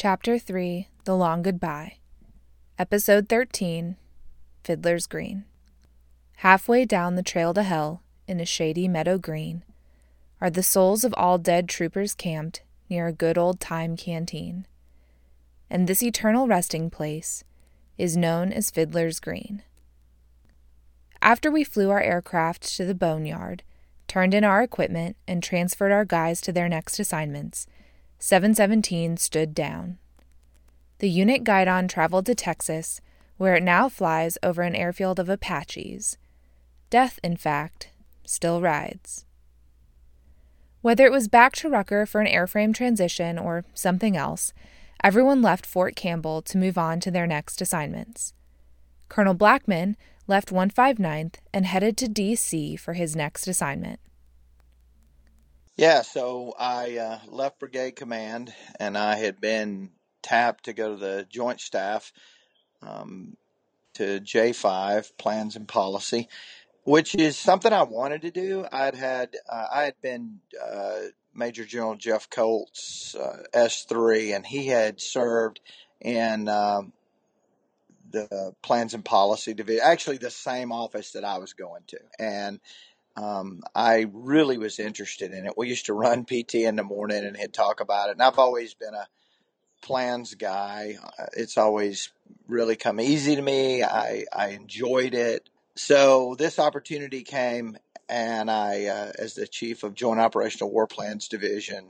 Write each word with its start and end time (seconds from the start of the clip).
Chapter 0.00 0.38
3 0.38 0.86
The 1.06 1.16
Long 1.16 1.42
Goodbye. 1.42 1.96
Episode 2.78 3.28
13 3.28 3.96
Fiddler's 4.62 5.08
Green. 5.08 5.44
Halfway 6.36 6.84
down 6.84 7.16
the 7.16 7.22
trail 7.24 7.52
to 7.54 7.64
hell, 7.64 8.04
in 8.28 8.38
a 8.38 8.44
shady 8.44 8.86
meadow 8.86 9.18
green, 9.18 9.64
are 10.40 10.50
the 10.50 10.62
souls 10.62 11.02
of 11.02 11.12
all 11.16 11.36
dead 11.36 11.68
troopers 11.68 12.14
camped 12.14 12.62
near 12.88 13.08
a 13.08 13.12
good 13.12 13.36
old 13.36 13.58
time 13.58 13.96
canteen. 13.96 14.68
And 15.68 15.88
this 15.88 16.00
eternal 16.00 16.46
resting 16.46 16.90
place 16.90 17.42
is 17.96 18.16
known 18.16 18.52
as 18.52 18.70
Fiddler's 18.70 19.18
Green. 19.18 19.64
After 21.20 21.50
we 21.50 21.64
flew 21.64 21.90
our 21.90 22.00
aircraft 22.00 22.76
to 22.76 22.84
the 22.84 22.94
boneyard, 22.94 23.64
turned 24.06 24.32
in 24.32 24.44
our 24.44 24.62
equipment, 24.62 25.16
and 25.26 25.42
transferred 25.42 25.90
our 25.90 26.04
guys 26.04 26.40
to 26.42 26.52
their 26.52 26.68
next 26.68 27.00
assignments, 27.00 27.66
717 28.18 29.16
stood 29.16 29.54
down. 29.54 29.98
The 30.98 31.08
unit 31.08 31.44
Guidon 31.44 31.88
traveled 31.88 32.26
to 32.26 32.34
Texas, 32.34 33.00
where 33.36 33.54
it 33.54 33.62
now 33.62 33.88
flies 33.88 34.36
over 34.42 34.62
an 34.62 34.74
airfield 34.74 35.20
of 35.20 35.28
Apaches. 35.28 36.18
Death, 36.90 37.20
in 37.22 37.36
fact, 37.36 37.90
still 38.24 38.60
rides. 38.60 39.24
Whether 40.80 41.06
it 41.06 41.12
was 41.12 41.28
back 41.28 41.54
to 41.56 41.68
Rucker 41.68 42.06
for 42.06 42.20
an 42.20 42.26
airframe 42.26 42.74
transition 42.74 43.38
or 43.38 43.64
something 43.74 44.16
else, 44.16 44.52
everyone 45.02 45.42
left 45.42 45.66
Fort 45.66 45.94
Campbell 45.94 46.42
to 46.42 46.58
move 46.58 46.78
on 46.78 46.98
to 47.00 47.10
their 47.10 47.26
next 47.26 47.60
assignments. 47.60 48.32
Colonel 49.08 49.34
Blackmon 49.34 49.96
left 50.26 50.50
159th 50.50 51.36
and 51.52 51.66
headed 51.66 51.96
to 51.96 52.08
D.C. 52.08 52.76
for 52.76 52.94
his 52.94 53.16
next 53.16 53.48
assignment. 53.48 54.00
Yeah, 55.78 56.02
so 56.02 56.54
I 56.58 56.96
uh, 56.96 57.18
left 57.28 57.60
Brigade 57.60 57.92
Command 57.92 58.52
and 58.80 58.98
I 58.98 59.14
had 59.14 59.40
been 59.40 59.90
tapped 60.22 60.64
to 60.64 60.72
go 60.72 60.90
to 60.90 60.96
the 60.96 61.24
Joint 61.30 61.60
Staff 61.60 62.12
um, 62.82 63.36
to 63.94 64.18
J5, 64.20 65.16
Plans 65.18 65.54
and 65.54 65.68
Policy, 65.68 66.28
which 66.82 67.14
is 67.14 67.38
something 67.38 67.72
I 67.72 67.84
wanted 67.84 68.22
to 68.22 68.32
do. 68.32 68.66
I'd 68.72 68.96
had, 68.96 69.36
uh, 69.48 69.66
I 69.72 69.84
had 69.84 70.00
been 70.02 70.40
uh, 70.60 70.98
Major 71.32 71.64
General 71.64 71.94
Jeff 71.94 72.28
Colt's 72.28 73.14
uh, 73.14 73.44
S3 73.54 74.34
and 74.34 74.44
he 74.44 74.66
had 74.66 75.00
served 75.00 75.60
in 76.00 76.48
um, 76.48 76.92
the 78.10 78.52
plans 78.62 78.94
and 78.94 79.04
policy 79.04 79.54
division, 79.54 79.84
actually 79.84 80.18
the 80.18 80.28
same 80.30 80.72
office 80.72 81.12
that 81.12 81.24
I 81.24 81.38
was 81.38 81.52
going 81.52 81.82
to. 81.88 81.98
And 82.18 82.58
um, 83.18 83.62
I 83.74 84.06
really 84.12 84.58
was 84.58 84.78
interested 84.78 85.32
in 85.32 85.46
it. 85.46 85.54
We 85.56 85.68
used 85.68 85.86
to 85.86 85.92
run 85.92 86.24
PT 86.26 86.56
in 86.56 86.76
the 86.76 86.84
morning 86.84 87.24
and 87.24 87.36
he'd 87.36 87.52
talk 87.52 87.80
about 87.80 88.08
it. 88.08 88.12
And 88.12 88.22
I've 88.22 88.38
always 88.38 88.74
been 88.74 88.94
a 88.94 89.08
plans 89.82 90.34
guy. 90.34 90.96
Uh, 91.18 91.26
it's 91.36 91.58
always 91.58 92.10
really 92.46 92.76
come 92.76 93.00
easy 93.00 93.36
to 93.36 93.42
me. 93.42 93.82
I, 93.82 94.24
I 94.34 94.48
enjoyed 94.48 95.14
it. 95.14 95.48
So 95.74 96.34
this 96.36 96.58
opportunity 96.58 97.22
came, 97.22 97.76
and 98.08 98.50
I, 98.50 98.86
uh, 98.86 99.12
as 99.18 99.34
the 99.34 99.46
chief 99.46 99.84
of 99.84 99.94
Joint 99.94 100.18
Operational 100.18 100.72
War 100.72 100.86
Plans 100.86 101.28
Division, 101.28 101.84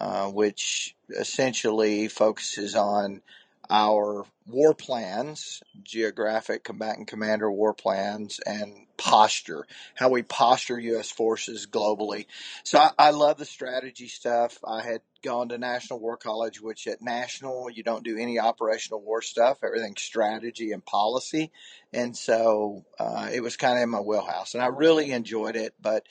uh, 0.00 0.28
which 0.28 0.94
essentially 1.08 2.08
focuses 2.08 2.76
on 2.76 3.22
our 3.70 4.24
war 4.46 4.74
plans, 4.74 5.62
geographic 5.82 6.64
combatant 6.64 7.08
commander 7.08 7.50
war 7.50 7.72
plans, 7.72 8.40
and 8.44 8.86
posture, 8.96 9.66
how 9.94 10.08
we 10.08 10.22
posture 10.22 10.78
U.S. 10.78 11.10
forces 11.10 11.66
globally. 11.66 12.26
So 12.62 12.78
I, 12.78 12.90
I, 12.98 13.10
love 13.10 13.38
the 13.38 13.44
strategy 13.44 14.06
stuff. 14.06 14.58
I 14.64 14.82
had 14.82 15.00
gone 15.22 15.48
to 15.48 15.58
National 15.58 15.98
War 15.98 16.16
College, 16.16 16.60
which 16.60 16.86
at 16.86 17.02
National, 17.02 17.70
you 17.70 17.82
don't 17.82 18.04
do 18.04 18.16
any 18.16 18.38
operational 18.38 19.00
war 19.00 19.22
stuff, 19.22 19.58
everything's 19.64 20.02
strategy 20.02 20.72
and 20.72 20.84
policy. 20.84 21.50
And 21.92 22.16
so 22.16 22.84
uh, 22.98 23.30
it 23.32 23.42
was 23.42 23.56
kind 23.56 23.78
of 23.78 23.82
in 23.82 23.90
my 23.90 24.00
wheelhouse, 24.00 24.54
and 24.54 24.62
I 24.62 24.68
really 24.68 25.10
enjoyed 25.10 25.56
it. 25.56 25.74
But 25.80 26.06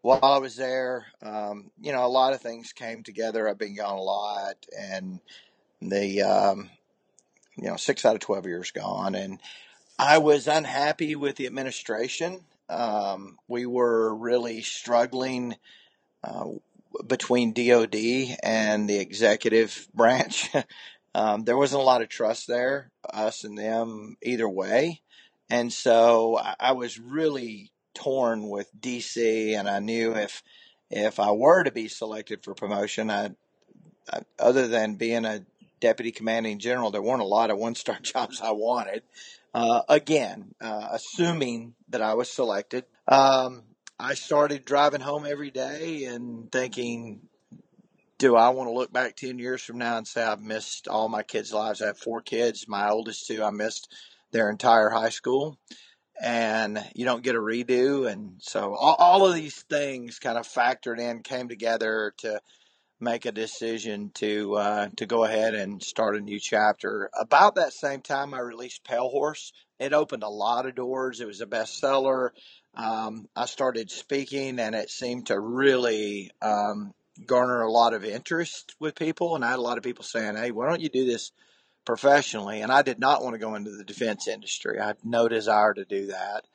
while 0.00 0.20
I 0.22 0.38
was 0.38 0.56
there, 0.56 1.06
um, 1.22 1.70
you 1.80 1.92
know, 1.92 2.04
a 2.04 2.08
lot 2.08 2.34
of 2.34 2.40
things 2.40 2.72
came 2.72 3.02
together. 3.02 3.48
I've 3.48 3.58
been 3.58 3.76
gone 3.76 3.98
a 3.98 4.02
lot, 4.02 4.56
and 4.76 5.20
the 5.80 6.22
um, 6.22 6.70
you 7.56 7.68
know, 7.68 7.76
six 7.76 8.04
out 8.04 8.14
of 8.14 8.20
12 8.20 8.46
years 8.46 8.70
gone. 8.70 9.14
And 9.14 9.40
I 9.98 10.18
was 10.18 10.48
unhappy 10.48 11.16
with 11.16 11.36
the 11.36 11.46
administration. 11.46 12.40
Um, 12.68 13.38
we 13.48 13.66
were 13.66 14.14
really 14.14 14.62
struggling 14.62 15.56
uh, 16.22 16.46
between 17.06 17.52
DOD 17.52 17.96
and 18.42 18.88
the 18.88 18.98
executive 18.98 19.88
branch. 19.94 20.50
um, 21.14 21.44
there 21.44 21.56
wasn't 21.56 21.82
a 21.82 21.86
lot 21.86 22.02
of 22.02 22.08
trust 22.08 22.48
there, 22.48 22.90
us 23.12 23.44
and 23.44 23.58
them, 23.58 24.16
either 24.22 24.48
way. 24.48 25.00
And 25.50 25.72
so 25.72 26.40
I, 26.58 26.72
was 26.72 26.98
really 26.98 27.70
torn 27.92 28.48
with 28.48 28.68
DC, 28.80 29.56
and 29.56 29.68
I 29.68 29.78
knew 29.78 30.14
if 30.14 30.42
if 30.90 31.20
I 31.20 31.32
were 31.32 31.62
to 31.64 31.70
be 31.70 31.88
selected 31.88 32.42
for 32.42 32.54
promotion, 32.54 33.10
I, 33.10 33.30
I 34.10 34.20
other 34.38 34.66
than 34.68 34.94
being 34.94 35.26
a 35.26 35.44
deputy 35.84 36.12
commanding 36.12 36.58
general, 36.58 36.90
there 36.90 37.02
weren't 37.02 37.20
a 37.20 37.26
lot 37.26 37.50
of 37.50 37.58
one 37.58 37.74
star 37.74 37.98
jobs 38.02 38.40
I 38.40 38.52
wanted. 38.52 39.02
Uh, 39.52 39.82
again, 39.88 40.54
uh, 40.60 40.88
assuming 40.92 41.74
that 41.90 42.00
I 42.00 42.14
was 42.14 42.30
selected, 42.30 42.86
um, 43.06 43.62
I 44.00 44.14
started 44.14 44.64
driving 44.64 45.02
home 45.02 45.26
every 45.26 45.50
day 45.50 46.04
and 46.04 46.50
thinking, 46.50 47.20
do 48.16 48.34
I 48.34 48.48
want 48.48 48.68
to 48.68 48.72
look 48.74 48.92
back 48.92 49.14
10 49.14 49.38
years 49.38 49.62
from 49.62 49.76
now 49.76 49.98
and 49.98 50.08
say 50.08 50.22
I've 50.22 50.40
missed 50.40 50.88
all 50.88 51.10
my 51.10 51.22
kids' 51.22 51.52
lives? 51.52 51.82
I 51.82 51.88
have 51.88 51.98
four 51.98 52.22
kids. 52.22 52.66
My 52.66 52.88
oldest 52.88 53.26
two, 53.26 53.44
I 53.44 53.50
missed 53.50 53.92
their 54.32 54.48
entire 54.48 54.88
high 54.88 55.10
school 55.10 55.58
and 56.20 56.82
you 56.94 57.04
don't 57.04 57.22
get 57.22 57.36
a 57.36 57.40
redo. 57.40 58.10
And 58.10 58.36
so 58.40 58.74
all, 58.74 58.96
all 58.98 59.26
of 59.26 59.34
these 59.34 59.62
things 59.62 60.18
kind 60.18 60.38
of 60.38 60.48
factored 60.48 60.98
in, 60.98 61.22
came 61.22 61.48
together 61.48 62.14
to 62.18 62.40
make 63.04 63.26
a 63.26 63.32
decision 63.32 64.10
to 64.14 64.54
uh, 64.56 64.88
to 64.96 65.06
go 65.06 65.24
ahead 65.24 65.54
and 65.54 65.82
start 65.82 66.16
a 66.16 66.20
new 66.20 66.40
chapter. 66.40 67.10
About 67.18 67.56
that 67.56 67.72
same 67.72 68.00
time, 68.00 68.34
I 68.34 68.40
released 68.40 68.84
Pale 68.84 69.10
Horse. 69.10 69.52
It 69.78 69.92
opened 69.92 70.22
a 70.22 70.28
lot 70.28 70.66
of 70.66 70.74
doors. 70.74 71.20
It 71.20 71.26
was 71.26 71.40
a 71.40 71.46
bestseller. 71.46 72.30
Um, 72.74 73.28
I 73.36 73.46
started 73.46 73.90
speaking, 73.90 74.58
and 74.58 74.74
it 74.74 74.90
seemed 74.90 75.26
to 75.26 75.38
really 75.38 76.32
um, 76.42 76.92
garner 77.26 77.60
a 77.62 77.70
lot 77.70 77.94
of 77.94 78.04
interest 78.04 78.74
with 78.80 78.96
people. 78.96 79.36
And 79.36 79.44
I 79.44 79.50
had 79.50 79.58
a 79.58 79.62
lot 79.62 79.78
of 79.78 79.84
people 79.84 80.04
saying, 80.04 80.36
"Hey, 80.36 80.50
why 80.50 80.68
don't 80.68 80.80
you 80.80 80.88
do 80.88 81.04
this 81.04 81.30
professionally?" 81.84 82.62
And 82.62 82.72
I 82.72 82.82
did 82.82 82.98
not 82.98 83.22
want 83.22 83.34
to 83.34 83.40
go 83.40 83.54
into 83.54 83.70
the 83.70 83.84
defense 83.84 84.26
industry. 84.26 84.80
I 84.80 84.88
had 84.88 85.04
no 85.04 85.28
desire 85.28 85.74
to 85.74 85.84
do 85.84 86.06
that. 86.06 86.46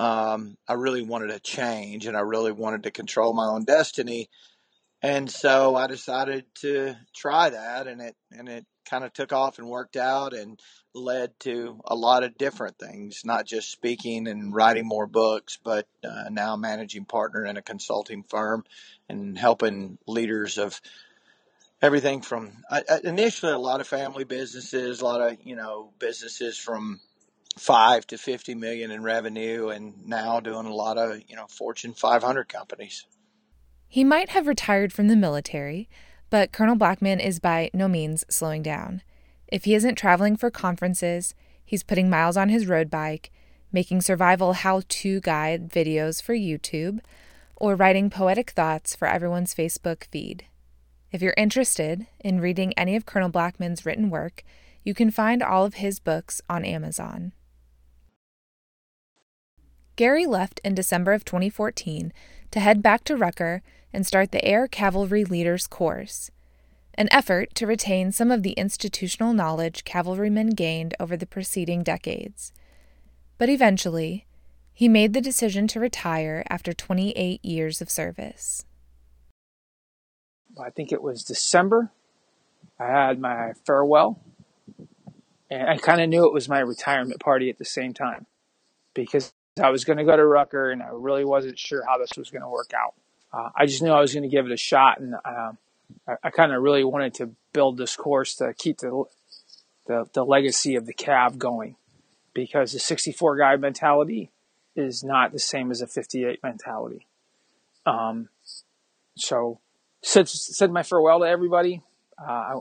Um, 0.00 0.56
I 0.68 0.74
really 0.74 1.02
wanted 1.02 1.30
a 1.30 1.38
change, 1.38 2.06
and 2.06 2.16
I 2.16 2.20
really 2.20 2.52
wanted 2.52 2.82
to 2.82 2.90
control 2.90 3.32
my 3.32 3.46
own 3.46 3.64
destiny. 3.64 4.28
And 5.04 5.30
so 5.30 5.76
I 5.76 5.86
decided 5.86 6.46
to 6.62 6.94
try 7.14 7.50
that, 7.50 7.86
and 7.86 8.00
it 8.00 8.16
and 8.32 8.48
it 8.48 8.64
kind 8.88 9.04
of 9.04 9.12
took 9.12 9.34
off 9.34 9.58
and 9.58 9.68
worked 9.68 9.96
out, 9.96 10.32
and 10.32 10.58
led 10.94 11.38
to 11.40 11.78
a 11.84 11.94
lot 11.94 12.24
of 12.24 12.38
different 12.38 12.78
things. 12.78 13.20
Not 13.22 13.44
just 13.44 13.70
speaking 13.70 14.26
and 14.26 14.54
writing 14.54 14.86
more 14.86 15.06
books, 15.06 15.58
but 15.62 15.86
uh, 16.02 16.30
now 16.30 16.56
managing 16.56 17.04
partner 17.04 17.44
in 17.44 17.58
a 17.58 17.62
consulting 17.62 18.22
firm, 18.22 18.64
and 19.06 19.36
helping 19.36 19.98
leaders 20.06 20.56
of 20.56 20.80
everything 21.82 22.22
from 22.22 22.52
initially 23.04 23.52
a 23.52 23.58
lot 23.58 23.82
of 23.82 23.86
family 23.86 24.24
businesses, 24.24 25.02
a 25.02 25.04
lot 25.04 25.20
of 25.20 25.36
you 25.44 25.54
know 25.54 25.90
businesses 25.98 26.56
from 26.56 26.98
five 27.58 28.06
to 28.06 28.16
fifty 28.16 28.54
million 28.54 28.90
in 28.90 29.02
revenue, 29.02 29.68
and 29.68 30.06
now 30.06 30.40
doing 30.40 30.64
a 30.64 30.74
lot 30.74 30.96
of 30.96 31.20
you 31.28 31.36
know 31.36 31.44
Fortune 31.46 31.92
500 31.92 32.48
companies. 32.48 33.04
He 33.94 34.02
might 34.02 34.30
have 34.30 34.48
retired 34.48 34.92
from 34.92 35.06
the 35.06 35.14
military, 35.14 35.88
but 36.28 36.50
Colonel 36.50 36.74
Blackmon 36.74 37.24
is 37.24 37.38
by 37.38 37.70
no 37.72 37.86
means 37.86 38.24
slowing 38.28 38.60
down. 38.60 39.02
If 39.46 39.66
he 39.66 39.74
isn't 39.76 39.94
traveling 39.94 40.36
for 40.36 40.50
conferences, 40.50 41.32
he's 41.64 41.84
putting 41.84 42.10
miles 42.10 42.36
on 42.36 42.48
his 42.48 42.66
road 42.66 42.90
bike, 42.90 43.30
making 43.70 44.00
survival 44.00 44.52
how 44.54 44.82
to 44.88 45.20
guide 45.20 45.70
videos 45.70 46.20
for 46.20 46.34
YouTube, 46.34 46.98
or 47.54 47.76
writing 47.76 48.10
poetic 48.10 48.50
thoughts 48.50 48.96
for 48.96 49.06
everyone's 49.06 49.54
Facebook 49.54 50.08
feed. 50.10 50.46
If 51.12 51.22
you're 51.22 51.34
interested 51.36 52.08
in 52.18 52.40
reading 52.40 52.72
any 52.76 52.96
of 52.96 53.06
Colonel 53.06 53.30
Blackmon's 53.30 53.86
written 53.86 54.10
work, 54.10 54.42
you 54.82 54.92
can 54.92 55.12
find 55.12 55.40
all 55.40 55.64
of 55.64 55.74
his 55.74 56.00
books 56.00 56.42
on 56.50 56.64
Amazon. 56.64 57.30
Gary 59.94 60.26
left 60.26 60.60
in 60.64 60.74
December 60.74 61.12
of 61.12 61.24
2014 61.24 62.12
to 62.50 62.58
head 62.58 62.82
back 62.82 63.04
to 63.04 63.16
Rucker 63.16 63.62
and 63.94 64.06
start 64.06 64.32
the 64.32 64.44
Air 64.44 64.68
Cavalry 64.68 65.24
Leaders 65.24 65.66
Course, 65.66 66.30
an 66.94 67.08
effort 67.10 67.54
to 67.54 67.66
retain 67.66 68.12
some 68.12 68.30
of 68.30 68.42
the 68.42 68.52
institutional 68.52 69.32
knowledge 69.32 69.84
cavalrymen 69.84 70.50
gained 70.50 70.94
over 71.00 71.16
the 71.16 71.26
preceding 71.26 71.82
decades. 71.82 72.52
But 73.38 73.48
eventually, 73.48 74.26
he 74.72 74.88
made 74.88 75.12
the 75.12 75.20
decision 75.20 75.66
to 75.68 75.80
retire 75.80 76.44
after 76.50 76.72
28 76.72 77.44
years 77.44 77.80
of 77.80 77.90
service. 77.90 78.64
I 80.62 80.70
think 80.70 80.92
it 80.92 81.02
was 81.02 81.24
December 81.24 81.90
I 82.78 82.86
had 82.86 83.20
my 83.20 83.52
farewell, 83.66 84.20
and 85.50 85.68
I 85.68 85.76
kind 85.76 86.00
of 86.00 86.08
knew 86.08 86.26
it 86.26 86.32
was 86.32 86.48
my 86.48 86.58
retirement 86.58 87.20
party 87.20 87.48
at 87.48 87.58
the 87.58 87.64
same 87.64 87.94
time 87.94 88.26
because 88.94 89.32
I 89.62 89.70
was 89.70 89.84
going 89.84 89.98
to 89.98 90.04
go 90.04 90.16
to 90.16 90.24
Rucker, 90.24 90.70
and 90.70 90.82
I 90.82 90.88
really 90.90 91.24
wasn't 91.24 91.58
sure 91.58 91.84
how 91.86 91.98
this 91.98 92.16
was 92.16 92.30
going 92.30 92.42
to 92.42 92.48
work 92.48 92.72
out. 92.74 92.94
Uh, 93.34 93.50
I 93.56 93.66
just 93.66 93.82
knew 93.82 93.90
I 93.90 94.00
was 94.00 94.14
going 94.14 94.22
to 94.22 94.28
give 94.28 94.46
it 94.46 94.52
a 94.52 94.56
shot, 94.56 95.00
and 95.00 95.14
uh, 95.14 95.52
I, 96.06 96.14
I 96.22 96.30
kind 96.30 96.52
of 96.52 96.62
really 96.62 96.84
wanted 96.84 97.14
to 97.14 97.30
build 97.52 97.76
this 97.76 97.96
course 97.96 98.36
to 98.36 98.54
keep 98.54 98.78
the, 98.78 99.04
the 99.86 100.06
the 100.12 100.24
legacy 100.24 100.76
of 100.76 100.86
the 100.86 100.94
Cav 100.94 101.36
going, 101.36 101.74
because 102.32 102.72
the 102.72 102.78
64 102.78 103.38
guy 103.38 103.56
mentality 103.56 104.30
is 104.76 105.02
not 105.02 105.32
the 105.32 105.40
same 105.40 105.72
as 105.72 105.80
a 105.80 105.86
58 105.88 106.42
mentality. 106.44 107.06
Um, 107.86 108.28
so 109.16 109.58
said 110.02 110.28
said 110.28 110.70
my 110.70 110.84
farewell 110.84 111.20
to 111.20 111.26
everybody. 111.26 111.82
Uh, 112.16 112.30
I 112.30 112.58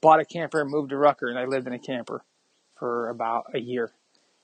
bought 0.00 0.20
a 0.20 0.24
camper 0.24 0.62
and 0.62 0.70
moved 0.70 0.90
to 0.90 0.96
Rucker, 0.96 1.28
and 1.28 1.38
I 1.38 1.44
lived 1.44 1.66
in 1.66 1.74
a 1.74 1.78
camper 1.78 2.24
for 2.78 3.10
about 3.10 3.46
a 3.54 3.58
year. 3.58 3.92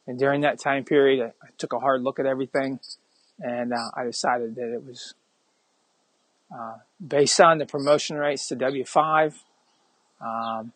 And 0.06 0.18
during 0.18 0.42
that 0.42 0.58
time 0.58 0.84
period, 0.84 1.22
I, 1.24 1.46
I 1.46 1.48
took 1.56 1.72
a 1.72 1.78
hard 1.78 2.02
look 2.02 2.18
at 2.18 2.26
everything, 2.26 2.80
and 3.40 3.72
uh, 3.72 3.90
I 3.94 4.04
decided 4.04 4.56
that 4.56 4.70
it 4.74 4.84
was 4.84 5.14
uh, 6.52 6.76
based 7.04 7.40
on 7.40 7.58
the 7.58 7.66
promotion 7.66 8.16
rates 8.16 8.48
to 8.48 8.56
W5. 8.56 9.34
Um, 10.20 10.72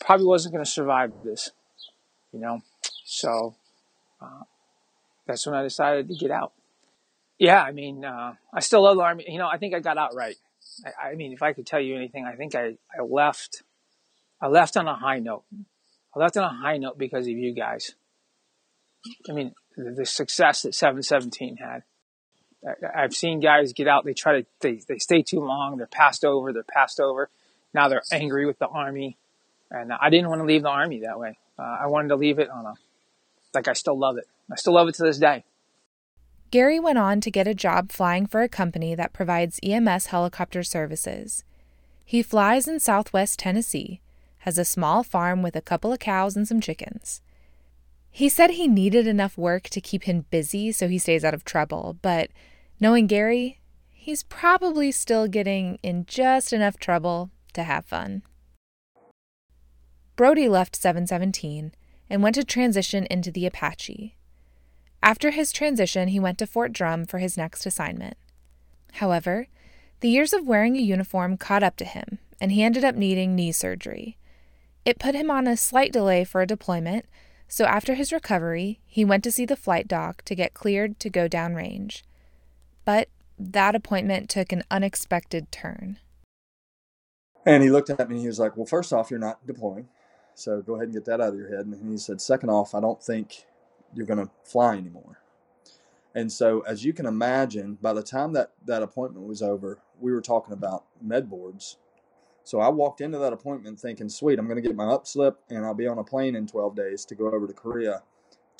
probably 0.00 0.26
wasn't 0.26 0.54
going 0.54 0.64
to 0.64 0.70
survive 0.70 1.12
this, 1.24 1.50
you 2.32 2.40
know. 2.40 2.60
So 3.04 3.54
uh, 4.20 4.42
that's 5.26 5.46
when 5.46 5.54
I 5.54 5.62
decided 5.62 6.08
to 6.08 6.14
get 6.14 6.30
out. 6.30 6.52
Yeah, 7.38 7.62
I 7.62 7.72
mean, 7.72 8.04
uh, 8.04 8.34
I 8.52 8.60
still 8.60 8.82
love 8.82 8.96
the 8.96 9.02
army. 9.02 9.24
You 9.28 9.38
know, 9.38 9.48
I 9.48 9.58
think 9.58 9.74
I 9.74 9.80
got 9.80 9.96
out 9.96 10.14
right. 10.14 10.36
I, 10.84 11.10
I 11.10 11.14
mean, 11.14 11.32
if 11.32 11.42
I 11.42 11.52
could 11.52 11.66
tell 11.66 11.80
you 11.80 11.94
anything, 11.94 12.24
I 12.24 12.34
think 12.34 12.54
I, 12.54 12.76
I 12.98 13.02
left. 13.02 13.62
I 14.40 14.48
left 14.48 14.76
on 14.76 14.86
a 14.86 14.96
high 14.96 15.18
note. 15.18 15.44
I 16.14 16.18
left 16.18 16.36
on 16.36 16.44
a 16.44 16.48
high 16.48 16.78
note 16.78 16.98
because 16.98 17.26
of 17.26 17.32
you 17.32 17.54
guys. 17.54 17.94
I 19.28 19.32
mean, 19.32 19.54
the, 19.76 19.92
the 19.98 20.06
success 20.06 20.62
that 20.62 20.74
717 20.74 21.56
had. 21.56 21.82
I've 22.94 23.14
seen 23.14 23.40
guys 23.40 23.72
get 23.72 23.88
out. 23.88 24.04
They 24.04 24.14
try 24.14 24.40
to 24.40 24.46
they, 24.60 24.80
they 24.88 24.98
stay 24.98 25.22
too 25.22 25.40
long. 25.40 25.76
They're 25.76 25.86
passed 25.86 26.24
over. 26.24 26.52
They're 26.52 26.64
passed 26.64 27.00
over. 27.00 27.30
Now 27.72 27.88
they're 27.88 28.02
angry 28.12 28.46
with 28.46 28.58
the 28.58 28.66
army, 28.66 29.16
and 29.70 29.92
I 29.92 30.10
didn't 30.10 30.28
want 30.28 30.40
to 30.40 30.46
leave 30.46 30.62
the 30.62 30.68
army 30.68 31.00
that 31.00 31.18
way. 31.18 31.38
Uh, 31.58 31.78
I 31.82 31.86
wanted 31.86 32.08
to 32.08 32.16
leave 32.16 32.38
it 32.38 32.50
on 32.50 32.66
a 32.66 32.74
like 33.54 33.68
I 33.68 33.72
still 33.72 33.98
love 33.98 34.18
it. 34.18 34.26
I 34.50 34.56
still 34.56 34.74
love 34.74 34.88
it 34.88 34.94
to 34.96 35.02
this 35.02 35.18
day. 35.18 35.44
Gary 36.50 36.80
went 36.80 36.98
on 36.98 37.20
to 37.20 37.30
get 37.30 37.46
a 37.46 37.54
job 37.54 37.92
flying 37.92 38.26
for 38.26 38.42
a 38.42 38.48
company 38.48 38.94
that 38.94 39.12
provides 39.12 39.60
EMS 39.62 40.06
helicopter 40.06 40.62
services. 40.62 41.44
He 42.04 42.22
flies 42.22 42.66
in 42.66 42.80
southwest 42.80 43.38
Tennessee, 43.38 44.00
has 44.38 44.56
a 44.56 44.64
small 44.64 45.02
farm 45.02 45.42
with 45.42 45.54
a 45.54 45.60
couple 45.60 45.92
of 45.92 45.98
cows 45.98 46.36
and 46.36 46.48
some 46.48 46.60
chickens. 46.60 47.20
He 48.10 48.28
said 48.28 48.50
he 48.50 48.66
needed 48.66 49.06
enough 49.06 49.38
work 49.38 49.64
to 49.70 49.80
keep 49.80 50.04
him 50.04 50.26
busy 50.30 50.72
so 50.72 50.88
he 50.88 50.98
stays 50.98 51.24
out 51.24 51.34
of 51.34 51.44
trouble, 51.44 51.96
but 52.02 52.30
knowing 52.80 53.06
Gary, 53.06 53.60
he's 53.90 54.22
probably 54.22 54.90
still 54.90 55.28
getting 55.28 55.78
in 55.82 56.04
just 56.06 56.52
enough 56.52 56.78
trouble 56.78 57.30
to 57.52 57.62
have 57.62 57.84
fun. 57.84 58.22
Brody 60.16 60.48
left 60.48 60.74
717 60.74 61.72
and 62.10 62.22
went 62.22 62.34
to 62.34 62.44
transition 62.44 63.06
into 63.10 63.30
the 63.30 63.46
Apache. 63.46 64.16
After 65.02 65.30
his 65.30 65.52
transition, 65.52 66.08
he 66.08 66.18
went 66.18 66.38
to 66.38 66.46
Fort 66.46 66.72
Drum 66.72 67.04
for 67.04 67.18
his 67.18 67.36
next 67.36 67.66
assignment. 67.66 68.16
However, 68.94 69.46
the 70.00 70.08
years 70.08 70.32
of 70.32 70.46
wearing 70.46 70.76
a 70.76 70.80
uniform 70.80 71.36
caught 71.36 71.62
up 71.62 71.76
to 71.76 71.84
him, 71.84 72.18
and 72.40 72.52
he 72.52 72.62
ended 72.62 72.84
up 72.84 72.94
needing 72.94 73.34
knee 73.34 73.52
surgery. 73.52 74.16
It 74.84 74.98
put 74.98 75.14
him 75.14 75.30
on 75.30 75.46
a 75.46 75.56
slight 75.56 75.92
delay 75.92 76.24
for 76.24 76.40
a 76.40 76.46
deployment, 76.46 77.06
so 77.48 77.64
after 77.64 77.94
his 77.94 78.12
recovery, 78.12 78.80
he 78.86 79.04
went 79.04 79.24
to 79.24 79.32
see 79.32 79.46
the 79.46 79.56
flight 79.56 79.88
doc 79.88 80.22
to 80.26 80.34
get 80.34 80.54
cleared 80.54 81.00
to 81.00 81.10
go 81.10 81.28
downrange. 81.28 82.02
But 82.84 83.08
that 83.38 83.74
appointment 83.74 84.28
took 84.28 84.52
an 84.52 84.64
unexpected 84.70 85.50
turn. 85.50 85.98
And 87.46 87.62
he 87.62 87.70
looked 87.70 87.88
at 87.88 88.08
me 88.08 88.16
and 88.16 88.20
he 88.20 88.26
was 88.26 88.38
like, 88.38 88.56
Well, 88.56 88.66
first 88.66 88.92
off, 88.92 89.10
you're 89.10 89.18
not 89.18 89.46
deploying. 89.46 89.88
So 90.34 90.60
go 90.60 90.74
ahead 90.74 90.88
and 90.88 90.94
get 90.94 91.06
that 91.06 91.20
out 91.20 91.30
of 91.30 91.38
your 91.38 91.48
head. 91.48 91.66
And 91.66 91.90
he 91.90 91.96
said, 91.96 92.20
Second 92.20 92.50
off, 92.50 92.74
I 92.74 92.80
don't 92.80 93.02
think 93.02 93.46
you're 93.94 94.06
going 94.06 94.24
to 94.24 94.30
fly 94.44 94.76
anymore. 94.76 95.20
And 96.14 96.32
so, 96.32 96.60
as 96.60 96.84
you 96.84 96.92
can 96.92 97.06
imagine, 97.06 97.78
by 97.80 97.92
the 97.92 98.02
time 98.02 98.32
that 98.32 98.52
that 98.66 98.82
appointment 98.82 99.26
was 99.26 99.42
over, 99.42 99.78
we 100.00 100.12
were 100.12 100.20
talking 100.20 100.52
about 100.52 100.84
med 101.00 101.30
boards. 101.30 101.76
So 102.48 102.60
I 102.60 102.70
walked 102.70 103.02
into 103.02 103.18
that 103.18 103.34
appointment 103.34 103.78
thinking, 103.78 104.08
sweet, 104.08 104.38
I'm 104.38 104.46
going 104.46 104.56
to 104.56 104.66
get 104.66 104.74
my 104.74 104.86
upslip 104.86 105.34
and 105.50 105.66
I'll 105.66 105.74
be 105.74 105.86
on 105.86 105.98
a 105.98 106.02
plane 106.02 106.34
in 106.34 106.46
12 106.46 106.74
days 106.74 107.04
to 107.04 107.14
go 107.14 107.30
over 107.30 107.46
to 107.46 107.52
Korea. 107.52 108.02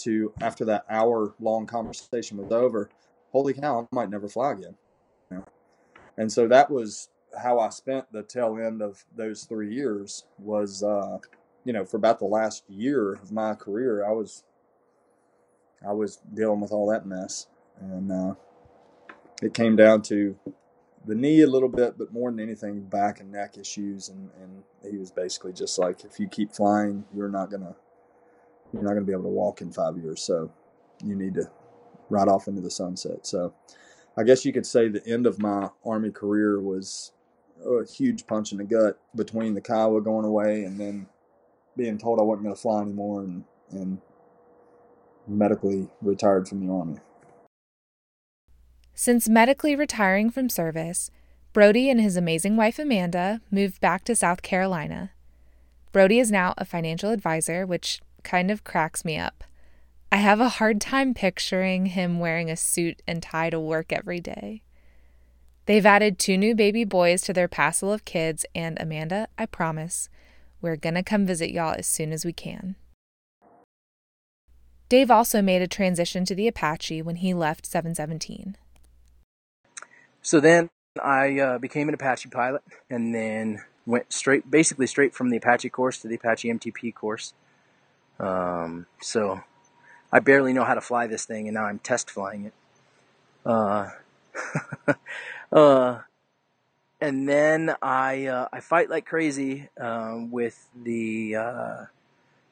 To 0.00 0.30
after 0.42 0.66
that 0.66 0.84
hour 0.90 1.32
long 1.40 1.64
conversation 1.64 2.36
was 2.36 2.52
over, 2.52 2.90
holy 3.32 3.54
cow, 3.54 3.80
I 3.80 3.94
might 3.94 4.10
never 4.10 4.28
fly 4.28 4.52
again. 4.52 4.74
You 5.30 5.38
know? 5.38 5.44
And 6.18 6.30
so 6.30 6.46
that 6.48 6.70
was 6.70 7.08
how 7.42 7.60
I 7.60 7.70
spent 7.70 8.12
the 8.12 8.22
tail 8.22 8.58
end 8.62 8.82
of 8.82 9.02
those 9.16 9.44
three 9.44 9.74
years. 9.74 10.26
Was 10.38 10.82
uh, 10.82 11.16
you 11.64 11.72
know, 11.72 11.86
for 11.86 11.96
about 11.96 12.18
the 12.18 12.26
last 12.26 12.64
year 12.68 13.14
of 13.14 13.32
my 13.32 13.54
career, 13.54 14.06
I 14.06 14.12
was 14.12 14.44
I 15.82 15.92
was 15.92 16.18
dealing 16.34 16.60
with 16.60 16.72
all 16.72 16.90
that 16.90 17.06
mess, 17.06 17.46
and 17.80 18.12
uh, 18.12 18.34
it 19.40 19.54
came 19.54 19.76
down 19.76 20.02
to 20.02 20.36
the 21.06 21.14
knee 21.14 21.42
a 21.42 21.46
little 21.46 21.68
bit, 21.68 21.96
but 21.98 22.12
more 22.12 22.30
than 22.30 22.40
anything, 22.40 22.82
back 22.82 23.20
and 23.20 23.32
neck 23.32 23.56
issues. 23.58 24.08
And, 24.08 24.30
and 24.40 24.62
he 24.90 24.98
was 24.98 25.10
basically 25.10 25.52
just 25.52 25.78
like, 25.78 26.04
if 26.04 26.18
you 26.18 26.28
keep 26.28 26.52
flying, 26.52 27.04
you're 27.14 27.28
not 27.28 27.50
gonna 27.50 27.74
you're 28.72 28.82
not 28.82 28.90
gonna 28.90 29.06
be 29.06 29.12
able 29.12 29.22
to 29.22 29.28
walk 29.28 29.60
in 29.60 29.72
five 29.72 29.96
years. 29.96 30.22
So 30.22 30.52
you 31.04 31.14
need 31.14 31.34
to 31.34 31.50
ride 32.10 32.28
off 32.28 32.48
into 32.48 32.60
the 32.60 32.70
sunset. 32.70 33.26
So 33.26 33.54
I 34.16 34.24
guess 34.24 34.44
you 34.44 34.52
could 34.52 34.66
say 34.66 34.88
the 34.88 35.06
end 35.06 35.26
of 35.26 35.40
my 35.40 35.70
army 35.84 36.10
career 36.10 36.60
was 36.60 37.12
a 37.64 37.84
huge 37.84 38.26
punch 38.26 38.52
in 38.52 38.58
the 38.58 38.64
gut 38.64 38.98
between 39.14 39.54
the 39.54 39.60
Kiowa 39.60 40.00
going 40.02 40.24
away 40.24 40.64
and 40.64 40.78
then 40.78 41.06
being 41.76 41.98
told 41.98 42.18
I 42.18 42.22
wasn't 42.22 42.44
going 42.44 42.54
to 42.54 42.60
fly 42.60 42.82
anymore 42.82 43.22
and, 43.22 43.44
and 43.70 44.00
medically 45.26 45.88
retired 46.00 46.48
from 46.48 46.66
the 46.66 46.72
Army. 46.72 46.98
Since 49.00 49.28
medically 49.28 49.76
retiring 49.76 50.28
from 50.28 50.48
service, 50.48 51.12
Brody 51.52 51.88
and 51.88 52.00
his 52.00 52.16
amazing 52.16 52.56
wife 52.56 52.80
Amanda 52.80 53.40
moved 53.48 53.80
back 53.80 54.02
to 54.06 54.16
South 54.16 54.42
Carolina. 54.42 55.12
Brody 55.92 56.18
is 56.18 56.32
now 56.32 56.52
a 56.58 56.64
financial 56.64 57.10
advisor, 57.10 57.64
which 57.64 58.00
kind 58.24 58.50
of 58.50 58.64
cracks 58.64 59.04
me 59.04 59.16
up. 59.16 59.44
I 60.10 60.16
have 60.16 60.40
a 60.40 60.48
hard 60.48 60.80
time 60.80 61.14
picturing 61.14 61.86
him 61.86 62.18
wearing 62.18 62.50
a 62.50 62.56
suit 62.56 63.00
and 63.06 63.22
tie 63.22 63.50
to 63.50 63.60
work 63.60 63.92
every 63.92 64.18
day. 64.18 64.62
They've 65.66 65.86
added 65.86 66.18
two 66.18 66.36
new 66.36 66.56
baby 66.56 66.82
boys 66.82 67.22
to 67.22 67.32
their 67.32 67.46
passel 67.46 67.92
of 67.92 68.04
kids, 68.04 68.44
and 68.52 68.76
Amanda, 68.80 69.28
I 69.38 69.46
promise, 69.46 70.08
we're 70.60 70.74
gonna 70.74 71.04
come 71.04 71.24
visit 71.24 71.52
y'all 71.52 71.76
as 71.78 71.86
soon 71.86 72.12
as 72.12 72.24
we 72.24 72.32
can. 72.32 72.74
Dave 74.88 75.08
also 75.08 75.40
made 75.40 75.62
a 75.62 75.68
transition 75.68 76.24
to 76.24 76.34
the 76.34 76.48
Apache 76.48 77.02
when 77.02 77.16
he 77.16 77.32
left 77.32 77.64
717. 77.64 78.56
So 80.22 80.40
then 80.40 80.70
I 81.02 81.38
uh, 81.38 81.58
became 81.58 81.88
an 81.88 81.94
Apache 81.94 82.28
pilot 82.30 82.62
and 82.90 83.14
then 83.14 83.62
went 83.86 84.12
straight, 84.12 84.50
basically 84.50 84.86
straight 84.86 85.14
from 85.14 85.30
the 85.30 85.36
Apache 85.36 85.70
course 85.70 85.98
to 86.00 86.08
the 86.08 86.16
Apache 86.16 86.48
MTP 86.48 86.94
course. 86.94 87.32
Um, 88.20 88.86
so 89.00 89.40
I 90.12 90.20
barely 90.20 90.52
know 90.52 90.64
how 90.64 90.74
to 90.74 90.80
fly 90.80 91.06
this 91.06 91.24
thing 91.24 91.48
and 91.48 91.54
now 91.54 91.64
I'm 91.64 91.78
test 91.78 92.10
flying 92.10 92.46
it. 92.46 92.54
Uh, 93.46 93.90
uh, 95.52 95.98
and 97.00 97.28
then 97.28 97.74
I 97.80 98.26
uh, 98.26 98.48
I 98.52 98.60
fight 98.60 98.90
like 98.90 99.06
crazy 99.06 99.68
um, 99.80 100.30
with 100.30 100.68
the 100.74 101.36
uh, 101.36 101.84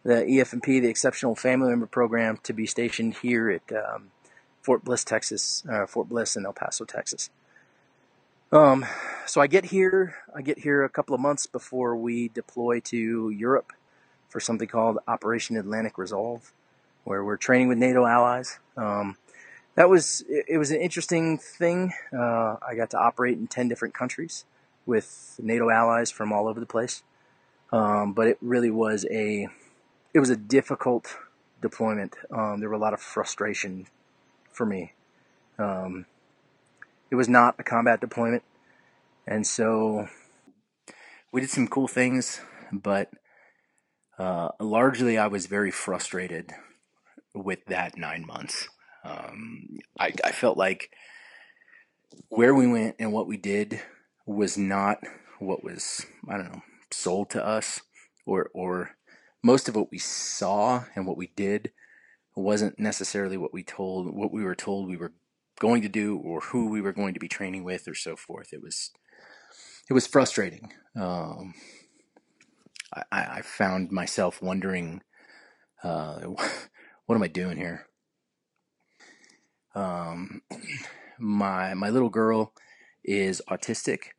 the 0.05 0.15
EFMP, 0.15 0.81
the 0.81 0.89
Exceptional 0.89 1.35
Family 1.35 1.71
Member 1.71 1.87
Program, 1.87 2.39
to 2.45 2.53
be 2.53 2.65
stationed 2.65 3.15
here 3.15 3.51
at 3.51 3.77
um, 3.77 4.11
Fort 4.63 4.85
Bliss, 4.85 5.03
Texas, 5.03 5.65
uh, 5.69 5.87
Fort 5.87 6.09
Bliss 6.09 6.37
in 6.37 6.47
El 6.47 6.53
Paso, 6.53 6.85
Texas. 6.85 7.31
Um, 8.53 8.87
so 9.27 9.41
I 9.41 9.49
get 9.49 9.67
here. 9.67 10.17
I 10.35 10.43
get 10.43 10.61
here 10.61 10.85
a 10.85 10.89
couple 10.89 11.15
of 11.15 11.21
months 11.21 11.47
before 11.47 11.97
we 11.97 12.29
deploy 12.29 12.81
to 12.81 13.31
Europe 13.31 13.73
for 14.29 14.39
something 14.39 14.69
called 14.69 14.99
Operation 15.09 15.57
Atlantic 15.57 15.99
Resolve, 15.99 16.53
where 17.05 17.25
we're 17.25 17.37
training 17.37 17.69
with 17.69 17.79
NATO 17.79 18.07
allies. 18.07 18.59
Um, 18.77 19.17
that 19.75 19.91
was 19.91 20.25
it, 20.29 20.59
was 20.59 20.71
an 20.71 20.81
interesting 20.81 21.39
thing. 21.39 21.93
Uh, 22.13 22.57
I 22.67 22.77
got 22.77 22.91
to 22.91 22.99
operate 22.99 23.37
in 23.37 23.49
ten 23.49 23.69
different 23.69 23.95
countries 23.95 24.45
with 24.87 25.41
NATO 25.43 25.69
allies 25.69 26.13
from 26.13 26.33
all 26.33 26.47
over 26.47 26.61
the 26.61 26.67
place, 26.67 27.03
um, 27.73 28.13
but 28.13 28.29
it 28.29 28.39
really 28.41 28.71
was 28.71 29.05
a 29.11 29.49
it 30.15 30.21
was 30.21 30.31
a 30.31 30.37
difficult 30.37 31.17
deployment. 31.61 32.15
Um, 32.31 32.61
there 32.61 32.69
were 32.69 32.77
a 32.77 32.79
lot 32.79 32.95
of 32.95 33.01
frustration 33.01 33.89
for 34.53 34.65
me. 34.65 34.93
Um, 35.59 36.07
it 37.11 37.15
was 37.15 37.29
not 37.29 37.57
a 37.59 37.63
combat 37.63 38.01
deployment, 38.01 38.43
and 39.27 39.47
so 39.47 40.09
we 41.33 41.41
did 41.41 41.51
some 41.51 41.69
cool 41.69 41.89
things, 41.89 42.41
but 42.73 43.11
uh, 44.19 44.49
largely 44.61 45.19
I 45.19 45.27
was 45.27 45.47
very 45.47 45.71
frustrated 45.71 46.53
with 47.35 47.65
that 47.67 47.97
nine 47.99 48.25
months. 48.27 48.69
Um, 49.05 49.79
I, 49.99 50.13
I 50.25 50.33
felt 50.33 50.57
like 50.57 50.91
where 52.29 52.55
we 52.55 52.67
went 52.67 52.97
and 52.99 53.13
what 53.13 53.27
we 53.27 53.37
did 53.37 53.81
was 54.27 54.57
not 54.57 54.99
what 55.39 55.63
was 55.63 56.07
I 56.29 56.37
don't 56.39 56.53
know 56.53 56.63
sold 56.91 57.31
to 57.31 57.45
us, 57.45 57.81
or 58.25 58.51
or 58.55 58.97
most 59.43 59.69
of 59.69 59.77
what 59.77 59.91
we 59.91 59.99
saw 59.99 60.85
and 60.95 61.07
what 61.07 61.17
we 61.17 61.29
did 61.37 61.73
wasn't 62.35 62.79
necessarily 62.79 63.37
what 63.37 63.53
we 63.53 63.63
told 63.63 64.15
what 64.15 64.33
we 64.33 64.45
were 64.45 64.55
told 64.55 64.89
we 64.89 64.97
were 64.97 65.13
going 65.61 65.83
to 65.83 65.89
do 65.89 66.19
or 66.19 66.41
who 66.41 66.69
we 66.69 66.81
were 66.81 66.93
going 66.93 67.15
to 67.15 67.21
be 67.21 67.29
training 67.29 67.65
with 67.65 67.89
or 67.89 67.95
so 67.95 68.17
forth. 68.17 68.53
It 68.53 68.63
was 68.63 68.91
it 69.89 69.95
was 69.95 70.07
frustrating. 70.07 70.73
Um, 70.97 71.55
I, 72.93 73.03
I, 73.13 73.43
found 73.43 73.93
myself 73.93 74.43
wondering, 74.43 75.03
uh, 75.83 76.21
what 77.07 77.15
am 77.15 77.23
I 77.23 77.29
doing 77.29 77.57
here? 77.57 77.87
Um, 79.75 80.43
my 81.19 81.75
my 81.75 81.91
little 81.91 82.11
girl 82.11 82.53
is 83.05 83.41
autistic, 83.49 84.11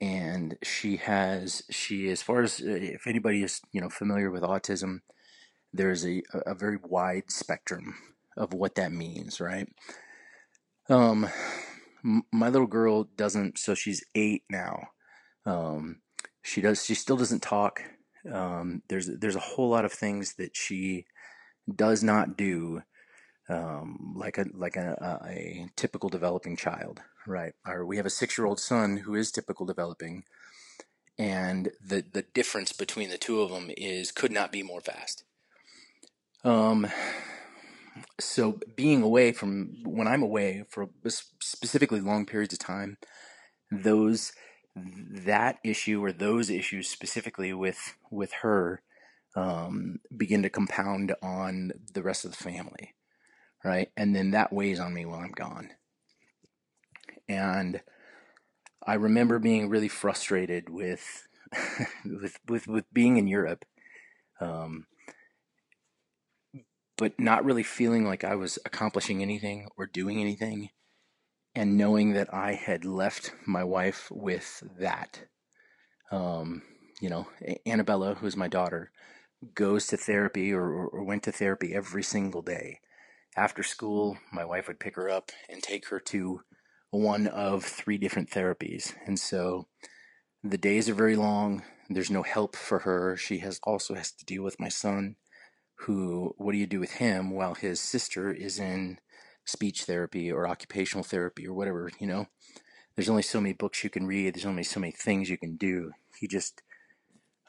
and 0.00 0.56
she 0.62 0.96
has 0.96 1.62
she 1.70 2.08
as 2.08 2.22
far 2.22 2.42
as 2.42 2.60
if 2.60 3.06
anybody 3.06 3.42
is 3.42 3.60
you 3.72 3.80
know 3.80 3.90
familiar 3.90 4.30
with 4.30 4.42
autism, 4.42 5.00
there's 5.72 6.06
a 6.06 6.22
a 6.46 6.54
very 6.54 6.78
wide 6.82 7.30
spectrum 7.30 7.94
of 8.36 8.52
what 8.52 8.74
that 8.76 8.92
means, 8.92 9.40
right? 9.40 9.68
Um, 10.88 11.28
my 12.32 12.48
little 12.48 12.66
girl 12.66 13.04
doesn't. 13.16 13.58
So 13.58 13.74
she's 13.74 14.04
eight 14.14 14.44
now. 14.50 14.88
Um, 15.44 16.00
she 16.42 16.60
does. 16.60 16.84
She 16.84 16.94
still 16.94 17.16
doesn't 17.16 17.42
talk. 17.42 17.82
Um, 18.30 18.82
there's 18.88 19.06
there's 19.06 19.36
a 19.36 19.40
whole 19.40 19.70
lot 19.70 19.84
of 19.84 19.92
things 19.92 20.34
that 20.34 20.56
she 20.56 21.06
does 21.74 22.02
not 22.02 22.36
do, 22.36 22.82
um, 23.48 24.14
like 24.16 24.38
a 24.38 24.46
like 24.54 24.76
a, 24.76 25.20
a, 25.24 25.28
a 25.28 25.70
typical 25.76 26.08
developing 26.08 26.56
child, 26.56 27.00
right? 27.26 27.54
Or 27.66 27.84
we 27.84 27.96
have 27.96 28.06
a 28.06 28.10
six 28.10 28.38
year 28.38 28.46
old 28.46 28.60
son 28.60 28.98
who 28.98 29.14
is 29.14 29.30
typical 29.30 29.66
developing, 29.66 30.24
and 31.18 31.70
the 31.84 32.04
the 32.12 32.22
difference 32.22 32.72
between 32.72 33.10
the 33.10 33.18
two 33.18 33.40
of 33.40 33.50
them 33.50 33.70
is 33.76 34.12
could 34.12 34.32
not 34.32 34.52
be 34.52 34.62
more 34.62 34.80
vast. 34.80 35.24
Um, 36.44 36.86
so 38.20 38.60
being 38.74 39.02
away 39.02 39.32
from 39.32 39.76
when 39.84 40.08
I'm 40.08 40.22
away 40.22 40.64
for 40.68 40.88
specifically 41.40 42.00
long 42.00 42.26
periods 42.26 42.52
of 42.52 42.58
time, 42.58 42.98
those 43.70 44.32
that 44.76 45.58
issue 45.64 46.04
or 46.04 46.12
those 46.12 46.50
issues 46.50 46.88
specifically 46.88 47.52
with 47.52 47.96
with 48.10 48.32
her 48.42 48.82
um, 49.34 49.98
begin 50.16 50.42
to 50.42 50.50
compound 50.50 51.14
on 51.22 51.72
the 51.92 52.02
rest 52.02 52.24
of 52.24 52.30
the 52.30 52.36
family, 52.36 52.94
right? 53.64 53.90
And 53.96 54.14
then 54.14 54.30
that 54.30 54.52
weighs 54.52 54.80
on 54.80 54.94
me 54.94 55.04
while 55.04 55.20
I'm 55.20 55.32
gone. 55.32 55.70
And 57.28 57.80
I 58.86 58.94
remember 58.94 59.38
being 59.38 59.68
really 59.68 59.88
frustrated 59.88 60.68
with 60.70 61.26
with 62.04 62.38
with 62.48 62.66
with 62.66 62.84
being 62.92 63.16
in 63.16 63.26
Europe. 63.26 63.64
Um, 64.40 64.86
but 66.96 67.18
not 67.18 67.44
really 67.44 67.62
feeling 67.62 68.04
like 68.04 68.24
I 68.24 68.34
was 68.34 68.58
accomplishing 68.64 69.22
anything 69.22 69.68
or 69.76 69.86
doing 69.86 70.20
anything, 70.20 70.70
and 71.54 71.76
knowing 71.76 72.12
that 72.14 72.32
I 72.32 72.54
had 72.54 72.84
left 72.84 73.32
my 73.46 73.64
wife 73.64 74.08
with 74.10 74.62
that. 74.78 75.24
Um, 76.10 76.62
you 77.00 77.10
know, 77.10 77.28
Annabella, 77.66 78.14
who's 78.14 78.36
my 78.36 78.48
daughter, 78.48 78.90
goes 79.54 79.86
to 79.88 79.96
therapy 79.96 80.52
or, 80.52 80.86
or 80.86 81.04
went 81.04 81.22
to 81.24 81.32
therapy 81.32 81.74
every 81.74 82.02
single 82.02 82.42
day. 82.42 82.80
After 83.36 83.62
school, 83.62 84.16
my 84.32 84.44
wife 84.44 84.66
would 84.66 84.80
pick 84.80 84.96
her 84.96 85.10
up 85.10 85.30
and 85.48 85.62
take 85.62 85.88
her 85.88 86.00
to 86.00 86.40
one 86.90 87.26
of 87.26 87.64
three 87.64 87.98
different 87.98 88.30
therapies. 88.30 88.94
And 89.06 89.18
so 89.18 89.68
the 90.42 90.56
days 90.56 90.88
are 90.88 90.94
very 90.94 91.16
long. 91.16 91.62
There's 91.90 92.10
no 92.10 92.22
help 92.22 92.56
for 92.56 92.80
her. 92.80 93.16
She 93.16 93.38
has 93.38 93.60
also 93.64 93.94
has 93.94 94.12
to 94.12 94.24
deal 94.24 94.42
with 94.42 94.58
my 94.58 94.68
son 94.68 95.16
who, 95.80 96.34
what 96.38 96.52
do 96.52 96.58
you 96.58 96.66
do 96.66 96.80
with 96.80 96.92
him 96.92 97.30
while 97.30 97.54
his 97.54 97.80
sister 97.80 98.32
is 98.32 98.58
in 98.58 98.98
speech 99.44 99.84
therapy 99.84 100.32
or 100.32 100.48
occupational 100.48 101.04
therapy 101.04 101.46
or 101.46 101.54
whatever, 101.54 101.90
you 101.98 102.06
know? 102.06 102.26
There's 102.94 103.10
only 103.10 103.22
so 103.22 103.40
many 103.40 103.52
books 103.52 103.84
you 103.84 103.90
can 103.90 104.06
read. 104.06 104.34
There's 104.34 104.46
only 104.46 104.62
so 104.62 104.80
many 104.80 104.92
things 104.92 105.28
you 105.28 105.36
can 105.36 105.56
do. 105.56 105.92
He 106.18 106.26
just, 106.26 106.62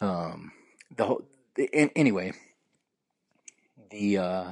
um, 0.02 0.52
the 0.96 1.06
whole, 1.06 1.28
anyway, 1.74 2.34
the, 3.90 4.18
uh, 4.18 4.52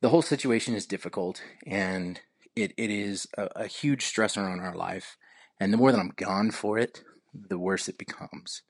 the 0.00 0.08
whole 0.08 0.22
situation 0.22 0.74
is 0.74 0.86
difficult 0.86 1.40
and 1.66 2.20
it, 2.56 2.72
it 2.76 2.90
is 2.90 3.28
a, 3.38 3.48
a 3.54 3.66
huge 3.68 4.04
stressor 4.04 4.44
on 4.44 4.58
our 4.58 4.74
life. 4.74 5.16
And 5.60 5.72
the 5.72 5.76
more 5.76 5.92
that 5.92 6.00
I'm 6.00 6.14
gone 6.16 6.50
for 6.50 6.78
it, 6.78 7.04
the 7.32 7.58
worse 7.58 7.88
it 7.88 7.96
becomes. 7.96 8.62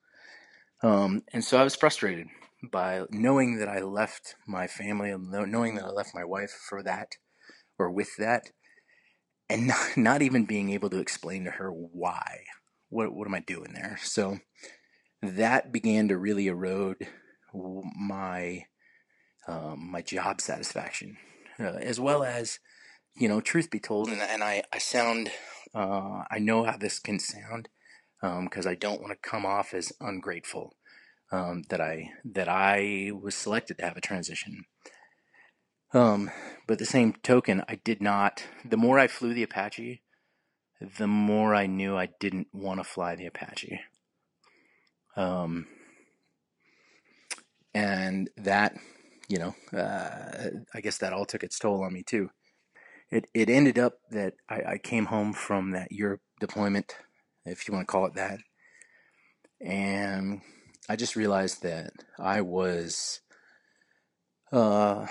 Um, 0.82 1.22
and 1.32 1.42
so 1.42 1.56
I 1.56 1.64
was 1.64 1.76
frustrated 1.76 2.26
by 2.62 3.04
knowing 3.10 3.58
that 3.58 3.68
I 3.68 3.80
left 3.80 4.34
my 4.46 4.66
family, 4.66 5.14
knowing 5.16 5.76
that 5.76 5.84
I 5.84 5.90
left 5.90 6.14
my 6.14 6.24
wife 6.24 6.50
for 6.50 6.82
that 6.82 7.12
or 7.78 7.90
with 7.90 8.16
that, 8.18 8.50
and 9.48 9.66
not, 9.68 9.96
not 9.96 10.22
even 10.22 10.44
being 10.44 10.70
able 10.70 10.90
to 10.90 10.98
explain 10.98 11.44
to 11.44 11.52
her 11.52 11.70
why. 11.70 12.44
What, 12.88 13.14
what 13.14 13.26
am 13.26 13.34
I 13.34 13.40
doing 13.40 13.72
there? 13.72 13.98
So 14.02 14.38
that 15.22 15.72
began 15.72 16.08
to 16.08 16.18
really 16.18 16.48
erode 16.48 17.06
my 17.54 18.64
um, 19.48 19.90
my 19.90 20.02
job 20.02 20.40
satisfaction, 20.40 21.16
uh, 21.58 21.78
as 21.80 21.98
well 21.98 22.22
as 22.22 22.58
you 23.16 23.28
know, 23.28 23.40
truth 23.40 23.70
be 23.70 23.80
told, 23.80 24.08
and, 24.08 24.20
and 24.20 24.42
I 24.44 24.62
I 24.72 24.78
sound 24.78 25.30
uh, 25.74 26.22
I 26.30 26.38
know 26.38 26.64
how 26.64 26.76
this 26.76 26.98
can 26.98 27.18
sound 27.18 27.68
because 28.20 28.66
um, 28.66 28.70
I 28.70 28.74
don't 28.74 29.00
want 29.00 29.12
to 29.12 29.28
come 29.28 29.46
off 29.46 29.72
as 29.74 29.92
ungrateful 30.00 30.74
um, 31.32 31.62
that 31.68 31.80
I 31.80 32.10
that 32.25 32.49
I 32.49 33.12
was 33.12 33.34
selected 33.34 33.78
to 33.78 33.84
have 33.84 33.96
a 33.96 34.00
transition. 34.00 34.64
Um, 35.92 36.30
but 36.66 36.78
the 36.78 36.87
same 36.87 37.14
token, 37.22 37.64
I 37.68 37.76
did 37.76 38.00
not. 38.00 38.44
The 38.64 38.76
more 38.76 38.99
I 38.99 39.08
flew 39.08 39.34
the 39.34 39.42
Apache, 39.42 40.02
the 40.99 41.06
more 41.08 41.54
I 41.54 41.66
knew 41.66 41.96
I 41.96 42.10
didn't 42.20 42.49
want 42.52 42.78
to 42.80 42.84
fly 42.84 43.16
the 43.16 43.26
Apache. 43.26 43.80
Um, 45.16 45.66
and 47.75 48.30
that, 48.37 48.76
you 49.28 49.38
know, 49.38 49.54
uh, 49.76 50.50
I 50.72 50.80
guess 50.80 50.99
that 50.99 51.12
all 51.12 51.26
took 51.26 51.42
its 51.42 51.58
toll 51.58 51.82
on 51.82 51.92
me 51.92 52.02
too. 52.02 52.30
It 53.10 53.26
it 53.34 53.50
ended 53.50 53.78
up 53.78 53.94
that 54.10 54.34
I, 54.49 54.62
I 54.72 54.78
came 54.78 55.06
home 55.06 55.32
from 55.32 55.72
that 55.72 55.90
Europe 55.90 56.22
deployment, 56.38 56.94
if 57.44 57.66
you 57.66 57.75
want 57.75 57.87
to 57.87 57.92
call 57.92 58.06
it 58.06 58.14
that, 58.14 58.38
and 59.60 60.40
I 60.90 60.97
just 60.97 61.14
realized 61.14 61.62
that 61.62 61.92
I 62.18 62.40
was 62.40 63.20
uh, 64.50 65.06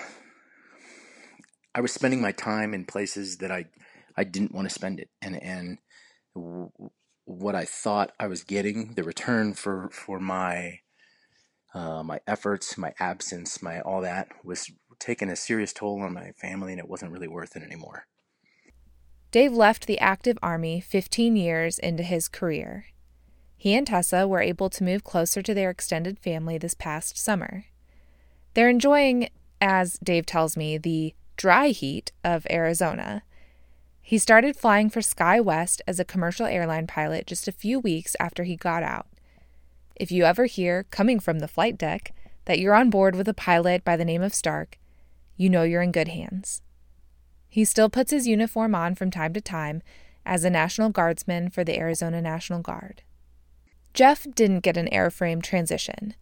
I 1.74 1.80
was 1.80 1.94
spending 1.94 2.20
my 2.20 2.34
time 2.34 2.74
in 2.74 2.84
places 2.84 3.38
that 3.38 3.50
I 3.50 3.68
I 4.18 4.26
didn't 4.26 4.54
want 4.54 4.68
to 4.68 4.74
spend 4.74 5.00
it, 5.00 5.10
and 5.22 5.42
and 5.42 5.78
w- 6.36 6.70
what 7.24 7.56
I 7.56 7.64
thought 7.64 8.12
I 8.20 8.28
was 8.28 8.44
getting 8.44 8.96
the 8.96 9.06
return 9.06 9.54
for 9.54 9.90
for 9.94 10.20
my 10.20 10.82
uh, 11.74 12.04
my 12.04 12.20
efforts, 12.28 12.78
my 12.78 12.92
absence, 13.00 13.62
my 13.62 13.80
all 13.80 14.02
that 14.02 14.28
was 14.44 14.70
taking 15.00 15.30
a 15.30 15.36
serious 15.38 15.72
toll 15.72 16.02
on 16.02 16.14
my 16.14 16.34
family, 16.34 16.74
and 16.74 16.80
it 16.80 16.90
wasn't 16.90 17.14
really 17.14 17.30
worth 17.30 17.56
it 17.56 17.64
anymore. 17.64 18.06
Dave 19.32 19.54
left 19.54 19.88
the 19.88 20.00
active 20.00 20.38
army 20.44 20.82
15 20.82 21.38
years 21.38 21.80
into 21.80 22.04
his 22.04 22.28
career 22.28 22.88
he 23.60 23.76
and 23.76 23.86
Tessa 23.86 24.26
were 24.26 24.40
able 24.40 24.70
to 24.70 24.86
move 24.86 25.04
closer 25.04 25.42
to 25.42 25.54
their 25.54 25.70
extended 25.70 26.18
family 26.18 26.58
this 26.58 26.74
past 26.74 27.18
summer. 27.18 27.66
They're 28.54 28.70
enjoying, 28.70 29.32
as 29.60 30.00
Dave 30.02 30.26
tells 30.26 30.56
me, 30.56 30.78
the 30.78 31.14
dry 31.36 31.68
heat 31.68 32.14
of 32.24 32.48
Arizona. 32.50 33.24
He 34.02 34.18
started 34.18 34.56
flying 34.56 34.90
for 34.90 35.02
SkyWest 35.02 35.82
as 35.86 36.00
a 36.00 36.06
commercial 36.06 36.46
airline 36.46 36.88
pilot 36.88 37.28
just 37.28 37.50
a 37.50 37.52
few 37.52 37.82
weeks 37.82 38.16
after 38.18 38.46
he 38.46 38.56
got 38.56 38.82
out. 38.82 39.08
If 39.94 40.10
you 40.10 40.24
ever 40.24 40.46
hear, 40.46 40.84
coming 40.84 41.20
from 41.20 41.40
the 41.40 41.48
flight 41.50 41.78
deck, 41.78 42.14
that 42.46 42.60
you're 42.60 42.74
on 42.74 42.90
board 42.90 43.14
with 43.14 43.28
a 43.28 43.34
pilot 43.34 43.84
by 43.84 43.98
the 43.98 44.06
name 44.06 44.22
of 44.22 44.34
Stark, 44.34 44.80
you 45.36 45.50
know 45.50 45.64
you're 45.64 45.82
in 45.82 45.92
good 45.92 46.08
hands. 46.08 46.62
He 47.50 47.66
still 47.66 47.90
puts 47.90 48.12
his 48.12 48.26
uniform 48.26 48.74
on 48.74 48.96
from 48.96 49.12
time 49.12 49.34
to 49.34 49.42
time 49.42 49.82
as 50.26 50.46
a 50.46 50.50
National 50.50 50.92
Guardsman 50.92 51.50
for 51.50 51.66
the 51.66 51.78
Arizona 51.78 52.22
National 52.22 52.62
Guard. 52.62 53.02
Jeff 53.94 54.28
didn't 54.36 54.62
get 54.62 54.78
an 54.78 54.88
airframe 54.92 55.42
transition, 55.42 56.16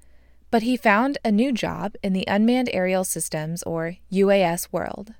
but 0.50 0.64
he 0.64 0.78
found 0.78 1.18
a 1.24 1.32
new 1.32 1.52
job 1.52 1.96
in 2.02 2.14
the 2.14 2.26
unmanned 2.28 2.70
aerial 2.74 3.04
systems 3.04 3.64
or 3.64 3.98
UAS 4.12 4.72
world. 4.72 5.14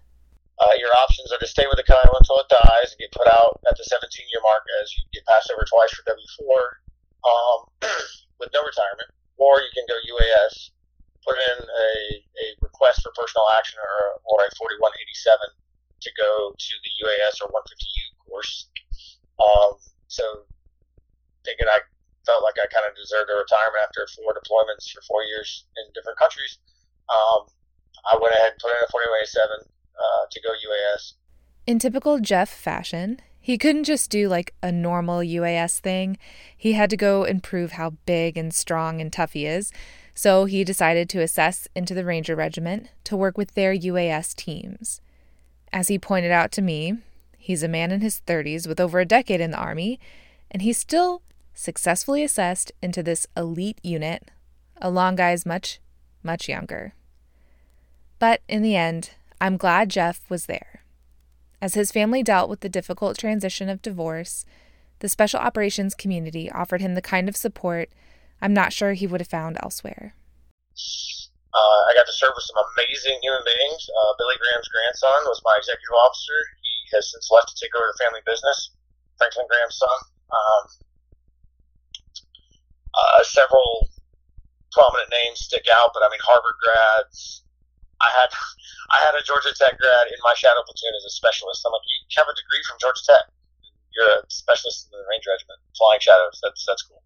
Uh, 0.58 0.74
your 0.80 0.90
options 0.98 1.32
are 1.32 1.38
to 1.38 1.46
stay 1.46 1.68
with 1.70 1.78
the 1.78 1.86
Kiowa 1.86 2.18
until 2.18 2.42
it 2.42 2.50
dies 2.50 2.90
and 2.90 3.00
get 3.00 3.12
put 3.14 3.28
out 3.28 3.62
at 3.70 3.78
the 3.78 3.84
17 3.84 4.02
year 4.32 4.42
mark 4.42 4.66
as 4.82 4.90
you 4.98 5.04
get 5.14 5.26
passed 5.30 5.52
over 5.54 5.62
twice 5.70 5.94
for 5.94 6.02
W4. 6.10 6.82
Um, 7.28 7.60
with 8.40 8.50
no 8.54 8.62
retirement, 8.64 9.10
or 9.38 9.60
you 9.62 9.70
can 9.74 9.86
go 9.90 9.98
UAS, 9.98 10.72
put 11.26 11.36
in 11.36 11.58
a, 11.66 11.92
a 12.24 12.46
request 12.62 13.04
for 13.04 13.12
personal 13.18 13.46
action 13.58 13.78
or, 13.82 14.22
or 14.24 14.46
a 14.46 14.50
4187 14.56 15.36
to 16.02 16.10
go 16.16 16.56
to 16.56 16.74
the 16.86 16.92
UAS 17.04 17.42
or 17.44 17.52
150U 17.52 18.06
course. 18.24 18.70
Um, 19.42 19.76
so 20.08 20.24
thinking 21.44 21.68
I 21.68 21.84
felt 22.28 22.44
like 22.44 22.60
I 22.60 22.68
kind 22.68 22.84
of 22.84 22.94
deserved 23.00 23.32
a 23.32 23.40
retirement 23.40 23.88
after 23.88 24.04
four 24.12 24.36
deployments 24.36 24.92
for 24.92 25.00
four 25.08 25.24
years 25.24 25.64
in 25.80 25.88
different 25.96 26.20
countries. 26.20 26.60
Um, 27.08 27.48
I 28.04 28.20
went 28.20 28.36
ahead 28.36 28.52
and 28.52 28.60
put 28.60 28.76
in 28.76 28.84
a 28.84 28.92
4187 28.92 29.72
uh, 29.96 30.24
to 30.30 30.38
go 30.44 30.52
UAS. 30.52 31.16
In 31.66 31.80
typical 31.80 32.20
Jeff 32.20 32.52
fashion, 32.52 33.20
he 33.40 33.58
couldn't 33.58 33.86
just 33.86 34.10
do 34.10 34.28
like 34.28 34.54
a 34.62 34.72
normal 34.72 35.20
UAS 35.20 35.80
thing. 35.80 36.18
He 36.56 36.74
had 36.74 36.90
to 36.90 36.98
go 36.98 37.24
and 37.24 37.42
prove 37.42 37.74
how 37.74 37.92
big 38.06 38.38
and 38.38 38.54
strong 38.54 39.00
and 39.00 39.12
tough 39.12 39.34
he 39.34 39.46
is. 39.46 39.72
So 40.14 40.46
he 40.46 40.64
decided 40.64 41.08
to 41.10 41.22
assess 41.22 41.68
into 41.76 41.94
the 41.94 42.04
Ranger 42.04 42.36
Regiment 42.36 42.90
to 43.06 43.16
work 43.16 43.38
with 43.38 43.54
their 43.54 43.74
UAS 43.74 44.36
teams. 44.36 45.00
As 45.72 45.88
he 45.88 46.00
pointed 46.00 46.32
out 46.32 46.52
to 46.54 46.62
me, 46.62 46.98
he's 47.38 47.64
a 47.64 47.68
man 47.68 47.92
in 47.92 48.02
his 48.02 48.22
30s 48.26 48.68
with 48.68 48.80
over 48.80 49.00
a 49.00 49.06
decade 49.06 49.40
in 49.40 49.52
the 49.52 49.58
Army, 49.58 50.00
and 50.50 50.62
he's 50.62 50.78
still 50.78 51.22
successfully 51.58 52.24
assessed 52.24 52.72
into 52.82 53.02
this 53.02 53.26
elite 53.36 53.80
unit, 53.84 54.30
a 54.80 54.88
along 54.88 55.16
guys 55.16 55.46
much, 55.46 55.80
much 56.22 56.48
younger. 56.48 56.94
But 58.20 58.42
in 58.48 58.62
the 58.62 58.76
end, 58.76 59.12
I'm 59.42 59.58
glad 59.58 59.90
Jeff 59.90 60.22
was 60.30 60.46
there. 60.46 60.82
As 61.60 61.74
his 61.74 61.92
family 61.92 62.22
dealt 62.22 62.50
with 62.50 62.60
the 62.62 62.70
difficult 62.70 63.18
transition 63.18 63.70
of 63.70 63.82
divorce, 63.82 64.46
the 65.00 65.10
special 65.10 65.40
operations 65.40 65.96
community 65.96 66.52
offered 66.52 66.82
him 66.82 66.94
the 66.94 67.02
kind 67.02 67.28
of 67.28 67.36
support 67.36 67.90
I'm 68.40 68.54
not 68.54 68.72
sure 68.72 68.94
he 68.94 69.08
would 69.08 69.22
have 69.22 69.34
found 69.34 69.58
elsewhere. 69.64 70.14
Uh, 71.58 71.82
I 71.90 71.98
got 71.98 72.06
to 72.06 72.14
serve 72.14 72.38
with 72.38 72.46
some 72.46 72.62
amazing 72.62 73.18
human 73.26 73.42
beings. 73.42 73.82
Uh, 73.90 74.14
Billy 74.22 74.38
Graham's 74.38 74.70
grandson 74.70 75.26
was 75.26 75.42
my 75.42 75.58
executive 75.58 75.98
officer. 76.06 76.38
He 76.62 76.94
has 76.94 77.10
since 77.10 77.34
left 77.34 77.50
to 77.50 77.58
take 77.58 77.74
over 77.74 77.90
the 77.90 77.98
family 77.98 78.22
business. 78.30 78.78
Franklin 79.18 79.50
Graham's 79.50 79.82
son. 79.82 79.98
Um, 80.30 80.64
uh, 82.98 83.24
several 83.24 83.90
prominent 84.74 85.10
names 85.10 85.46
stick 85.46 85.66
out, 85.70 85.94
but 85.94 86.02
I 86.04 86.10
mean 86.10 86.22
Harvard 86.22 86.58
grads. 86.62 87.46
I 88.02 88.10
had 88.14 88.30
I 88.96 88.98
had 89.06 89.14
a 89.16 89.24
Georgia 89.24 89.54
Tech 89.54 89.78
grad 89.78 90.06
in 90.10 90.20
my 90.24 90.34
shadow 90.34 90.64
platoon 90.66 90.94
as 90.98 91.06
a 91.06 91.14
specialist. 91.14 91.66
I'm 91.66 91.74
like, 91.74 91.86
you 91.86 91.98
have 92.18 92.30
a 92.30 92.36
degree 92.38 92.64
from 92.66 92.82
Georgia 92.82 93.04
Tech. 93.06 93.26
You're 93.94 94.22
a 94.22 94.30
specialist 94.30 94.88
in 94.88 94.98
the 94.98 95.04
Ranger 95.10 95.34
Regiment, 95.34 95.60
flying 95.76 96.02
shadows. 96.02 96.38
That's 96.42 96.62
that's 96.66 96.84
cool. 96.86 97.02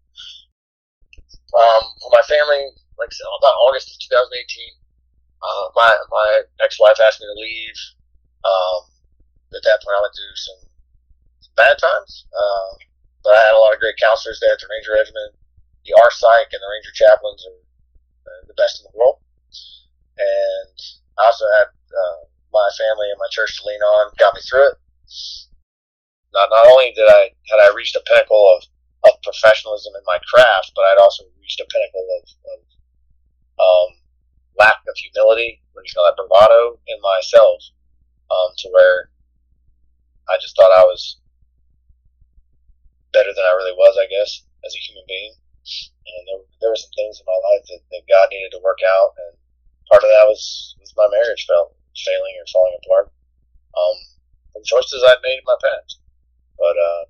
Um, 1.52 1.84
my 2.12 2.24
family, 2.24 2.72
like 2.96 3.12
said, 3.12 3.28
about 3.28 3.60
August 3.68 3.92
of 3.92 3.96
2018, 4.08 4.32
uh, 5.44 5.66
my 5.76 5.90
my 6.08 6.28
ex-wife 6.64 7.00
asked 7.00 7.20
me 7.20 7.28
to 7.28 7.38
leave. 7.40 7.76
Um, 8.44 8.80
at 9.52 9.64
that 9.64 9.80
point, 9.84 9.96
I 9.96 10.02
went 10.02 10.16
through 10.16 10.36
some, 10.36 10.60
some 11.44 11.54
bad 11.56 11.76
times, 11.76 12.26
uh, 12.32 12.70
but 13.22 13.36
I 13.36 13.40
had 13.44 13.54
a 13.54 13.60
lot 13.60 13.74
of 13.76 13.80
great 13.80 14.00
counselors 14.00 14.40
there 14.40 14.56
at 14.56 14.60
the 14.60 14.68
Ranger 14.70 14.96
Regiment. 14.96 15.36
The 15.84 15.98
RPsych 15.98 16.50
and 16.54 16.62
the 16.62 16.70
Ranger 16.70 16.94
chaplains 16.94 17.42
are 17.46 18.46
the 18.46 18.54
best 18.54 18.80
in 18.80 18.86
the 18.86 18.96
world, 18.96 19.18
and 20.18 20.76
I 21.18 21.26
also 21.26 21.46
had 21.58 21.68
uh, 21.72 22.20
my 22.52 22.68
family 22.78 23.10
and 23.10 23.18
my 23.18 23.30
church 23.30 23.58
to 23.58 23.66
lean 23.66 23.82
on, 23.82 24.14
got 24.18 24.34
me 24.34 24.40
through 24.46 24.68
it. 24.70 24.76
Not 26.32 26.48
not 26.48 26.66
only 26.70 26.92
did 26.96 27.08
I 27.08 27.34
had 27.50 27.60
I 27.60 27.74
reached 27.74 27.96
a 27.96 28.04
pinnacle 28.06 28.40
of, 28.56 28.64
of 29.10 29.20
professionalism 29.22 29.92
in 29.96 30.04
my 30.06 30.18
craft, 30.24 30.72
but 30.74 30.86
I'd 30.88 31.02
also 31.02 31.24
reached 31.40 31.60
a 31.60 31.68
pinnacle 31.68 32.06
of, 32.16 32.24
of 32.56 32.60
um, 33.60 33.88
lack 34.58 34.80
of 34.88 34.96
humility, 34.96 35.60
what 35.72 35.84
you 35.84 35.92
call 35.94 36.06
that, 36.08 36.16
bravado 36.16 36.78
in 36.86 36.98
myself, 37.02 37.60
um, 38.30 38.54
to 38.58 38.68
where 38.70 39.10
I 40.28 40.38
just 40.40 40.56
thought 40.56 40.72
I 40.72 40.86
was 40.86 41.18
better 43.12 43.28
than 43.28 43.44
I 43.44 43.56
really 43.60 43.76
was, 43.76 43.98
I 44.00 44.08
guess, 44.08 44.42
as 44.64 44.74
a 44.74 44.78
human 44.78 45.04
being. 45.06 45.34
And 45.62 46.22
there, 46.26 46.42
there 46.60 46.70
were 46.70 46.82
some 46.82 46.92
things 46.98 47.22
in 47.22 47.26
my 47.26 47.38
life 47.38 47.64
that, 47.70 47.82
that 47.94 48.10
God 48.10 48.28
needed 48.34 48.50
to 48.52 48.64
work 48.66 48.82
out, 48.82 49.14
and 49.16 49.32
part 49.86 50.02
of 50.02 50.10
that 50.10 50.26
was, 50.26 50.74
was 50.82 50.92
my 50.98 51.06
marriage 51.08 51.46
fell, 51.46 51.72
failing 51.94 52.34
or 52.38 52.46
falling 52.50 52.76
apart. 52.82 53.06
Um, 53.72 53.96
from 54.52 54.62
choices 54.66 55.00
I'd 55.06 55.24
made 55.24 55.40
in 55.40 55.48
my 55.48 55.56
past. 55.62 56.02
But, 56.58 56.76
uh, 56.76 57.02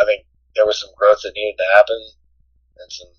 I 0.00 0.04
think 0.04 0.26
there 0.56 0.66
was 0.66 0.80
some 0.80 0.92
growth 0.96 1.22
that 1.22 1.36
needed 1.36 1.56
to 1.56 1.74
happen 1.76 2.00
and 2.80 2.88
some, 2.92 3.12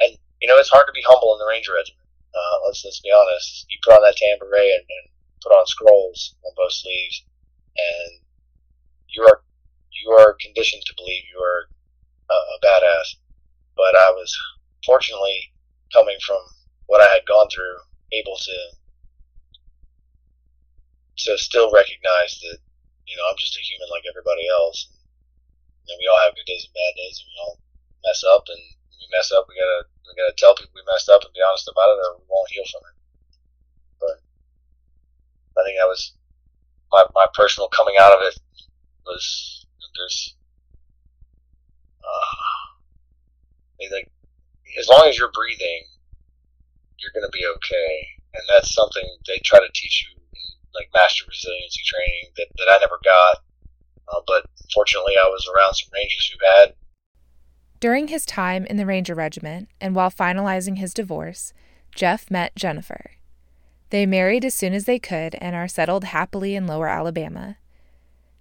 and, 0.00 0.12
you 0.40 0.48
know, 0.48 0.56
it's 0.56 0.72
hard 0.72 0.88
to 0.88 0.96
be 0.96 1.04
humble 1.06 1.32
in 1.36 1.40
the 1.40 1.48
Ranger 1.48 1.72
Regiment. 1.76 2.08
Uh, 2.32 2.56
let's, 2.66 2.84
let's 2.84 3.00
be 3.00 3.12
honest. 3.12 3.68
You 3.68 3.78
put 3.84 3.94
on 3.94 4.02
that 4.02 4.16
tan 4.16 4.40
and, 4.40 4.50
and 4.50 5.04
put 5.44 5.52
on 5.52 5.66
scrolls 5.66 6.34
on 6.44 6.52
both 6.56 6.72
sleeves 6.72 7.24
and 7.76 8.20
you 9.08 9.22
are, 9.24 9.44
you 9.92 10.10
are 10.12 10.36
conditioned 10.40 10.82
to 10.86 10.96
believe 10.96 11.24
you 11.28 11.40
are 11.40 11.68
a, 12.32 12.38
a 12.54 12.56
badass. 12.64 13.08
But 13.76 13.92
I 13.96 14.08
was 14.16 14.30
fortunately 14.84 15.52
coming 15.92 16.16
from 16.24 16.40
what 16.86 17.00
I 17.00 17.08
had 17.12 17.28
gone 17.28 17.48
through, 17.52 17.76
able 18.12 18.36
to 18.36 18.56
to 21.28 21.38
still 21.38 21.70
recognize 21.70 22.40
that 22.40 22.58
you 23.06 23.14
know 23.16 23.26
I'm 23.28 23.38
just 23.38 23.56
a 23.56 23.62
human 23.62 23.88
like 23.92 24.08
everybody 24.08 24.48
else. 24.48 24.88
And 25.88 25.98
we 25.98 26.06
all 26.08 26.22
have 26.24 26.38
good 26.38 26.46
days 26.46 26.64
and 26.64 26.74
bad 26.74 26.94
days, 26.94 27.20
and 27.20 27.28
we 27.28 27.36
all 27.42 27.56
mess 28.06 28.22
up. 28.22 28.44
And 28.48 28.62
we 28.96 29.04
mess 29.12 29.34
up, 29.34 29.44
we 29.48 29.58
gotta 29.58 29.88
we 30.06 30.16
gotta 30.16 30.36
tell 30.38 30.54
people 30.56 30.72
we 30.78 30.86
messed 30.88 31.10
up 31.10 31.22
and 31.24 31.34
be 31.34 31.44
honest 31.44 31.68
about 31.68 31.90
it, 31.92 32.00
or 32.00 32.10
we 32.22 32.26
won't 32.30 32.52
heal 32.54 32.66
from 32.70 32.82
it. 32.86 32.96
But 33.98 34.16
I 35.58 35.60
think 35.66 35.76
that 35.76 35.90
was 35.90 36.14
my 36.92 37.04
my 37.14 37.26
personal 37.34 37.68
coming 37.72 37.96
out 37.98 38.14
of 38.14 38.20
it 38.24 38.36
was 39.04 39.66
there's 39.96 40.36
uh, 42.02 43.90
like 43.90 44.10
as 44.78 44.88
long 44.88 45.08
as 45.08 45.18
you're 45.18 45.32
breathing 45.32 45.84
you're 47.02 47.22
to 47.22 47.36
be 47.36 47.44
okay. 47.44 48.06
And 48.34 48.42
that's 48.48 48.72
something 48.72 49.04
they 49.26 49.40
try 49.44 49.58
to 49.58 49.68
teach 49.74 50.06
you 50.06 50.16
in 50.16 50.40
like 50.74 50.88
master 50.94 51.24
resiliency 51.28 51.82
training 51.84 52.32
that, 52.36 52.46
that 52.56 52.70
I 52.70 52.78
never 52.80 52.98
got. 53.04 53.42
Uh, 54.08 54.20
but 54.26 54.46
fortunately, 54.72 55.14
I 55.18 55.28
was 55.28 55.46
around 55.48 55.74
some 55.74 55.90
Rangers 55.92 56.32
who 56.32 56.38
had. 56.46 56.74
During 57.80 58.08
his 58.08 58.24
time 58.24 58.64
in 58.66 58.76
the 58.76 58.86
Ranger 58.86 59.14
Regiment 59.14 59.68
and 59.80 59.94
while 59.94 60.10
finalizing 60.10 60.78
his 60.78 60.94
divorce, 60.94 61.52
Jeff 61.94 62.30
met 62.30 62.54
Jennifer. 62.56 63.12
They 63.90 64.06
married 64.06 64.44
as 64.44 64.54
soon 64.54 64.72
as 64.72 64.84
they 64.84 64.98
could 64.98 65.34
and 65.40 65.54
are 65.54 65.68
settled 65.68 66.04
happily 66.04 66.54
in 66.54 66.66
lower 66.66 66.88
Alabama. 66.88 67.58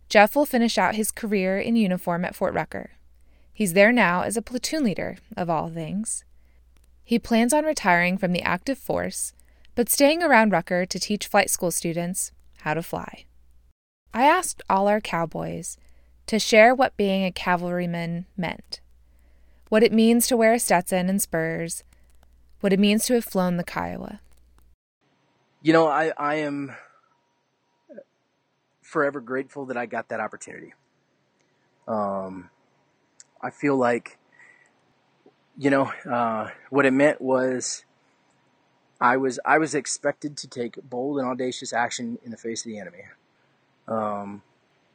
Jeff 0.08 0.36
will 0.36 0.46
finish 0.46 0.78
out 0.78 0.96
his 0.96 1.12
career 1.12 1.60
in 1.60 1.76
uniform 1.76 2.24
at 2.24 2.36
Fort 2.36 2.54
Rucker. 2.54 2.92
He's 3.62 3.74
there 3.74 3.92
now 3.92 4.24
as 4.24 4.38
a 4.38 4.42
platoon 4.42 4.84
leader, 4.84 5.18
of 5.38 5.48
all 5.48 5.70
things. 5.70 6.26
He 7.04 7.20
plans 7.20 7.54
on 7.54 7.64
retiring 7.64 8.18
from 8.18 8.32
the 8.32 8.42
active 8.42 8.80
force, 8.80 9.34
but 9.76 9.88
staying 9.88 10.24
around 10.24 10.52
Rucker 10.52 10.88
to 10.88 11.00
teach 11.00 11.28
flight 11.28 11.48
school 11.48 11.70
students 11.70 12.32
how 12.62 12.74
to 12.74 12.82
fly. 12.82 13.26
I 14.16 14.24
asked 14.24 14.64
all 14.68 14.88
our 14.88 15.00
cowboys 15.00 15.78
to 16.26 16.40
share 16.40 16.74
what 16.74 16.98
being 16.98 17.24
a 17.24 17.32
cavalryman 17.32 18.26
meant, 18.36 18.82
what 19.70 19.84
it 19.84 19.94
means 19.94 20.26
to 20.30 20.38
wear 20.38 20.54
a 20.54 20.60
Stetson 20.60 21.08
and 21.08 21.22
spurs, 21.22 21.84
what 22.62 22.74
it 22.74 22.80
means 22.80 23.06
to 23.06 23.14
have 23.14 23.26
flown 23.26 23.58
the 23.58 23.64
Kiowa. 23.64 24.22
You 25.62 25.74
know, 25.74 25.88
I, 25.88 26.12
I 26.18 26.36
am 26.38 26.76
forever 28.82 29.22
grateful 29.22 29.68
that 29.68 29.78
I 29.78 29.86
got 29.86 30.10
that 30.10 30.20
opportunity. 30.20 30.74
Um, 31.88 32.50
I 33.42 33.50
feel 33.50 33.76
like 33.76 34.18
you 35.58 35.70
know, 35.70 35.92
uh, 36.10 36.50
what 36.70 36.86
it 36.86 36.92
meant 36.92 37.22
was 37.22 37.86
I 39.00 39.18
was 39.18 39.40
I 39.46 39.58
was 39.58 39.76
expected 39.76 40.38
to 40.38 40.48
take 40.48 40.76
bold 40.82 41.20
and 41.20 41.28
audacious 41.28 41.74
action 41.74 42.20
in 42.24 42.32
the 42.32 42.38
face 42.38 42.66
of 42.66 42.72
the 42.72 42.80
enemy, 42.80 43.04
um, 43.88 44.42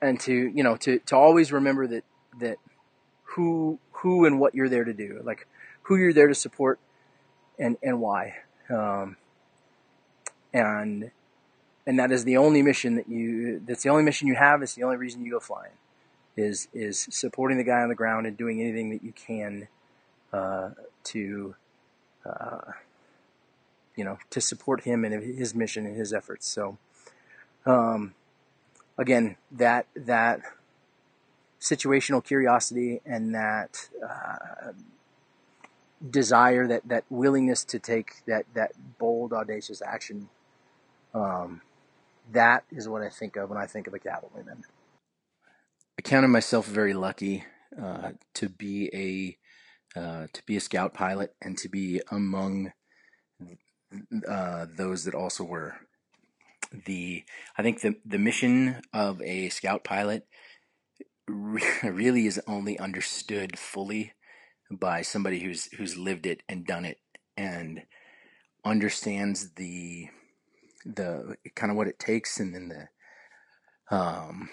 and 0.00 0.18
to 0.20 0.32
you 0.32 0.62
know 0.62 0.76
to, 0.78 0.98
to 1.00 1.16
always 1.16 1.52
remember 1.52 1.86
that 1.86 2.04
that 2.40 2.58
who 3.24 3.78
who 3.92 4.24
and 4.24 4.40
what 4.40 4.54
you're 4.54 4.68
there 4.68 4.84
to 4.84 4.92
do, 4.92 5.20
like 5.24 5.46
who 5.82 5.96
you're 5.96 6.12
there 6.12 6.28
to 6.28 6.34
support, 6.34 6.78
and 7.58 7.76
and 7.82 8.00
why, 8.00 8.34
um, 8.70 9.16
and 10.52 11.10
and 11.86 11.98
that 11.98 12.10
is 12.12 12.24
the 12.24 12.36
only 12.36 12.62
mission 12.62 12.96
that 12.96 13.08
you 13.08 13.60
that's 13.66 13.82
the 13.82 13.90
only 13.90 14.04
mission 14.04 14.28
you 14.28 14.34
have. 14.34 14.62
It's 14.62 14.74
the 14.74 14.84
only 14.84 14.96
reason 14.96 15.24
you 15.24 15.32
go 15.32 15.40
flying, 15.40 15.72
is 16.36 16.68
is 16.74 17.08
supporting 17.10 17.56
the 17.56 17.64
guy 17.64 17.80
on 17.80 17.88
the 17.88 17.94
ground 17.94 18.26
and 18.26 18.36
doing 18.36 18.60
anything 18.60 18.90
that 18.90 19.02
you 19.02 19.12
can 19.12 19.68
uh, 20.32 20.70
to 21.04 21.54
uh, 22.24 22.72
you 23.96 24.04
know 24.04 24.18
to 24.30 24.40
support 24.40 24.82
him 24.82 25.04
and 25.04 25.22
his 25.22 25.54
mission 25.54 25.86
and 25.86 25.96
his 25.96 26.12
efforts. 26.12 26.46
So 26.46 26.78
um, 27.64 28.14
again, 28.98 29.36
that 29.50 29.86
that 29.94 30.40
situational 31.60 32.22
curiosity 32.22 33.00
and 33.04 33.34
that 33.34 33.88
uh, 34.06 34.72
desire, 36.08 36.66
that 36.66 36.86
that 36.86 37.04
willingness 37.10 37.64
to 37.64 37.78
take 37.78 38.24
that 38.26 38.44
that 38.54 38.72
bold, 38.98 39.32
audacious 39.32 39.82
action. 39.82 40.28
Um, 41.14 41.62
that 42.32 42.64
is 42.70 42.88
what 42.88 43.02
I 43.02 43.08
think 43.08 43.36
of 43.36 43.50
when 43.50 43.58
I 43.58 43.66
think 43.66 43.86
of 43.86 43.94
a 43.94 43.98
cavalryman. 43.98 44.64
I 45.98 46.02
counted 46.02 46.28
myself 46.28 46.66
very 46.66 46.92
lucky 46.92 47.44
uh, 47.80 48.12
to 48.34 48.48
be 48.48 48.90
a 48.92 49.98
uh, 49.98 50.26
to 50.30 50.42
be 50.44 50.56
a 50.56 50.60
scout 50.60 50.92
pilot 50.92 51.34
and 51.40 51.56
to 51.56 51.70
be 51.70 52.02
among 52.10 52.72
uh, 54.28 54.66
those 54.76 55.04
that 55.04 55.14
also 55.14 55.42
were 55.42 55.76
the 56.84 57.24
I 57.56 57.62
think 57.62 57.80
the 57.80 57.96
the 58.04 58.18
mission 58.18 58.82
of 58.92 59.22
a 59.22 59.48
scout 59.48 59.84
pilot 59.84 60.26
really 61.28 62.26
is 62.26 62.40
only 62.46 62.78
understood 62.78 63.58
fully 63.58 64.12
by 64.70 65.00
somebody 65.00 65.40
who's 65.40 65.72
who's 65.74 65.96
lived 65.96 66.26
it 66.26 66.42
and 66.46 66.66
done 66.66 66.84
it 66.84 66.98
and 67.38 67.84
understands 68.66 69.54
the 69.54 70.08
the 70.84 71.36
kind 71.54 71.70
of 71.70 71.76
what 71.76 71.88
it 71.88 71.98
takes 71.98 72.38
and 72.38 72.54
then 72.54 72.68
the 72.68 73.96
um 73.96 74.50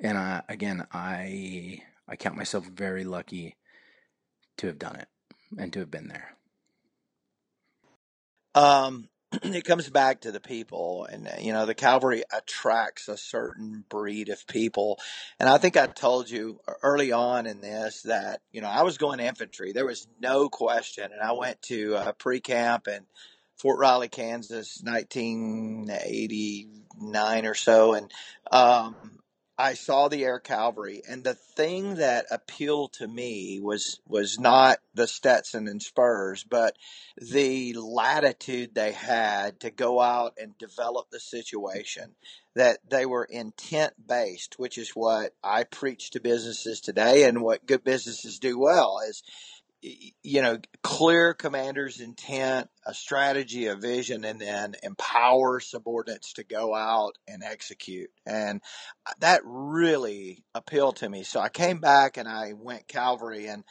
and 0.00 0.18
I 0.18 0.42
again 0.48 0.86
I 0.92 1.82
I 2.08 2.16
count 2.16 2.36
myself 2.36 2.66
very 2.66 3.04
lucky 3.04 3.56
to 4.58 4.66
have 4.68 4.78
done 4.78 4.96
it 4.96 5.08
and 5.58 5.72
to 5.72 5.80
have 5.80 5.90
been 5.90 6.06
there. 6.08 6.36
Um, 8.54 9.08
it 9.42 9.64
comes 9.64 9.90
back 9.90 10.20
to 10.22 10.32
the 10.32 10.40
people, 10.40 11.06
and 11.10 11.28
you 11.40 11.52
know, 11.52 11.66
the 11.66 11.74
cavalry 11.74 12.22
attracts 12.32 13.08
a 13.08 13.16
certain 13.16 13.84
breed 13.88 14.28
of 14.28 14.46
people. 14.46 15.00
And 15.38 15.48
I 15.48 15.58
think 15.58 15.76
I 15.76 15.86
told 15.86 16.30
you 16.30 16.60
early 16.82 17.12
on 17.12 17.46
in 17.46 17.60
this 17.60 18.02
that 18.02 18.40
you 18.52 18.60
know 18.60 18.68
I 18.68 18.82
was 18.82 18.98
going 18.98 19.20
infantry. 19.20 19.72
There 19.72 19.86
was 19.86 20.08
no 20.20 20.48
question, 20.48 21.10
and 21.12 21.20
I 21.20 21.32
went 21.32 21.62
to 21.62 21.96
uh, 21.96 22.12
pre 22.12 22.40
camp 22.40 22.88
in 22.88 23.06
Fort 23.56 23.78
Riley, 23.78 24.08
Kansas, 24.08 24.80
1989 24.82 27.46
or 27.46 27.54
so, 27.54 27.94
and 27.94 28.10
um, 28.50 28.96
I 29.58 29.72
saw 29.72 30.08
the 30.08 30.24
air 30.24 30.38
cavalry, 30.38 31.02
and 31.08 31.24
the 31.24 31.34
thing 31.34 31.94
that 31.94 32.26
appealed 32.30 32.92
to 32.94 33.08
me 33.08 33.58
was 33.58 34.00
was 34.06 34.38
not 34.38 34.80
the 34.94 35.06
Stetson 35.06 35.66
and 35.66 35.82
spurs, 35.82 36.44
but 36.44 36.76
the 37.16 37.72
latitude 37.72 38.74
they 38.74 38.92
had 38.92 39.60
to 39.60 39.70
go 39.70 40.00
out 40.00 40.34
and 40.38 40.58
develop 40.58 41.08
the 41.10 41.20
situation. 41.20 42.16
That 42.54 42.78
they 42.88 43.06
were 43.06 43.24
intent 43.24 43.94
based, 44.06 44.58
which 44.58 44.76
is 44.76 44.90
what 44.90 45.34
I 45.42 45.64
preach 45.64 46.10
to 46.10 46.20
businesses 46.20 46.80
today, 46.80 47.24
and 47.24 47.42
what 47.42 47.66
good 47.66 47.84
businesses 47.84 48.38
do 48.38 48.58
well 48.58 48.98
is 49.08 49.22
you 49.82 50.42
know, 50.42 50.58
clear 50.82 51.34
commander's 51.34 52.00
intent, 52.00 52.68
a 52.86 52.94
strategy, 52.94 53.66
a 53.66 53.76
vision, 53.76 54.24
and 54.24 54.40
then 54.40 54.74
empower 54.82 55.60
subordinates 55.60 56.32
to 56.34 56.44
go 56.44 56.74
out 56.74 57.12
and 57.28 57.42
execute. 57.44 58.10
And 58.24 58.60
uh, 59.06 59.12
that 59.20 59.42
really 59.44 60.44
appealed 60.54 60.96
to 60.96 61.08
me. 61.08 61.22
So 61.22 61.40
I 61.40 61.48
came 61.48 61.78
back 61.78 62.16
and 62.16 62.26
I 62.28 62.54
went 62.54 62.88
cavalry, 62.88 63.46
and 63.46 63.64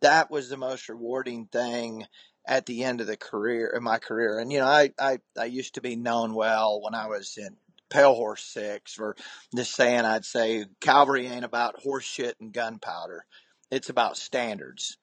that 0.00 0.30
was 0.30 0.48
the 0.48 0.56
most 0.56 0.88
rewarding 0.88 1.46
thing 1.46 2.06
at 2.46 2.66
the 2.66 2.82
end 2.84 3.00
of 3.00 3.06
the 3.06 3.16
career 3.16 3.72
in 3.76 3.82
my 3.82 3.98
career. 3.98 4.38
And 4.38 4.52
you 4.52 4.58
know, 4.58 4.66
I 4.66 4.90
I, 4.98 5.18
I 5.38 5.44
used 5.44 5.74
to 5.74 5.80
be 5.80 5.96
known 5.96 6.34
well 6.34 6.80
when 6.82 6.94
I 6.94 7.06
was 7.06 7.38
in 7.38 7.56
pale 7.88 8.14
horse 8.14 8.42
six 8.42 8.94
for 8.94 9.14
just 9.54 9.74
saying 9.74 10.04
I'd 10.04 10.24
say 10.24 10.64
cavalry 10.80 11.26
ain't 11.26 11.44
about 11.44 11.80
horse 11.80 12.04
shit 12.04 12.36
and 12.40 12.52
gunpowder. 12.52 13.24
It's 13.70 13.90
about 13.90 14.16
standards 14.16 14.98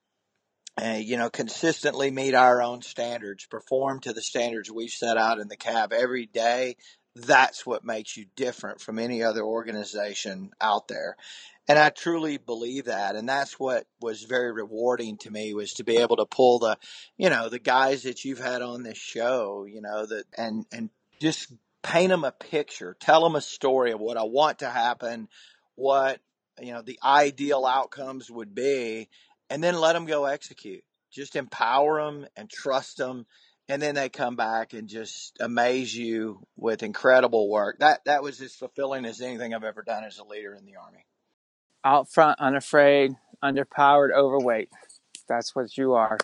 uh, 0.82 0.97
you 0.99 1.17
know, 1.17 1.29
consistently 1.29 2.12
meet 2.12 2.34
our 2.34 2.62
own 2.62 2.82
standards, 2.82 3.45
perform 3.45 3.99
to 4.01 4.13
the 4.13 4.21
standards 4.21 4.71
we've 4.71 4.89
set 4.91 5.17
out 5.17 5.39
in 5.39 5.47
the 5.47 5.58
Cav 5.58 5.91
every 5.91 6.25
day. 6.25 6.75
That's 7.15 7.65
what 7.65 7.84
makes 7.84 8.15
you 8.15 8.25
different 8.36 8.79
from 8.79 8.99
any 8.99 9.23
other 9.23 9.43
organization 9.43 10.51
out 10.62 10.88
there. 10.88 11.17
And 11.67 11.77
I 11.77 11.89
truly 11.89 12.38
believe 12.38 12.86
that. 12.86 13.15
And 13.15 13.29
that's 13.29 13.60
what 13.60 13.86
was 14.01 14.23
very 14.23 14.51
rewarding 14.51 15.17
to 15.19 15.32
me 15.32 15.53
was 15.53 15.73
to 15.73 15.84
be 15.84 15.97
able 15.97 16.15
to 16.15 16.25
pull 16.25 16.60
the, 16.60 16.77
you 17.17 17.29
know, 17.29 17.49
the 17.49 17.60
guys 17.60 18.03
that 18.03 18.25
you've 18.25 18.39
had 18.39 18.62
on 18.62 18.82
this 18.84 18.97
show, 18.97 19.65
you 19.65 19.82
know, 19.82 20.05
that, 20.05 20.23
and, 20.36 20.65
and 20.71 20.89
just 21.21 21.53
paint 21.84 22.10
them 22.10 22.23
a 22.23 22.32
picture, 22.32 22.95
tell 22.99 23.21
them 23.21 23.36
a 23.36 23.41
story 23.41 23.91
of 23.91 23.99
what 23.99 24.17
I 24.17 24.23
want 24.23 24.60
to 24.60 24.69
happen, 24.69 25.27
what, 25.75 26.19
you 26.60 26.73
know, 26.73 26.82
the 26.82 26.99
ideal 27.03 27.65
outcomes 27.65 28.32
would 28.32 28.55
be 28.55 29.08
and 29.49 29.63
then 29.63 29.79
let 29.79 29.93
them 29.93 30.05
go 30.05 30.25
execute. 30.25 30.83
Just 31.12 31.35
empower 31.35 32.03
them 32.03 32.27
and 32.35 32.49
trust 32.49 32.97
them, 32.97 33.25
and 33.67 33.81
then 33.81 33.95
they 33.95 34.09
come 34.09 34.35
back 34.35 34.73
and 34.73 34.88
just 34.88 35.38
amaze 35.39 35.95
you 35.95 36.45
with 36.55 36.83
incredible 36.83 37.49
work. 37.49 37.79
That 37.79 38.05
that 38.05 38.21
was 38.21 38.41
as 38.41 38.53
fulfilling 38.53 39.05
as 39.05 39.21
anything 39.21 39.53
I've 39.53 39.63
ever 39.63 39.81
done 39.81 40.03
as 40.03 40.19
a 40.19 40.23
leader 40.23 40.53
in 40.53 40.65
the 40.65 40.75
army. 40.75 41.05
Out 41.83 42.12
front, 42.12 42.39
unafraid, 42.39 43.15
underpowered, 43.43 44.12
overweight. 44.13 44.69
That's 45.27 45.55
what 45.55 45.77
you 45.77 45.93
are. 45.93 46.17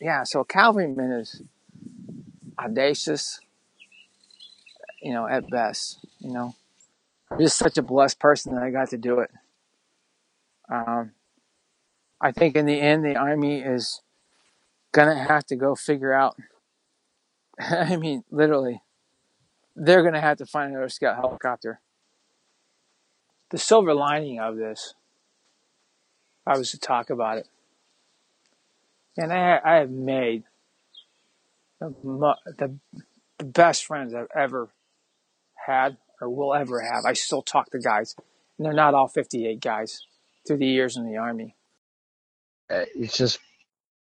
Yeah. 0.00 0.24
So 0.24 0.40
a 0.40 0.44
cavalryman 0.44 1.12
is 1.12 1.40
audacious. 2.58 3.40
You 5.00 5.12
know, 5.12 5.26
at 5.26 5.48
best. 5.48 6.04
You 6.18 6.32
know, 6.32 6.54
I'm 7.30 7.38
just 7.38 7.58
such 7.58 7.78
a 7.78 7.82
blessed 7.82 8.18
person 8.18 8.54
that 8.54 8.62
I 8.62 8.70
got 8.70 8.90
to 8.90 8.98
do 8.98 9.20
it. 9.20 9.30
Um, 10.70 11.12
I 12.24 12.32
think 12.32 12.56
in 12.56 12.64
the 12.64 12.80
end, 12.80 13.04
the 13.04 13.16
Army 13.16 13.60
is 13.60 14.00
going 14.92 15.14
to 15.14 15.22
have 15.22 15.44
to 15.46 15.56
go 15.56 15.74
figure 15.74 16.14
out. 16.14 16.36
I 17.60 17.96
mean, 17.96 18.24
literally, 18.30 18.80
they're 19.76 20.00
going 20.00 20.14
to 20.14 20.22
have 20.22 20.38
to 20.38 20.46
find 20.46 20.70
another 20.70 20.88
scout 20.88 21.16
helicopter. 21.16 21.80
The 23.50 23.58
silver 23.58 23.92
lining 23.92 24.40
of 24.40 24.56
this, 24.56 24.94
I 26.46 26.56
was 26.56 26.70
to 26.70 26.78
talk 26.78 27.10
about 27.10 27.36
it, 27.36 27.46
and 29.18 29.30
I, 29.30 29.60
I 29.62 29.74
have 29.74 29.90
made 29.90 30.44
the, 31.78 31.94
the, 32.58 32.78
the 33.38 33.44
best 33.44 33.84
friends 33.84 34.14
I've 34.14 34.28
ever 34.34 34.70
had 35.66 35.98
or 36.22 36.30
will 36.30 36.54
ever 36.54 36.80
have. 36.80 37.04
I 37.04 37.12
still 37.12 37.42
talk 37.42 37.68
to 37.72 37.78
guys, 37.78 38.16
and 38.56 38.64
they're 38.64 38.72
not 38.72 38.94
all 38.94 39.08
58 39.08 39.60
guys 39.60 40.06
through 40.46 40.56
the 40.56 40.66
years 40.66 40.96
in 40.96 41.04
the 41.04 41.18
Army. 41.18 41.54
Uh, 42.70 42.84
it's 42.94 43.16
just 43.16 43.38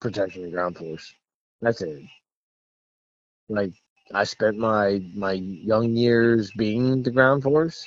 protecting 0.00 0.42
the 0.44 0.50
ground 0.50 0.76
force. 0.76 1.14
That's 1.62 1.82
it. 1.82 2.02
Like 3.48 3.72
I 4.12 4.24
spent 4.24 4.58
my 4.58 5.00
my 5.14 5.32
young 5.32 5.96
years 5.96 6.50
being 6.56 7.02
the 7.02 7.10
ground 7.10 7.42
force, 7.42 7.86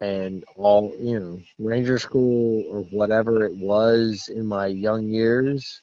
and 0.00 0.44
all 0.56 0.94
you 1.00 1.18
know, 1.18 1.40
ranger 1.58 1.98
school 1.98 2.64
or 2.70 2.82
whatever 2.84 3.44
it 3.44 3.56
was 3.56 4.28
in 4.28 4.46
my 4.46 4.66
young 4.66 5.08
years. 5.08 5.82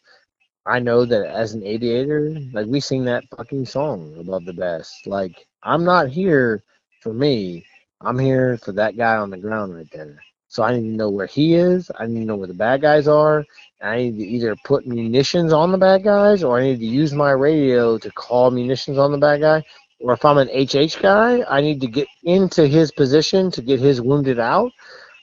I 0.65 0.79
know 0.79 1.05
that 1.05 1.25
as 1.27 1.53
an 1.53 1.63
aviator, 1.63 2.37
like 2.53 2.67
we 2.67 2.79
sing 2.81 3.05
that 3.05 3.25
fucking 3.35 3.65
song 3.65 4.15
above 4.19 4.45
the 4.45 4.53
best. 4.53 5.07
Like 5.07 5.47
I'm 5.63 5.83
not 5.85 6.09
here 6.09 6.63
for 7.01 7.13
me. 7.13 7.65
I'm 8.01 8.19
here 8.19 8.57
for 8.59 8.71
that 8.73 8.97
guy 8.97 9.17
on 9.17 9.29
the 9.31 9.37
ground 9.37 9.75
right 9.75 9.89
there. 9.91 10.19
So 10.51 10.63
I 10.63 10.75
need 10.75 10.81
to 10.81 10.97
know 10.97 11.09
where 11.09 11.27
he 11.27 11.53
is. 11.53 11.89
I 11.97 12.07
need 12.07 12.19
to 12.19 12.25
know 12.25 12.35
where 12.35 12.45
the 12.45 12.53
bad 12.53 12.81
guys 12.81 13.07
are. 13.07 13.45
I 13.81 13.95
need 13.95 14.17
to 14.17 14.23
either 14.25 14.53
put 14.65 14.85
munitions 14.85 15.53
on 15.53 15.71
the 15.71 15.77
bad 15.77 16.03
guys 16.03 16.43
or 16.43 16.59
I 16.59 16.63
need 16.63 16.79
to 16.79 16.85
use 16.85 17.13
my 17.13 17.31
radio 17.31 17.97
to 17.97 18.11
call 18.11 18.51
munitions 18.51 18.97
on 18.97 19.13
the 19.13 19.17
bad 19.17 19.39
guy. 19.39 19.63
Or 20.01 20.11
if 20.11 20.25
I'm 20.25 20.37
an 20.37 20.49
HH 20.49 21.01
guy, 21.01 21.41
I 21.49 21.61
need 21.61 21.79
to 21.79 21.87
get 21.87 22.09
into 22.23 22.67
his 22.67 22.91
position 22.91 23.49
to 23.51 23.61
get 23.61 23.79
his 23.79 24.01
wounded 24.01 24.39
out. 24.39 24.73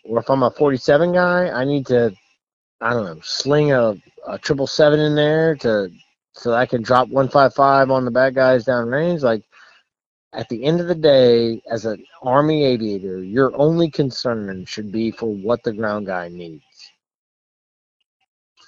Or 0.05 0.19
if 0.19 0.31
I'm 0.31 0.43
a 0.43 0.51
47 0.51 1.13
guy, 1.13 1.51
I 1.51 1.63
need 1.67 1.85
to, 1.89 2.11
I 2.81 2.95
don't 2.95 3.05
know, 3.05 3.21
sling 3.23 3.71
a, 3.71 3.97
a 4.27 4.39
triple 4.39 4.67
seven 4.67 4.99
in 4.99 5.15
there 5.15 5.57
to 5.57 5.91
so 6.33 6.55
I 6.55 6.65
can 6.65 6.81
drop 6.81 7.09
155 7.09 7.91
on 7.91 8.07
the 8.07 8.11
bad 8.11 8.35
guys 8.35 8.65
down 8.65 8.89
range. 8.89 9.21
Like 9.21 9.43
at 10.33 10.49
the 10.49 10.65
end 10.65 10.81
of 10.81 10.89
the 10.89 10.95
day, 10.95 11.63
as 11.71 11.85
an 11.87 12.05
Army 12.23 12.65
aviator, 12.65 13.23
your 13.23 13.57
only 13.57 13.91
concern 13.91 14.65
should 14.67 14.93
be 14.93 15.11
for 15.11 15.27
what 15.35 15.63
the 15.63 15.73
ground 15.73 16.07
guy 16.07 16.29
needs. 16.29 16.63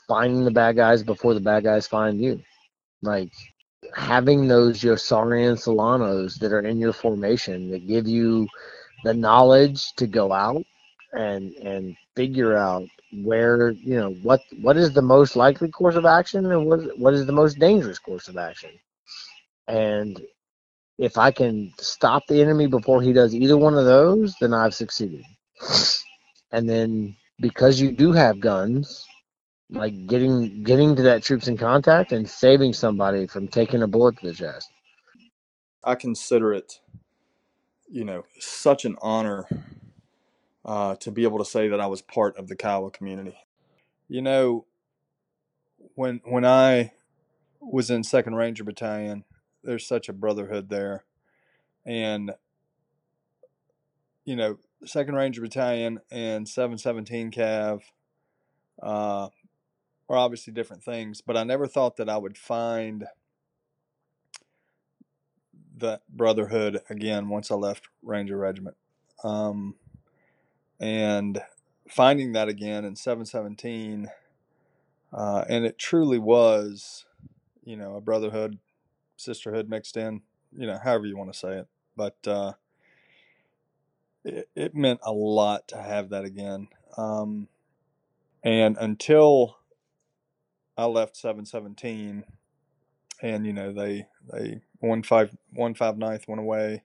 Finding 0.08 0.44
the 0.44 0.50
bad 0.50 0.76
guys 0.76 1.02
before 1.02 1.34
the 1.34 1.40
bad 1.40 1.64
guys 1.64 1.86
find 1.86 2.20
you. 2.20 2.42
Like 3.02 3.30
having 3.94 4.48
those 4.48 4.80
Yossarian 4.80 5.56
Solanos 5.56 6.38
that 6.38 6.52
are 6.52 6.60
in 6.60 6.78
your 6.78 6.92
formation 6.92 7.70
that 7.70 7.86
give 7.86 8.08
you 8.08 8.46
the 9.04 9.14
knowledge 9.14 9.92
to 9.94 10.06
go 10.06 10.32
out 10.32 10.62
and 11.12 11.52
and 11.54 11.96
figure 12.14 12.56
out 12.56 12.86
where 13.24 13.70
you 13.70 13.96
know 13.96 14.12
what 14.22 14.40
what 14.60 14.76
is 14.76 14.92
the 14.92 15.02
most 15.02 15.34
likely 15.36 15.68
course 15.68 15.96
of 15.96 16.04
action 16.04 16.50
and 16.52 16.66
what 16.66 16.80
what 16.98 17.14
is 17.14 17.26
the 17.26 17.32
most 17.32 17.58
dangerous 17.58 17.98
course 17.98 18.28
of 18.28 18.36
action 18.36 18.70
and 19.66 20.20
if 21.00 21.16
I 21.16 21.30
can 21.30 21.72
stop 21.78 22.26
the 22.26 22.42
enemy 22.42 22.66
before 22.66 23.00
he 23.00 23.14
does 23.14 23.34
either 23.34 23.56
one 23.56 23.74
of 23.74 23.86
those, 23.86 24.36
then 24.38 24.52
I've 24.52 24.74
succeeded. 24.74 25.24
And 26.52 26.68
then 26.68 27.16
because 27.40 27.80
you 27.80 27.90
do 27.90 28.12
have 28.12 28.38
guns 28.38 29.06
like 29.70 30.06
getting 30.06 30.62
getting 30.62 30.94
to 30.96 31.02
that 31.02 31.22
troops 31.22 31.48
in 31.48 31.56
contact 31.56 32.12
and 32.12 32.28
saving 32.28 32.74
somebody 32.74 33.26
from 33.26 33.48
taking 33.48 33.82
a 33.82 33.86
bullet 33.86 34.18
to 34.18 34.26
the 34.26 34.34
chest. 34.34 34.68
I 35.82 35.94
consider 35.94 36.52
it, 36.52 36.80
you 37.88 38.04
know, 38.04 38.24
such 38.38 38.84
an 38.84 38.96
honor 39.00 39.46
uh, 40.66 40.96
to 40.96 41.10
be 41.10 41.22
able 41.22 41.38
to 41.38 41.44
say 41.46 41.68
that 41.68 41.80
I 41.80 41.86
was 41.86 42.02
part 42.02 42.36
of 42.36 42.48
the 42.48 42.56
Kiowa 42.56 42.90
community. 42.90 43.38
You 44.08 44.20
know, 44.20 44.66
when 45.94 46.20
when 46.24 46.44
I 46.44 46.92
was 47.60 47.90
in 47.90 48.04
Second 48.04 48.34
Ranger 48.34 48.64
Battalion, 48.64 49.24
there's 49.62 49.86
such 49.86 50.08
a 50.08 50.12
brotherhood 50.12 50.68
there, 50.68 51.04
and 51.84 52.32
you 54.24 54.36
know, 54.36 54.58
Second 54.84 55.14
Ranger 55.14 55.40
Battalion 55.40 56.00
and 56.10 56.48
717 56.48 57.30
Cav 57.30 57.82
uh, 58.82 59.28
are 60.08 60.16
obviously 60.16 60.52
different 60.52 60.82
things, 60.82 61.20
but 61.20 61.36
I 61.36 61.44
never 61.44 61.66
thought 61.66 61.96
that 61.96 62.08
I 62.08 62.16
would 62.16 62.38
find 62.38 63.06
that 65.78 66.02
brotherhood 66.08 66.80
again 66.88 67.28
once 67.28 67.50
I 67.50 67.54
left 67.54 67.88
Ranger 68.02 68.36
Regiment. 68.36 68.76
Um, 69.24 69.74
and 70.78 71.42
finding 71.88 72.32
that 72.32 72.48
again 72.48 72.84
in 72.84 72.96
717, 72.96 74.08
uh, 75.12 75.44
and 75.48 75.64
it 75.64 75.78
truly 75.78 76.18
was, 76.18 77.04
you 77.64 77.76
know, 77.76 77.96
a 77.96 78.00
brotherhood, 78.00 78.58
sisterhood 79.20 79.68
mixed 79.68 79.96
in, 79.96 80.22
you 80.52 80.66
know, 80.66 80.78
however 80.82 81.06
you 81.06 81.16
want 81.16 81.32
to 81.32 81.38
say 81.38 81.58
it. 81.58 81.68
But 81.96 82.16
uh, 82.26 82.52
it, 84.24 84.48
it 84.54 84.74
meant 84.74 85.00
a 85.02 85.12
lot 85.12 85.68
to 85.68 85.80
have 85.80 86.10
that 86.10 86.24
again. 86.24 86.68
Um, 86.96 87.48
and 88.42 88.76
until 88.78 89.58
I 90.76 90.86
left 90.86 91.16
717, 91.16 92.24
and 93.22 93.46
you 93.46 93.52
know 93.52 93.72
they 93.72 94.06
they 94.32 94.60
one 94.78 95.02
five 95.02 95.36
one 95.52 95.74
five 95.74 95.98
ninth 95.98 96.26
went 96.26 96.40
away, 96.40 96.82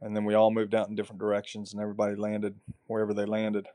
and 0.00 0.14
then 0.14 0.24
we 0.24 0.34
all 0.34 0.50
moved 0.50 0.74
out 0.74 0.88
in 0.88 0.94
different 0.96 1.20
directions, 1.20 1.72
and 1.72 1.80
everybody 1.80 2.14
landed 2.14 2.56
wherever 2.86 3.14
they 3.14 3.24
landed. 3.24 3.68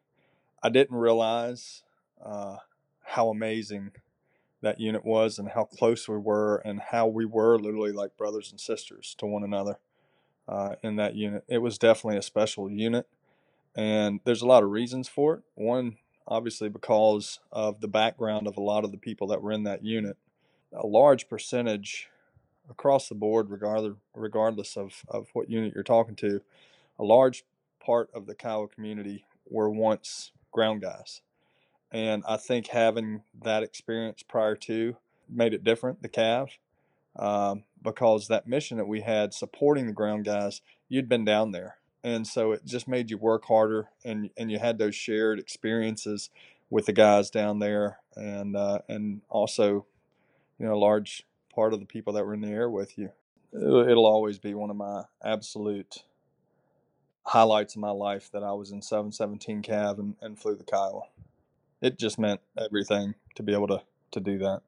I 0.62 0.70
didn't 0.70 0.98
realize 0.98 1.84
uh, 2.24 2.58
how 3.04 3.30
amazing 3.30 3.91
that 4.62 4.80
unit 4.80 5.04
was, 5.04 5.39
and 5.39 5.50
how 5.50 5.65
close 5.65 6.08
we 6.08 6.17
were, 6.17 6.58
and 6.58 6.80
how 6.91 7.08
we 7.08 7.26
were 7.26 7.58
literally 7.60 7.91
like 7.91 8.17
brothers 8.17 8.52
and 8.52 8.60
sisters 8.60 9.15
to 9.17 9.26
one 9.26 9.43
another 9.43 9.80
uh, 10.47 10.76
in 10.84 10.95
that 10.97 11.15
unit. 11.15 11.43
It 11.47 11.60
was 11.60 11.78
definitely 11.78 12.17
a 12.17 12.24
special 12.24 12.69
unit, 12.69 13.08
and 13.76 14.19
there's 14.24 14.41
a 14.41 14.47
lot 14.47 14.63
of 14.63 14.69
reasons 14.69 15.08
for 15.08 15.36
it. 15.36 15.41
One, 15.56 15.97
obviously, 16.28 16.69
because 16.69 17.39
of 17.52 17.82
the 17.82 17.88
background 17.88 18.47
of 18.47 18.58
a 18.58 18.62
lot 18.62 18.84
of 18.84 18.91
the 18.91 18.97
people 18.97 19.28
that 19.28 19.41
were 19.41 19.52
in 19.52 19.63
that 19.63 19.84
unit. 19.84 20.17
A 20.74 20.88
large 20.88 21.28
percentage 21.28 22.10
across 22.69 23.10
the 23.10 23.15
board, 23.15 23.50
regardless 23.50 23.95
regardless 24.15 24.78
of, 24.78 25.04
of 25.10 25.28
what 25.34 25.50
unit 25.50 25.74
you're 25.76 25.84
talking 25.84 26.15
to, 26.15 26.41
a 26.97 27.04
large 27.04 27.43
part 27.84 28.10
of 28.13 28.26
the 28.26 28.36
Kiowa 28.36 28.67
community 28.67 29.26
were 29.50 29.69
once 29.69 30.32
ground 30.52 30.82
guys. 30.82 31.21
And 31.91 32.23
I 32.27 32.38
think 32.38 32.67
having 32.67 33.23
that 33.43 33.63
experience 33.63 34.23
prior 34.23 34.56
to 34.56 34.95
made 35.30 35.54
it 35.54 35.63
different, 35.63 36.01
the 36.01 36.10
Cav, 36.10 36.49
um, 37.17 37.63
because 37.82 38.27
that 38.27 38.47
mission 38.47 38.77
that 38.77 38.88
we 38.88 39.01
had 39.01 39.34
supporting 39.34 39.88
the 39.88 39.93
ground 39.93 40.25
guys, 40.25 40.62
you'd 40.88 41.10
been 41.10 41.25
down 41.25 41.51
there. 41.51 41.77
And 42.04 42.25
so 42.25 42.54
it 42.54 42.65
just 42.65 42.88
made 42.88 43.10
you 43.10 43.17
work 43.17 43.45
harder 43.45 43.89
and, 44.04 44.30
and 44.38 44.51
you 44.51 44.60
had 44.60 44.77
those 44.77 44.95
shared 44.95 45.39
experiences 45.39 46.30
with 46.69 46.86
the 46.86 46.93
guys 46.93 47.30
down 47.30 47.60
there 47.60 47.99
and 48.15 48.56
uh, 48.56 48.80
and 48.88 49.21
also, 49.30 49.86
you 50.58 50.65
know, 50.65 50.73
a 50.73 50.75
large 50.75 51.27
part 51.54 51.73
of 51.73 51.80
the 51.80 51.86
people 51.86 52.13
that 52.13 52.25
were 52.25 52.34
in 52.34 52.41
the 52.41 52.47
air 52.47 52.69
with 52.69 52.97
you. 52.97 53.12
It'll, 53.54 53.88
it'll 53.88 54.06
always 54.06 54.39
be 54.39 54.54
one 54.54 54.69
of 54.69 54.77
my 54.77 55.04
absolute 55.23 56.04
highlights 57.25 57.75
of 57.75 57.82
my 57.82 57.91
life 57.91 58.32
that 58.32 58.43
I 58.43 58.54
was 58.54 58.71
in 58.71 58.82
717 58.82 59.62
Cav 59.62 59.99
and, 59.99 60.15
and 60.21 60.39
flew 60.39 60.56
the 60.56 60.63
Kiowa. 60.63 61.04
It 61.82 61.98
just 61.98 62.20
meant 62.20 62.41
everything 62.58 63.15
to 63.36 63.44
be 63.44 63.54
able 63.54 63.67
to, 63.67 63.82
to 64.12 64.20
do 64.20 64.38
that. 64.39 64.62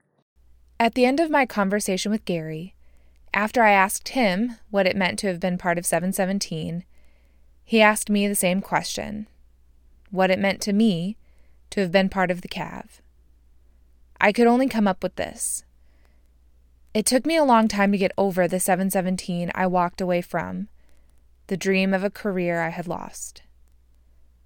At 0.80 0.96
the 0.96 1.06
end 1.06 1.20
of 1.20 1.30
my 1.30 1.46
conversation 1.46 2.12
with 2.12 2.26
Gary, 2.26 2.76
after 3.34 3.64
I 3.64 3.72
asked 3.72 4.10
him 4.10 4.58
what 4.70 4.88
it 4.88 4.96
meant 4.96 5.20
to 5.20 5.28
have 5.28 5.40
been 5.40 5.58
part 5.58 5.78
of 5.78 5.86
717, 5.86 6.84
he 7.64 7.82
asked 7.82 8.10
me 8.10 8.28
the 8.28 8.36
same 8.36 8.62
question 8.62 9.28
what 10.12 10.30
it 10.30 10.40
meant 10.40 10.62
to 10.62 10.74
me 10.74 11.18
to 11.72 11.82
have 11.82 11.92
been 11.92 12.10
part 12.10 12.30
of 12.30 12.42
the 12.42 12.48
Cav. 12.48 13.00
I 14.22 14.32
could 14.32 14.48
only 14.48 14.68
come 14.68 14.88
up 14.88 15.02
with 15.02 15.16
this. 15.16 15.64
It 16.94 17.06
took 17.06 17.26
me 17.26 17.36
a 17.36 17.44
long 17.44 17.68
time 17.68 17.92
to 17.92 17.98
get 17.98 18.12
over 18.18 18.48
the 18.48 18.60
717 18.60 19.52
I 19.56 19.66
walked 19.66 20.00
away 20.00 20.22
from, 20.22 20.68
the 21.48 21.58
dream 21.58 21.94
of 21.94 22.04
a 22.04 22.12
career 22.12 22.62
I 22.62 22.70
had 22.70 22.88
lost. 22.88 23.42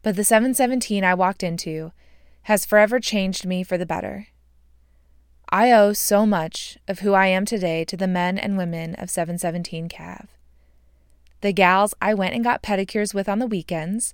But 0.02 0.16
the 0.16 0.24
717 0.24 1.04
I 1.04 1.14
walked 1.14 1.44
into 1.44 1.92
has 2.48 2.66
forever 2.66 2.98
changed 2.98 3.46
me 3.46 3.62
for 3.62 3.78
the 3.78 3.86
better. 3.86 4.28
I 5.50 5.70
owe 5.70 5.92
so 5.92 6.26
much 6.26 6.78
of 6.88 7.00
who 7.00 7.12
I 7.12 7.28
am 7.28 7.44
today 7.44 7.84
to 7.84 7.98
the 7.98 8.08
men 8.08 8.38
and 8.38 8.58
women 8.58 8.96
of 8.96 9.10
717 9.10 9.90
Cav. 9.90 10.28
The 11.42 11.52
gals 11.52 11.94
I 12.02 12.14
went 12.14 12.36
and 12.36 12.46
got 12.46 12.64
pedicures 12.64 13.14
with 13.14 13.28
on 13.28 13.40
the 13.40 13.48
weekends, 13.48 14.14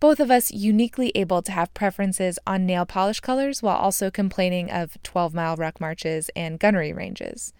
both 0.00 0.20
of 0.20 0.30
us 0.30 0.50
uniquely 0.50 1.12
able 1.14 1.42
to 1.42 1.52
have 1.52 1.74
preferences 1.74 2.38
on 2.46 2.64
nail 2.64 2.86
polish 2.86 3.20
colors 3.20 3.62
while 3.62 3.76
also 3.76 4.10
complaining 4.10 4.70
of 4.70 4.96
12 5.02 5.34
mile 5.34 5.56
ruck 5.56 5.78
marches 5.78 6.30
and 6.34 6.58
gunnery 6.58 6.94
ranges. 6.94 7.52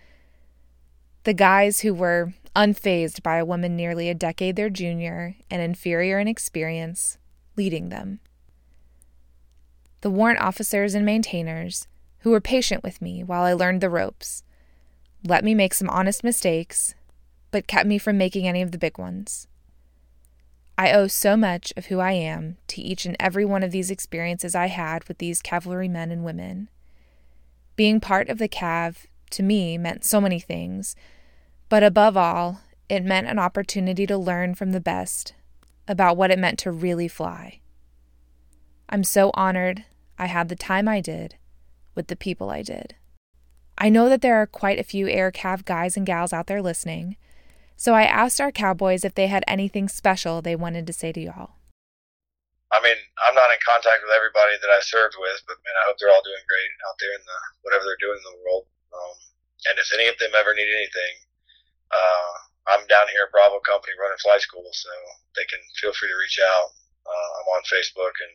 The 1.25 1.35
guys 1.35 1.81
who 1.81 1.93
were 1.93 2.33
unfazed 2.55 3.23
by 3.23 3.37
a 3.37 3.45
woman 3.45 3.77
nearly 3.77 4.09
a 4.09 4.15
decade 4.15 4.57
their 4.57 4.71
junior 4.71 5.37
and 5.51 5.61
inferior 5.61 6.19
in 6.19 6.27
experience 6.27 7.19
leading 7.55 7.91
them. 7.91 8.21
The 10.03 10.11
warrant 10.11 10.41
officers 10.41 10.95
and 10.95 11.05
maintainers 11.05 11.87
who 12.21 12.31
were 12.31 12.41
patient 12.41 12.83
with 12.83 13.01
me 13.01 13.23
while 13.23 13.43
I 13.43 13.53
learned 13.53 13.81
the 13.81 13.91
ropes, 13.91 14.43
let 15.25 15.45
me 15.45 15.55
make 15.55 15.75
some 15.75 15.91
honest 15.91 16.23
mistakes, 16.23 16.95
but 17.51 17.67
kept 17.67 17.87
me 17.87 17.99
from 17.99 18.19
making 18.19 18.47
any 18.47 18.63
of 18.63 18.73
the 18.73 18.79
big 18.79 18.99
ones. 18.99 19.49
I 20.79 20.93
owe 20.93 21.07
so 21.07 21.37
much 21.37 21.73
of 21.77 21.87
who 21.87 22.01
I 22.01 22.13
am 22.13 22.59
to 22.69 22.83
each 22.83 23.07
and 23.07 23.17
every 23.19 23.45
one 23.45 23.63
of 23.63 23.71
these 23.71 23.91
experiences 23.91 24.55
I 24.55 24.67
had 24.67 25.05
with 25.09 25.19
these 25.19 25.41
cavalry 25.41 25.89
men 25.89 26.11
and 26.11 26.23
women. 26.23 26.69
Being 27.77 27.99
part 27.99 28.29
of 28.29 28.39
the 28.39 28.49
Cav, 28.49 29.07
to 29.31 29.43
me, 29.43 29.79
meant 29.79 30.05
so 30.05 30.21
many 30.21 30.39
things, 30.39 30.95
but 31.69 31.83
above 31.83 32.17
all, 32.17 32.61
it 32.89 33.05
meant 33.05 33.27
an 33.27 33.39
opportunity 33.39 34.07
to 34.07 34.19
learn 34.19 34.55
from 34.55 34.73
the 34.73 34.81
best 34.81 35.35
about 35.89 36.17
what 36.17 36.31
it 36.31 36.39
meant 36.39 36.59
to 36.61 36.71
really 36.71 37.09
fly. 37.09 37.61
I'm 38.89 39.03
so 39.03 39.31
honored 39.35 39.85
I 40.19 40.27
had 40.27 40.49
the 40.49 40.57
time 40.57 40.87
I 40.87 41.01
did 41.01 41.37
with 41.95 42.07
the 42.07 42.17
people 42.17 42.51
I 42.51 42.63
did. 42.63 42.95
I 43.77 43.89
know 43.89 44.09
that 44.09 44.23
there 44.23 44.37
are 44.41 44.47
quite 44.47 44.79
a 44.79 44.87
few 44.87 45.09
Air 45.09 45.33
Cav 45.33 45.65
guys 45.65 45.97
and 45.97 46.07
gals 46.07 46.33
out 46.33 46.47
there 46.47 46.63
listening, 46.63 47.17
so 47.77 47.93
I 47.93 48.09
asked 48.09 48.41
our 48.41 48.53
cowboys 48.55 49.05
if 49.05 49.15
they 49.15 49.27
had 49.27 49.45
anything 49.47 49.89
special 49.89 50.41
they 50.41 50.57
wanted 50.57 50.87
to 50.87 50.97
say 50.97 51.13
to 51.13 51.21
y'all. 51.21 51.59
I 52.73 52.81
mean, 52.81 52.97
I'm 53.27 53.37
not 53.37 53.53
in 53.53 53.61
contact 53.63 54.03
with 54.07 54.15
everybody 54.15 54.57
that 54.59 54.73
I 54.73 54.81
served 54.81 55.15
with, 55.19 55.39
but 55.47 55.61
man, 55.61 55.77
I 55.77 55.85
hope 55.87 55.99
they're 55.99 56.11
all 56.11 56.25
doing 56.25 56.47
great 56.47 56.73
out 56.89 56.97
there 56.99 57.15
in 57.15 57.23
the 57.23 57.39
whatever 57.63 57.85
they're 57.85 58.01
doing 58.01 58.19
in 58.19 58.27
the 58.27 58.39
world. 58.43 58.65
Um, 58.91 59.17
and 59.71 59.77
if 59.79 59.91
any 59.93 60.07
of 60.09 60.19
them 60.19 60.35
ever 60.35 60.55
need 60.55 60.67
anything, 60.67 61.15
uh, 61.91 62.33
I'm 62.75 62.87
down 62.91 63.07
here 63.13 63.29
at 63.29 63.35
Bravo 63.35 63.63
Company 63.63 63.95
running 63.99 64.19
flight 64.19 64.43
school, 64.43 64.67
so 64.73 64.91
they 65.39 65.47
can 65.47 65.63
feel 65.79 65.95
free 65.95 66.11
to 66.11 66.19
reach 66.19 66.39
out. 66.43 66.75
Uh, 67.07 67.31
I'm 67.39 67.49
on 67.61 67.71
Facebook, 67.71 68.15
and 68.19 68.35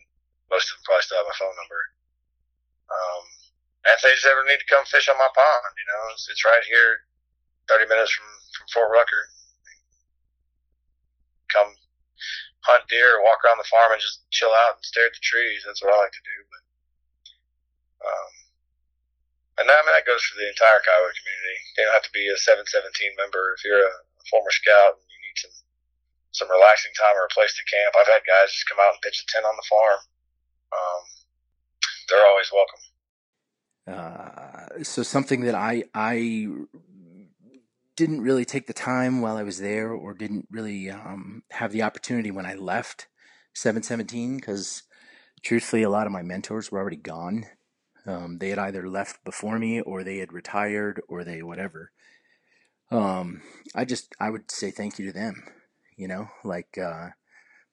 most 0.52 0.68
of 0.70 0.78
them 0.78 0.84
probably 0.86 1.08
still 1.08 1.18
have 1.24 1.32
my 1.32 1.40
phone 1.40 1.56
number. 1.56 1.82
Um, 2.92 3.24
and 3.88 3.96
if 3.96 4.04
they 4.04 4.14
just 4.14 4.28
ever 4.28 4.44
need 4.46 4.62
to 4.62 4.70
come 4.70 4.84
fish 4.86 5.08
on 5.08 5.18
my 5.18 5.32
pond, 5.32 5.74
you 5.80 5.88
know, 5.88 6.04
it's, 6.14 6.28
it's 6.30 6.46
right 6.46 6.62
here, 6.68 7.08
30 7.72 7.88
minutes 7.88 8.12
from 8.12 8.28
from 8.52 8.68
Fort 8.68 8.92
Rucker. 8.92 9.24
Come 11.56 11.72
hunt 12.68 12.86
deer, 12.92 13.24
walk 13.24 13.42
around 13.42 13.58
the 13.58 13.72
farm, 13.72 13.96
and 13.96 14.04
just 14.04 14.28
chill 14.30 14.52
out 14.52 14.78
and 14.78 14.86
stare 14.86 15.08
at 15.08 15.16
the 15.16 15.24
trees. 15.24 15.64
That's 15.66 15.82
what 15.82 15.96
I 15.96 15.98
like 15.98 16.14
to 16.14 16.28
do. 16.28 16.38
But 16.52 16.64
um, 18.06 18.32
and 19.64 19.68
I 19.72 19.82
mean 19.88 19.96
that 19.96 20.10
goes 20.10 20.24
for 20.28 20.36
the 20.38 20.52
entire 20.52 20.84
Kiowa 20.84 21.12
community. 21.16 21.58
You 21.80 21.88
don't 21.88 21.96
have 21.96 22.08
to 22.08 22.16
be 22.16 22.28
a 22.28 22.38
717 22.38 23.18
member 23.18 23.56
if 23.56 23.64
you're 23.64 23.88
a 23.88 23.94
former 24.30 24.52
scout 24.52 25.00
and 25.00 25.08
you 25.08 25.20
need 25.26 25.38
some 25.40 25.56
some 26.32 26.50
relaxing 26.52 26.96
time 26.96 27.16
or 27.20 27.28
a 27.28 27.36
place 27.36 27.52
to 27.60 27.64
camp. 27.68 27.96
I've 27.96 28.08
had 28.08 28.24
guys 28.24 28.56
just 28.56 28.68
come 28.68 28.80
out 28.80 28.96
and 28.96 29.04
pitch 29.04 29.20
a 29.20 29.28
tent 29.28 29.44
on 29.48 29.58
the 29.60 29.68
farm. 29.68 30.00
Um, 30.72 31.04
they're 32.10 32.26
always 32.26 32.52
welcome. 32.54 32.80
Uh, 33.88 34.84
so 34.84 35.04
something 35.04 35.42
that 35.42 35.56
I 35.56 35.84
I 35.94 36.48
didn't 37.96 38.22
really 38.22 38.46
take 38.46 38.68
the 38.68 38.74
time 38.74 39.22
while 39.22 39.38
I 39.38 39.44
was 39.44 39.60
there, 39.60 39.92
or 39.92 40.14
didn't 40.14 40.48
really 40.50 40.90
um, 40.90 41.44
have 41.52 41.72
the 41.72 41.84
opportunity 41.84 42.32
when 42.32 42.46
I 42.46 42.56
left 42.56 43.08
717, 43.54 44.38
because 44.38 44.84
truthfully, 45.44 45.84
a 45.84 45.90
lot 45.90 46.08
of 46.08 46.14
my 46.14 46.22
mentors 46.22 46.72
were 46.72 46.80
already 46.80 46.96
gone. 46.96 47.46
Um, 48.06 48.38
they 48.40 48.50
had 48.50 48.60
either 48.60 48.88
left 48.88 49.24
before 49.24 49.60
me 49.60 49.82
or 49.82 50.04
they 50.04 50.18
had 50.18 50.34
retired 50.34 51.02
or 51.08 51.24
they 51.24 51.44
whatever. 51.44 51.92
Um, 52.90 53.42
I 53.76 53.86
just 53.86 54.16
I 54.20 54.30
would 54.30 54.52
say 54.52 54.72
thank 54.72 54.98
you 54.98 55.06
to 55.06 55.14
them. 55.14 55.44
You 55.96 56.08
know, 56.08 56.30
like 56.44 56.78
uh, 56.78 57.10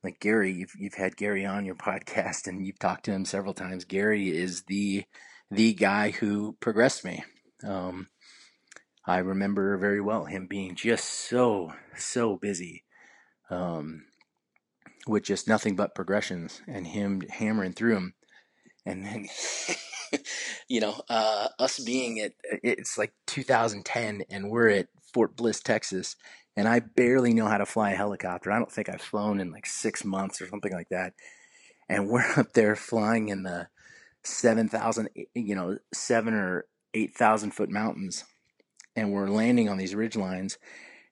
like 0.03 0.21
Gary, 0.21 0.53
you've 0.53 0.75
you've 0.79 0.95
had 0.95 1.17
Gary 1.17 1.45
on 1.45 1.65
your 1.65 1.75
podcast 1.75 2.47
and 2.47 2.65
you've 2.65 2.79
talked 2.79 3.05
to 3.07 3.13
him 3.13 3.25
several 3.25 3.55
times. 3.55 3.85
Gary 3.85 4.29
is 4.29 4.63
the 4.65 5.05
the 5.51 5.75
guy 5.75 6.11
who 6.11 6.57
progressed 6.61 7.05
me. 7.05 7.25
Um, 7.65 8.09
I 9.07 9.19
remember 9.19 9.77
very 9.79 10.01
well 10.01 10.27
him 10.27 10.47
being 10.47 10.75
just 10.75 11.05
so 11.07 11.73
so 11.97 12.37
busy 12.37 12.85
um, 13.51 14.05
with 15.07 15.25
just 15.25 15.49
nothing 15.49 15.77
but 15.77 15.95
progressions 15.95 16.61
and 16.69 16.87
him 16.87 17.23
hammering 17.29 17.73
through 17.73 17.95
them. 17.95 18.15
And 18.85 19.05
then, 19.05 19.29
you 20.69 20.81
know, 20.81 21.01
uh, 21.09 21.49
us 21.59 21.79
being 21.79 22.21
at 22.21 22.33
it's 22.63 22.99
like 22.99 23.13
2010 23.27 24.25
and 24.31 24.51
we're 24.51 24.69
at 24.69 24.89
Fort 25.13 25.37
Bliss, 25.37 25.61
Texas, 25.61 26.17
and 26.59 26.66
I 26.66 26.81
barely 26.81 27.33
know 27.33 27.47
how 27.47 27.59
to 27.59 27.66
fly 27.66 27.92
a 27.92 27.97
helicopter. 27.97 28.51
I 28.51 28.59
don't 28.59 28.73
think 28.73 28.88
I've 28.88 29.01
flown 29.01 29.38
in 29.38 29.53
like 29.53 29.64
six 29.64 30.05
months 30.05 30.42
or 30.42 30.49
something 30.49 30.73
like 30.73 30.88
that. 30.88 31.12
And 31.88 32.09
we're 32.09 32.33
up 32.37 32.53
there 32.53 32.75
flying 32.75 33.29
in 33.29 33.44
the 33.44 33.68
7,000, 34.25 35.09
you 35.37 35.55
know, 35.55 35.79
seven 35.94 36.35
or 36.35 36.66
8,000 36.94 37.53
foot 37.53 37.71
mountains. 37.71 38.25
And 38.97 39.12
we're 39.12 39.29
landing 39.29 39.68
on 39.68 39.79
these 39.79 39.94
ridge 39.94 40.16
lines 40.16 40.59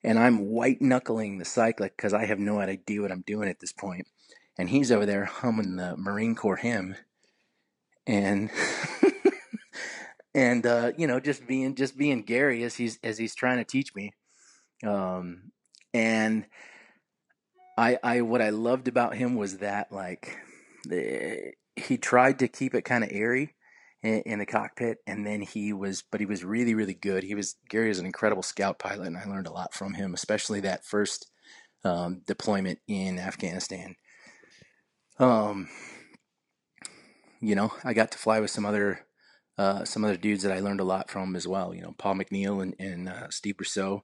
and 0.03 0.19
I'm 0.19 0.49
white 0.49 0.83
knuckling 0.83 1.39
the 1.39 1.45
cyclic 1.45 1.97
because 1.97 2.13
I 2.13 2.25
have 2.25 2.41
no 2.41 2.59
idea 2.59 3.03
what 3.03 3.13
I'm 3.13 3.25
doing 3.25 3.49
at 3.49 3.61
this 3.61 3.73
point. 3.73 4.09
And 4.59 4.69
he's 4.69 4.91
over 4.91 5.07
there 5.07 5.27
humming 5.27 5.77
the 5.77 5.97
Marine 5.97 6.35
Corps 6.35 6.57
hymn, 6.57 6.97
and 8.07 8.51
and 10.35 10.65
uh, 10.65 10.93
you 10.97 11.07
know 11.07 11.21
just 11.21 11.47
being 11.47 11.75
just 11.75 11.99
being 11.99 12.23
Gary 12.23 12.65
as 12.65 12.77
he's 12.77 12.99
as 13.05 13.19
he's 13.19 13.35
trying 13.35 13.59
to 13.59 13.65
teach 13.65 13.95
me. 13.95 14.13
Um, 14.85 15.53
and 15.95 16.47
I 17.79 17.99
I 18.03 18.21
what 18.23 18.43
I 18.43 18.51
loved 18.51 18.89
about 18.89 19.17
him 19.17 19.35
was 19.37 19.59
that 19.59 19.93
like 19.93 20.39
he 21.77 21.99
tried 21.99 22.39
to 22.39 22.49
keep 22.49 22.75
it 22.75 22.83
kind 22.83 23.05
of 23.05 23.11
airy 23.13 23.55
in, 24.03 24.21
in 24.23 24.39
the 24.39 24.47
cockpit, 24.47 24.99
and 25.07 25.27
then 25.27 25.43
he 25.43 25.73
was, 25.73 26.03
but 26.11 26.21
he 26.21 26.27
was 26.27 26.45
really, 26.45 26.75
really 26.75 26.95
good. 26.95 27.23
He 27.23 27.35
was 27.35 27.57
Gary 27.69 27.91
is 27.91 27.99
an 27.99 28.07
incredible 28.07 28.43
scout 28.43 28.79
pilot, 28.79 29.07
and 29.07 29.17
I 29.17 29.25
learned 29.25 29.47
a 29.47 29.53
lot 29.53 29.75
from 29.75 29.95
him, 29.95 30.15
especially 30.15 30.61
that 30.61 30.85
first 30.85 31.31
um, 31.85 32.23
deployment 32.27 32.79
in 32.89 33.19
Afghanistan. 33.19 33.97
Um, 35.19 35.69
you 37.41 37.55
know, 37.55 37.73
I 37.85 37.93
got 37.95 38.11
to 38.13 38.19
fly 38.19 38.41
with 38.41 38.51
some 38.51 38.67
other 38.67 39.07
uh, 39.59 39.85
some 39.85 40.05
other 40.05 40.17
dudes 40.17 40.43
that 40.43 40.53
I 40.53 40.61
learned 40.61 40.81
a 40.81 40.85
lot 40.85 41.11
from 41.11 41.37
as 41.37 41.47
well. 41.47 41.75
You 41.75 41.83
know, 41.83 41.95
Paul 41.99 42.17
McNeil 42.17 42.63
and, 42.63 42.75
and 42.79 43.09
uh, 43.09 43.31
Steve 43.31 43.57
Brousseau, 43.57 44.03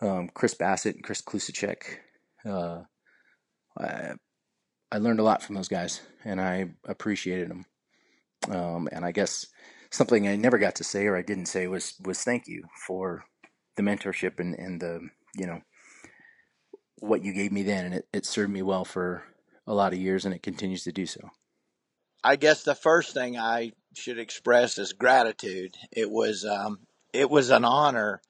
um, 0.00 0.28
Chris 0.32 0.54
Bassett 0.54 0.96
and 0.96 1.04
Chris 1.04 1.22
Klusacek. 1.22 1.98
Uh, 2.44 2.82
I, 3.78 4.12
I 4.90 4.98
learned 4.98 5.20
a 5.20 5.24
lot 5.24 5.42
from 5.42 5.54
those 5.54 5.68
guys, 5.68 6.00
and 6.24 6.40
I 6.40 6.70
appreciated 6.86 7.50
them. 7.50 7.64
Um, 8.48 8.88
and 8.92 9.04
I 9.04 9.12
guess 9.12 9.46
something 9.90 10.28
I 10.28 10.36
never 10.36 10.58
got 10.58 10.76
to 10.76 10.84
say 10.84 11.06
or 11.06 11.16
I 11.16 11.22
didn't 11.22 11.46
say 11.46 11.66
was 11.66 11.94
was 12.04 12.22
thank 12.22 12.46
you 12.46 12.64
for 12.86 13.24
the 13.76 13.82
mentorship 13.82 14.38
and, 14.38 14.54
and 14.54 14.80
the 14.80 15.08
you 15.34 15.46
know 15.46 15.60
what 17.00 17.24
you 17.24 17.32
gave 17.32 17.52
me 17.52 17.62
then, 17.62 17.86
and 17.86 17.94
it, 17.94 18.08
it 18.12 18.26
served 18.26 18.52
me 18.52 18.62
well 18.62 18.84
for 18.84 19.24
a 19.66 19.74
lot 19.74 19.92
of 19.92 19.98
years, 19.98 20.24
and 20.24 20.34
it 20.34 20.42
continues 20.42 20.84
to 20.84 20.92
do 20.92 21.06
so. 21.06 21.20
I 22.24 22.36
guess 22.36 22.64
the 22.64 22.74
first 22.74 23.14
thing 23.14 23.38
I 23.38 23.72
should 23.94 24.18
express 24.18 24.78
is 24.78 24.92
gratitude. 24.92 25.74
It 25.92 26.10
was 26.10 26.44
um, 26.44 26.80
it 27.12 27.30
was 27.30 27.50
an 27.50 27.64
honor 27.64 28.20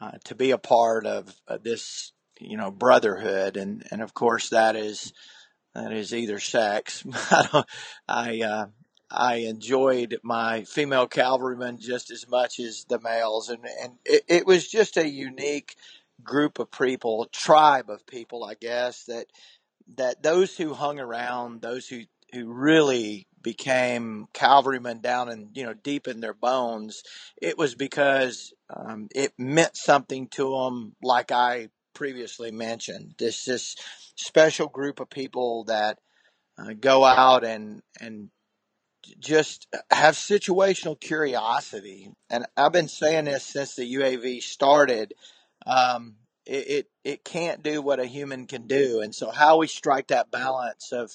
uh, 0.00 0.12
to 0.24 0.34
be 0.34 0.50
a 0.50 0.58
part 0.58 1.06
of 1.06 1.34
uh, 1.48 1.58
this, 1.62 2.12
you 2.40 2.56
know, 2.56 2.70
brotherhood, 2.70 3.56
and 3.56 3.84
and 3.90 4.02
of 4.02 4.14
course 4.14 4.50
that 4.50 4.76
is 4.76 5.12
that 5.74 5.92
is 5.92 6.14
either 6.14 6.38
sex. 6.40 7.04
I 7.12 7.64
I 8.08 8.40
uh, 8.42 8.66
I 9.10 9.36
enjoyed 9.36 10.18
my 10.22 10.64
female 10.64 11.06
cavalrymen 11.06 11.78
just 11.78 12.10
as 12.10 12.28
much 12.28 12.58
as 12.58 12.86
the 12.88 13.00
males, 13.00 13.48
and 13.48 13.64
and 13.82 13.94
it, 14.04 14.24
it 14.28 14.46
was 14.46 14.68
just 14.68 14.96
a 14.96 15.08
unique 15.08 15.76
group 16.22 16.58
of 16.58 16.70
people, 16.70 17.26
tribe 17.32 17.90
of 17.90 18.06
people, 18.06 18.44
I 18.44 18.54
guess 18.54 19.04
that 19.04 19.26
that 19.96 20.22
those 20.22 20.56
who 20.56 20.74
hung 20.74 20.98
around, 20.98 21.60
those 21.60 21.88
who 21.88 22.02
who 22.32 22.52
really 22.52 23.26
became 23.42 24.26
cavalrymen 24.32 25.00
down 25.00 25.28
and 25.28 25.50
you 25.54 25.64
know 25.64 25.74
deep 25.74 26.08
in 26.08 26.20
their 26.20 26.34
bones, 26.34 27.02
it 27.40 27.58
was 27.58 27.74
because 27.74 28.53
um, 28.70 29.08
it 29.14 29.32
meant 29.38 29.76
something 29.76 30.28
to 30.28 30.50
them, 30.50 30.94
like 31.02 31.30
I 31.32 31.68
previously 31.94 32.50
mentioned. 32.50 33.14
This 33.18 33.44
this 33.44 33.76
special 34.16 34.68
group 34.68 35.00
of 35.00 35.10
people 35.10 35.64
that 35.64 35.98
uh, 36.58 36.74
go 36.78 37.04
out 37.04 37.44
and 37.44 37.82
and 38.00 38.30
just 39.18 39.66
have 39.90 40.14
situational 40.14 40.98
curiosity. 40.98 42.10
And 42.30 42.46
I've 42.56 42.72
been 42.72 42.88
saying 42.88 43.26
this 43.26 43.44
since 43.44 43.74
the 43.74 43.94
UAV 43.94 44.42
started. 44.42 45.12
Um, 45.66 46.16
it, 46.46 46.68
it, 46.68 46.86
it 47.04 47.24
can't 47.24 47.62
do 47.62 47.80
what 47.80 48.00
a 48.00 48.06
human 48.06 48.46
can 48.46 48.66
do. 48.66 49.00
And 49.00 49.14
so 49.14 49.30
how 49.30 49.58
we 49.58 49.66
strike 49.66 50.08
that 50.08 50.30
balance 50.30 50.92
of, 50.92 51.12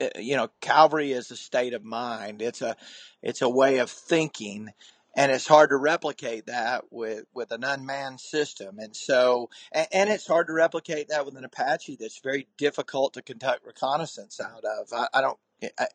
eh, 0.00 0.10
you 0.18 0.36
know, 0.36 0.48
Calvary 0.60 1.12
is 1.12 1.30
a 1.30 1.36
state 1.36 1.74
of 1.74 1.84
mind. 1.84 2.42
It's 2.42 2.62
a, 2.62 2.76
it's 3.22 3.42
a 3.42 3.48
way 3.48 3.78
of 3.78 3.90
thinking 3.90 4.70
and 5.16 5.30
it's 5.32 5.46
hard 5.46 5.70
to 5.70 5.76
replicate 5.76 6.46
that 6.46 6.84
with 6.90 7.24
with 7.34 7.52
an 7.52 7.64
unmanned 7.64 8.20
system. 8.20 8.78
And 8.78 8.94
so 8.94 9.50
and, 9.72 9.86
and, 9.92 10.10
it's 10.10 10.26
hard 10.26 10.48
to 10.48 10.52
replicate 10.52 11.08
that 11.08 11.24
with 11.24 11.36
an 11.36 11.44
apache 11.44 11.96
that's 12.00 12.20
very 12.20 12.48
difficult 12.58 13.14
to 13.14 13.22
conduct 13.22 13.66
reconnaissance 13.66 14.40
out 14.40 14.64
of. 14.64 14.92
I, 14.92 15.08
I 15.14 15.20
don't 15.20 15.38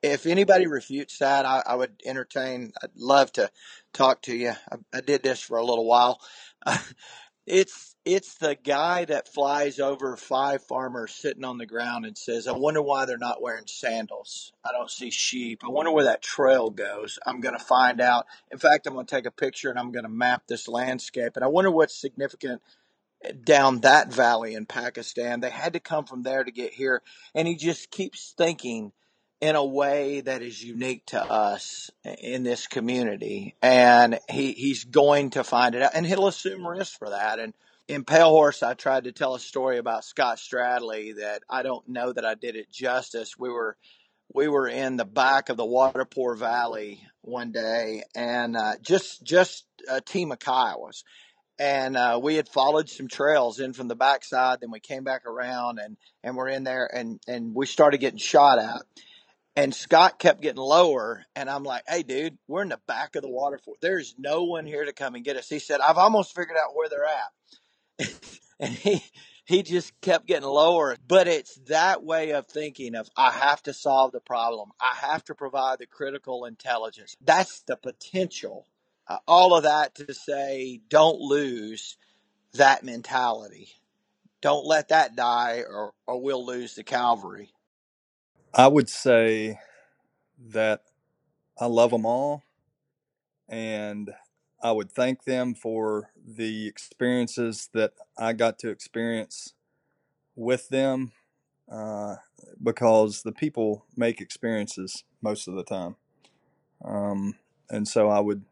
if 0.02 0.26
anybody 0.26 0.68
refutes 0.68 1.20
that 1.20 1.46
I, 1.46 1.62
I, 1.66 1.76
would 1.76 2.02
entertain 2.04 2.72
i'd 2.82 2.90
love 2.96 3.32
to 3.34 3.52
talk 3.94 4.22
to 4.24 4.36
you. 4.36 4.54
I, 4.72 4.78
I 4.94 5.02
did 5.02 5.22
this 5.22 5.42
for 5.42 5.58
a 5.58 5.66
little 5.66 5.86
while 5.86 6.20
it's 7.50 7.96
it's 8.06 8.36
the 8.36 8.56
guy 8.56 9.06
that 9.06 9.28
flies 9.28 9.80
over 9.80 10.16
five 10.16 10.64
farmers 10.64 11.14
sitting 11.14 11.44
on 11.44 11.58
the 11.58 11.66
ground 11.66 12.06
and 12.06 12.18
says, 12.18 12.48
"I 12.48 12.52
wonder 12.52 12.82
why 12.82 13.06
they're 13.06 13.18
not 13.18 13.42
wearing 13.42 13.66
sandals. 13.68 14.54
I 14.64 14.72
don't 14.72 14.90
see 14.90 15.10
sheep. 15.10 15.64
I 15.66 15.70
wonder 15.70 15.92
where 15.92 16.06
that 16.06 16.22
trail 16.22 16.70
goes. 16.70 17.18
I'm 17.26 17.42
going 17.42 17.58
to 17.58 17.64
find 17.64 18.00
out. 18.00 18.28
In 18.52 18.60
fact, 18.60 18.86
I'm 18.86 18.94
going 18.94 19.06
to 19.08 19.16
take 19.16 19.26
a 19.26 19.32
picture 19.32 19.70
and 19.70 19.80
I'm 19.80 19.92
going 19.92 20.04
to 20.04 20.10
map 20.10 20.44
this 20.48 20.68
landscape. 20.68 21.34
And 21.36 21.44
I 21.44 21.48
wonder 21.48 21.72
what's 21.72 22.00
significant 22.00 22.62
down 23.44 23.82
that 23.82 24.14
valley 24.14 24.54
in 24.54 24.66
Pakistan. 24.66 25.40
They 25.40 25.50
had 25.50 25.74
to 25.74 25.80
come 25.80 26.06
from 26.06 26.24
there 26.24 26.44
to 26.44 26.52
get 26.52 26.74
here. 26.74 27.02
And 27.36 27.48
he 27.48 27.56
just 27.56 27.92
keeps 27.92 28.34
thinking 28.38 28.92
in 29.42 29.56
a 29.56 29.64
way 29.64 30.22
that 30.22 30.42
is 30.42 30.64
unique 30.64 31.06
to 31.08 31.22
us 31.22 31.90
in 32.22 32.44
this 32.44 32.68
community. 32.68 33.56
And 33.62 34.20
he, 34.30 34.52
he's 34.52 34.84
going 34.84 35.32
to 35.32 35.44
find 35.44 35.76
it 35.76 35.82
out 35.82 35.92
and 35.94 36.06
he'll 36.06 36.28
assume 36.28 36.68
risk 36.68 36.98
for 36.98 37.10
that. 37.10 37.40
And 37.40 37.54
in 37.88 38.04
Pale 38.04 38.30
Horse, 38.30 38.62
I 38.64 38.74
tried 38.74 39.06
to 39.06 39.12
tell 39.12 39.36
a 39.36 39.40
story 39.40 39.78
about 39.78 40.04
Scott 40.04 40.38
Stradley 40.38 41.16
that 41.18 41.44
I 41.50 41.64
don't 41.64 41.88
know 41.88 42.12
that 42.12 42.26
I 42.26 42.36
did 42.36 42.56
it 42.56 42.72
justice. 42.72 43.38
We 43.38 43.50
were, 43.50 43.78
we 44.34 44.48
were 44.48 44.68
in 44.68 44.98
the 44.98 45.06
back 45.06 45.50
of 45.50 45.58
the 45.58 45.64
Watapur 45.64 46.38
Valley 46.38 47.02
one 47.22 47.52
day 47.52 48.04
and, 48.14 48.58
uh, 48.58 48.74
just, 48.82 49.24
just 49.24 49.66
a 49.90 50.02
team 50.02 50.32
of 50.32 50.40
Kiowas 50.40 51.04
and 51.60 51.98
uh, 51.98 52.18
we 52.22 52.36
had 52.36 52.48
followed 52.48 52.90
some 52.90 53.10
trails 53.10 53.60
in 53.60 53.74
from 53.74 53.90
the 53.90 53.96
backside. 53.96 54.62
Then 54.62 54.72
we 54.72 54.80
came 54.80 55.04
back 55.04 55.26
around 55.26 55.78
and 55.78 55.98
and 56.24 56.38
we're 56.38 56.48
in 56.48 56.64
there 56.64 56.90
and 56.92 57.20
and 57.28 57.54
we 57.54 57.66
started 57.66 57.98
getting 57.98 58.18
shot 58.18 58.60
at. 58.60 58.82
And 59.60 59.76
Scott 59.76 60.20
kept 60.20 60.40
getting 60.40 60.62
lower, 60.62 61.26
and 61.36 61.50
I'm 61.50 61.66
like, 61.66 61.84
"Hey, 61.86 62.02
dude, 62.02 62.38
we're 62.48 62.62
in 62.62 62.70
the 62.70 62.80
back 62.88 63.18
of 63.18 63.24
the 63.24 63.28
Watapur. 63.28 63.74
There's 63.82 64.16
no 64.18 64.46
one 64.46 64.66
here 64.66 64.86
to 64.86 64.94
come 64.94 65.16
and 65.16 65.26
get 65.26 65.36
us." 65.36 65.50
He 65.50 65.60
said, 65.60 65.82
"I've 65.82 65.98
almost 65.98 66.34
figured 66.34 66.56
out 66.58 66.74
where 66.74 66.88
they're 66.88 67.04
at," 67.04 68.10
and 68.62 68.74
he 68.74 69.04
he 69.44 69.62
just 69.62 70.00
kept 70.00 70.28
getting 70.28 70.48
lower. 70.48 70.96
But 71.06 71.28
it's 71.28 71.56
that 71.68 72.06
way 72.06 72.32
of 72.32 72.48
thinking 72.48 72.96
of 72.96 73.10
I 73.18 73.32
have 73.32 73.62
to 73.64 73.74
solve 73.74 74.14
the 74.14 74.22
problem. 74.22 74.72
I 74.80 74.96
have 74.96 75.26
to 75.26 75.36
provide 75.36 75.80
the 75.80 75.88
critical 75.88 76.46
intelligence. 76.46 77.18
That's 77.20 77.60
the 77.64 77.76
potential. 77.76 78.66
Uh, 79.10 79.18
all 79.28 79.58
of 79.58 79.64
that 79.64 79.94
to 79.96 80.14
say, 80.14 80.80
don't 80.88 81.20
lose 81.20 81.98
that 82.54 82.86
mentality. 82.86 83.72
Don't 84.42 84.66
let 84.66 84.88
that 84.88 85.18
die, 85.18 85.66
or 85.70 85.92
or 86.08 86.22
we'll 86.22 86.46
lose 86.46 86.76
the 86.76 86.86
cavalry. 86.86 87.52
I 88.54 88.68
would 88.68 88.90
say 88.90 89.60
that 90.40 90.84
I 91.60 91.66
love 91.66 91.92
them 91.92 92.06
all 92.06 92.44
and 93.48 94.12
I 94.62 94.72
would 94.72 94.92
thank 94.92 95.24
them 95.24 95.54
for 95.56 96.12
the 96.26 96.68
experiences 96.68 97.70
that 97.74 97.94
I 98.18 98.34
got 98.34 98.60
to 98.60 98.70
experience 98.70 99.54
with 100.36 100.70
them 100.70 101.12
uh, 101.72 102.16
because 102.62 103.24
the 103.24 103.32
people 103.32 103.86
make 103.96 104.22
experiences 104.22 105.04
most 105.22 105.48
of 105.48 105.56
the 105.56 105.64
time. 105.64 105.96
Um, 106.84 107.36
and 107.70 107.88
so 107.88 108.10
I 108.10 108.20
would 108.20 108.44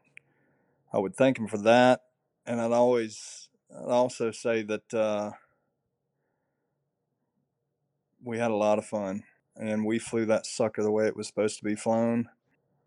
I 0.94 1.00
would 1.00 1.16
thank 1.16 1.38
them 1.38 1.48
for 1.48 1.58
that, 1.60 2.02
and 2.46 2.62
I'd 2.62 2.72
always 2.72 3.50
I'd 3.76 3.90
also 3.90 4.32
say 4.32 4.64
that 4.64 4.94
uh, 4.94 5.32
we 8.24 8.38
had 8.38 8.52
a 8.52 8.56
lot 8.56 8.78
of 8.80 8.86
fun, 8.86 9.24
and 9.60 9.86
we 9.86 10.00
flew 10.00 10.26
that 10.26 10.46
sucker 10.46 10.84
the 10.84 10.92
way 10.92 11.08
it 11.08 11.16
was 11.16 11.28
supposed 11.28 11.58
to 11.58 11.64
be 11.64 11.76
flown. 11.76 12.30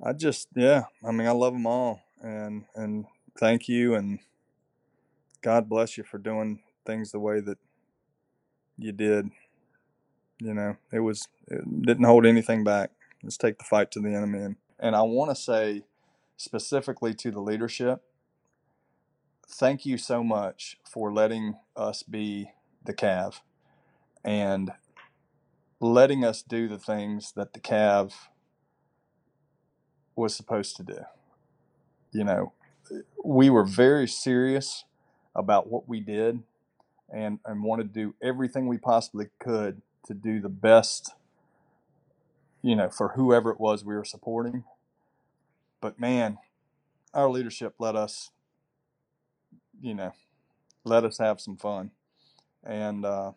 I 0.03 0.12
just 0.12 0.49
yeah, 0.55 0.85
I 1.05 1.12
mean 1.12 1.27
I 1.27 1.33
love 1.33 1.53
them 1.53 1.66
all, 1.66 2.03
and 2.21 2.64
and 2.75 3.07
thank 3.39 3.68
you, 3.68 3.95
and 3.95 4.21
God 5.43 5.68
bless 5.68 5.99
you 5.99 6.05
for 6.05 6.18
doing 6.18 6.61
things 6.87 7.12
the 7.12 7.21
way 7.21 7.41
that 7.41 7.59
you 8.79 8.93
did. 8.93 9.31
You 10.41 10.55
know, 10.55 10.77
it 10.93 11.01
was 11.01 11.29
it 11.49 11.83
didn't 11.83 12.05
hold 12.05 12.27
anything 12.27 12.64
back. 12.64 12.91
Let's 13.23 13.37
take 13.37 13.59
the 13.59 13.64
fight 13.64 13.91
to 13.93 14.01
the 14.01 14.14
enemy, 14.14 14.41
and 14.41 14.57
and 14.79 14.97
I 14.97 15.03
want 15.03 15.31
to 15.31 15.37
say 15.37 15.85
specifically 16.37 17.12
to 17.14 17.31
the 17.31 17.41
leadership 17.41 18.03
thank 19.51 19.85
you 19.85 19.99
so 19.99 20.23
much 20.23 20.79
for 20.85 21.12
letting 21.12 21.57
us 21.77 22.03
be 22.03 22.51
the 22.85 22.95
Cav 22.95 23.41
and 24.25 24.73
letting 25.81 26.24
us 26.24 26.43
do 26.43 26.68
the 26.68 26.78
things 26.78 27.33
that 27.33 27.55
the 27.55 27.61
Cav 27.61 28.12
was 30.14 30.35
supposed 30.35 30.76
to 30.76 30.83
do. 30.83 30.99
You 32.12 32.24
know, 32.24 32.53
we 33.24 33.49
were 33.49 33.64
very 33.64 34.07
serious 34.07 34.85
about 35.35 35.68
what 35.68 35.89
we 35.89 36.01
did 36.01 36.43
and, 37.12 37.39
and 37.47 37.62
wanted 37.62 37.95
to 37.95 38.01
do 38.01 38.14
everything 38.22 38.66
we 38.66 38.78
possibly 38.78 39.28
could 39.39 39.81
to 40.07 40.14
do 40.14 40.41
the 40.41 40.49
best, 40.49 41.14
you 42.62 42.76
know, 42.76 42.91
for 42.91 43.11
whoever 43.11 43.51
it 43.51 43.61
was 43.61 43.85
we 43.85 43.95
were 43.95 44.05
supporting. 44.05 44.64
But 45.81 45.99
man, 45.99 46.39
our 47.14 47.31
leadership 47.31 47.74
let 47.78 47.97
us, 47.97 48.31
you 49.81 49.95
know, 49.95 50.12
let 50.85 51.05
us 51.05 51.18
have 51.18 51.41
some 51.41 51.57
fun. 51.57 51.93
And 52.62 53.07
uh, 53.07 53.33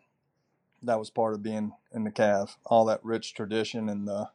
that 0.84 1.00
was 1.00 1.10
part 1.10 1.34
of 1.34 1.44
being 1.44 1.72
in 1.94 2.04
the 2.04 2.12
Cav, 2.12 2.56
all 2.66 2.86
that 2.86 3.04
rich 3.04 3.34
tradition 3.34 3.90
and 3.90 4.08
the, 4.08 4.30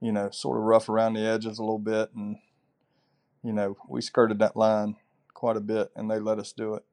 you 0.00 0.12
know, 0.12 0.30
sort 0.30 0.58
of 0.58 0.64
rough 0.64 0.88
around 0.88 1.14
the 1.14 1.26
edges 1.26 1.58
a 1.58 1.62
little 1.62 1.78
bit. 1.78 2.10
And, 2.14 2.38
you 3.42 3.52
know, 3.52 3.76
we 3.88 4.00
skirted 4.00 4.38
that 4.40 4.56
line 4.56 4.96
quite 5.34 5.56
a 5.56 5.60
bit 5.60 5.90
and 5.94 6.10
they 6.10 6.18
let 6.18 6.38
us 6.38 6.52
do 6.52 6.74
it. 6.74 6.84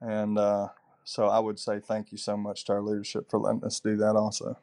And 0.00 0.38
uh, 0.38 0.68
so 1.04 1.28
I 1.28 1.38
would 1.38 1.58
say 1.58 1.80
thank 1.80 2.12
you 2.12 2.18
so 2.18 2.36
much 2.36 2.64
to 2.64 2.72
our 2.72 2.82
leadership 2.82 3.30
for 3.30 3.38
letting 3.38 3.64
us 3.64 3.80
do 3.80 3.96
that 3.96 4.16
also. 4.16 4.58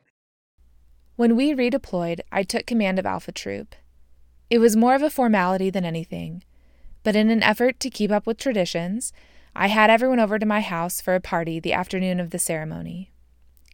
When 1.15 1.35
we 1.35 1.53
redeployed, 1.53 2.21
I 2.31 2.43
took 2.43 2.65
command 2.65 2.99
of 2.99 3.05
Alpha 3.05 3.31
Troop. 3.31 3.75
It 4.49 4.59
was 4.59 4.75
more 4.75 4.95
of 4.95 5.01
a 5.01 5.09
formality 5.09 5.69
than 5.69 5.85
anything, 5.85 6.43
but 7.03 7.15
in 7.15 7.29
an 7.29 7.43
effort 7.43 7.79
to 7.79 7.89
keep 7.89 8.11
up 8.11 8.27
with 8.27 8.37
traditions, 8.37 9.13
I 9.55 9.67
had 9.67 9.89
everyone 9.89 10.19
over 10.19 10.39
to 10.39 10.45
my 10.45 10.61
house 10.61 11.01
for 11.01 11.13
a 11.13 11.19
party 11.19 11.59
the 11.59 11.73
afternoon 11.73 12.19
of 12.19 12.29
the 12.29 12.39
ceremony. 12.39 13.11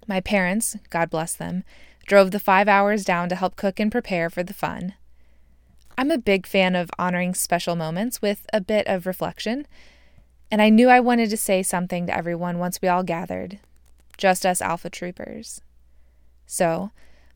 My 0.08 0.22
parents, 0.22 0.76
God 0.90 1.10
bless 1.10 1.34
them, 1.34 1.64
drove 2.08 2.32
the 2.32 2.40
five 2.40 2.68
hours 2.68 3.06
down 3.06 3.30
to 3.30 3.36
help 3.36 3.56
cook 3.56 3.80
and 3.80 3.92
prepare 3.92 4.30
for 4.30 4.44
the 4.44 4.54
fun. 4.54 4.96
I'm 5.98 6.12
a 6.12 6.18
big 6.18 6.48
fan 6.48 6.76
of 6.76 6.90
honoring 6.98 7.34
special 7.34 7.76
moments 7.76 8.22
with 8.22 8.46
a 8.54 8.62
bit 8.62 8.88
of 8.88 9.06
reflection, 9.06 9.68
and 10.50 10.62
I 10.62 10.70
knew 10.70 10.90
I 10.90 11.00
wanted 11.00 11.30
to 11.32 11.38
say 11.38 11.62
something 11.62 12.08
to 12.08 12.16
everyone 12.16 12.58
once 12.58 12.82
we 12.82 12.88
all 12.88 13.04
gathered, 13.04 13.60
just 14.18 14.46
us 14.46 14.62
Alpha 14.62 14.90
Troopers. 14.90 15.62
So, 16.46 16.92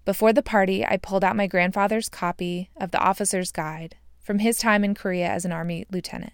before 0.06 0.34
the 0.34 0.42
party, 0.42 0.86
I 0.86 0.98
pulled 0.98 1.24
out 1.24 1.36
my 1.36 1.48
grandfather's 1.48 2.10
copy 2.10 2.70
of 2.78 2.92
the 2.92 3.00
Officer's 3.00 3.52
Guide 3.52 3.98
from 4.20 4.40
his 4.40 4.58
time 4.58 4.84
in 4.84 4.96
Korea 4.96 5.28
as 5.28 5.46
an 5.46 5.52
Army 5.52 5.86
lieutenant. 5.92 6.34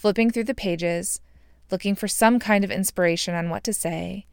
Flipping 0.00 0.30
through 0.30 0.44
the 0.44 0.54
pages, 0.54 1.20
looking 1.70 1.94
for 1.94 2.08
some 2.08 2.38
kind 2.38 2.64
of 2.64 2.70
inspiration 2.70 3.34
on 3.34 3.50
what 3.50 3.62
to 3.64 3.74
say, 3.74 4.24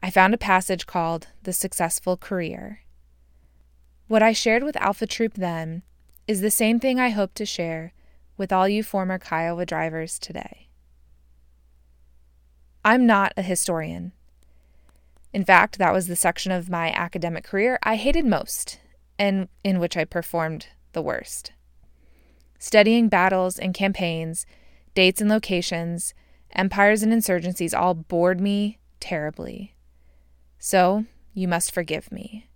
I 0.00 0.10
found 0.12 0.32
a 0.32 0.38
passage 0.38 0.86
called 0.86 1.26
The 1.42 1.52
Successful 1.52 2.16
Career. 2.16 2.82
What 4.06 4.22
I 4.22 4.32
shared 4.32 4.62
with 4.62 4.76
Alpha 4.76 5.08
Troop 5.08 5.34
then 5.34 5.82
is 6.28 6.40
the 6.40 6.52
same 6.52 6.78
thing 6.78 7.00
I 7.00 7.08
hope 7.08 7.34
to 7.34 7.44
share 7.44 7.92
with 8.36 8.52
all 8.52 8.68
you 8.68 8.84
former 8.84 9.18
Kiowa 9.18 9.66
drivers 9.66 10.20
today. 10.20 10.68
I'm 12.84 13.04
not 13.04 13.32
a 13.36 13.42
historian. 13.42 14.12
In 15.32 15.44
fact, 15.44 15.78
that 15.78 15.92
was 15.92 16.06
the 16.06 16.14
section 16.14 16.52
of 16.52 16.70
my 16.70 16.92
academic 16.92 17.42
career 17.42 17.80
I 17.82 17.96
hated 17.96 18.24
most 18.24 18.78
and 19.18 19.48
in 19.64 19.80
which 19.80 19.96
I 19.96 20.04
performed 20.04 20.68
the 20.92 21.02
worst. 21.02 21.50
Studying 22.60 23.08
battles 23.08 23.58
and 23.58 23.74
campaigns 23.74 24.46
Dates 24.98 25.20
and 25.20 25.30
locations, 25.30 26.12
empires 26.50 27.04
and 27.04 27.12
insurgencies 27.12 27.72
all 27.72 27.94
bored 27.94 28.40
me 28.40 28.80
terribly. 28.98 29.76
So, 30.58 31.04
you 31.32 31.46
must 31.46 31.72
forgive 31.72 32.10
me. 32.10 32.48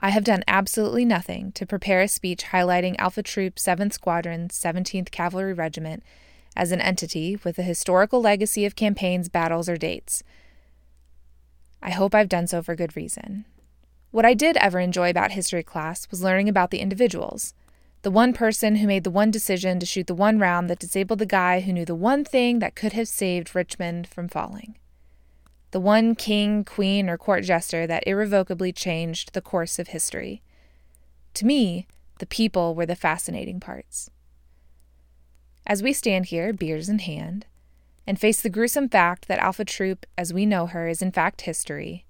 I 0.00 0.08
have 0.08 0.24
done 0.24 0.44
absolutely 0.48 1.04
nothing 1.04 1.52
to 1.52 1.66
prepare 1.66 2.00
a 2.00 2.08
speech 2.08 2.44
highlighting 2.44 2.96
Alpha 2.98 3.22
Troop 3.22 3.56
7th 3.56 3.92
Squadron, 3.92 4.48
17th 4.48 5.10
Cavalry 5.10 5.52
Regiment 5.52 6.02
as 6.56 6.72
an 6.72 6.80
entity 6.80 7.38
with 7.44 7.58
a 7.58 7.62
historical 7.62 8.22
legacy 8.22 8.64
of 8.64 8.74
campaigns, 8.74 9.28
battles, 9.28 9.68
or 9.68 9.76
dates. 9.76 10.22
I 11.82 11.90
hope 11.90 12.14
I've 12.14 12.30
done 12.30 12.46
so 12.46 12.62
for 12.62 12.74
good 12.74 12.96
reason. 12.96 13.44
What 14.10 14.24
I 14.24 14.32
did 14.32 14.56
ever 14.56 14.80
enjoy 14.80 15.10
about 15.10 15.32
history 15.32 15.62
class 15.62 16.10
was 16.10 16.22
learning 16.22 16.48
about 16.48 16.70
the 16.70 16.80
individuals 16.80 17.52
the 18.02 18.10
one 18.10 18.32
person 18.32 18.76
who 18.76 18.86
made 18.86 19.04
the 19.04 19.10
one 19.10 19.30
decision 19.30 19.78
to 19.78 19.86
shoot 19.86 20.08
the 20.08 20.14
one 20.14 20.38
round 20.38 20.68
that 20.68 20.80
disabled 20.80 21.20
the 21.20 21.26
guy 21.26 21.60
who 21.60 21.72
knew 21.72 21.84
the 21.84 21.94
one 21.94 22.24
thing 22.24 22.58
that 22.58 22.74
could 22.74 22.92
have 22.92 23.08
saved 23.08 23.54
Richmond 23.54 24.08
from 24.08 24.28
falling. 24.28 24.76
The 25.70 25.80
one 25.80 26.16
king, 26.16 26.64
queen, 26.64 27.08
or 27.08 27.16
court 27.16 27.44
jester 27.44 27.86
that 27.86 28.06
irrevocably 28.06 28.72
changed 28.72 29.32
the 29.32 29.40
course 29.40 29.78
of 29.78 29.88
history. 29.88 30.42
To 31.34 31.46
me, 31.46 31.86
the 32.18 32.26
people 32.26 32.74
were 32.74 32.86
the 32.86 32.96
fascinating 32.96 33.60
parts. 33.60 34.10
As 35.64 35.82
we 35.82 35.92
stand 35.92 36.26
here, 36.26 36.52
beers 36.52 36.88
in 36.88 36.98
hand, 36.98 37.46
and 38.04 38.18
face 38.18 38.42
the 38.42 38.50
gruesome 38.50 38.88
fact 38.88 39.28
that 39.28 39.38
Alpha 39.38 39.64
Troop, 39.64 40.06
as 40.18 40.34
we 40.34 40.44
know 40.44 40.66
her, 40.66 40.88
is 40.88 41.02
in 41.02 41.12
fact 41.12 41.42
history, 41.42 42.04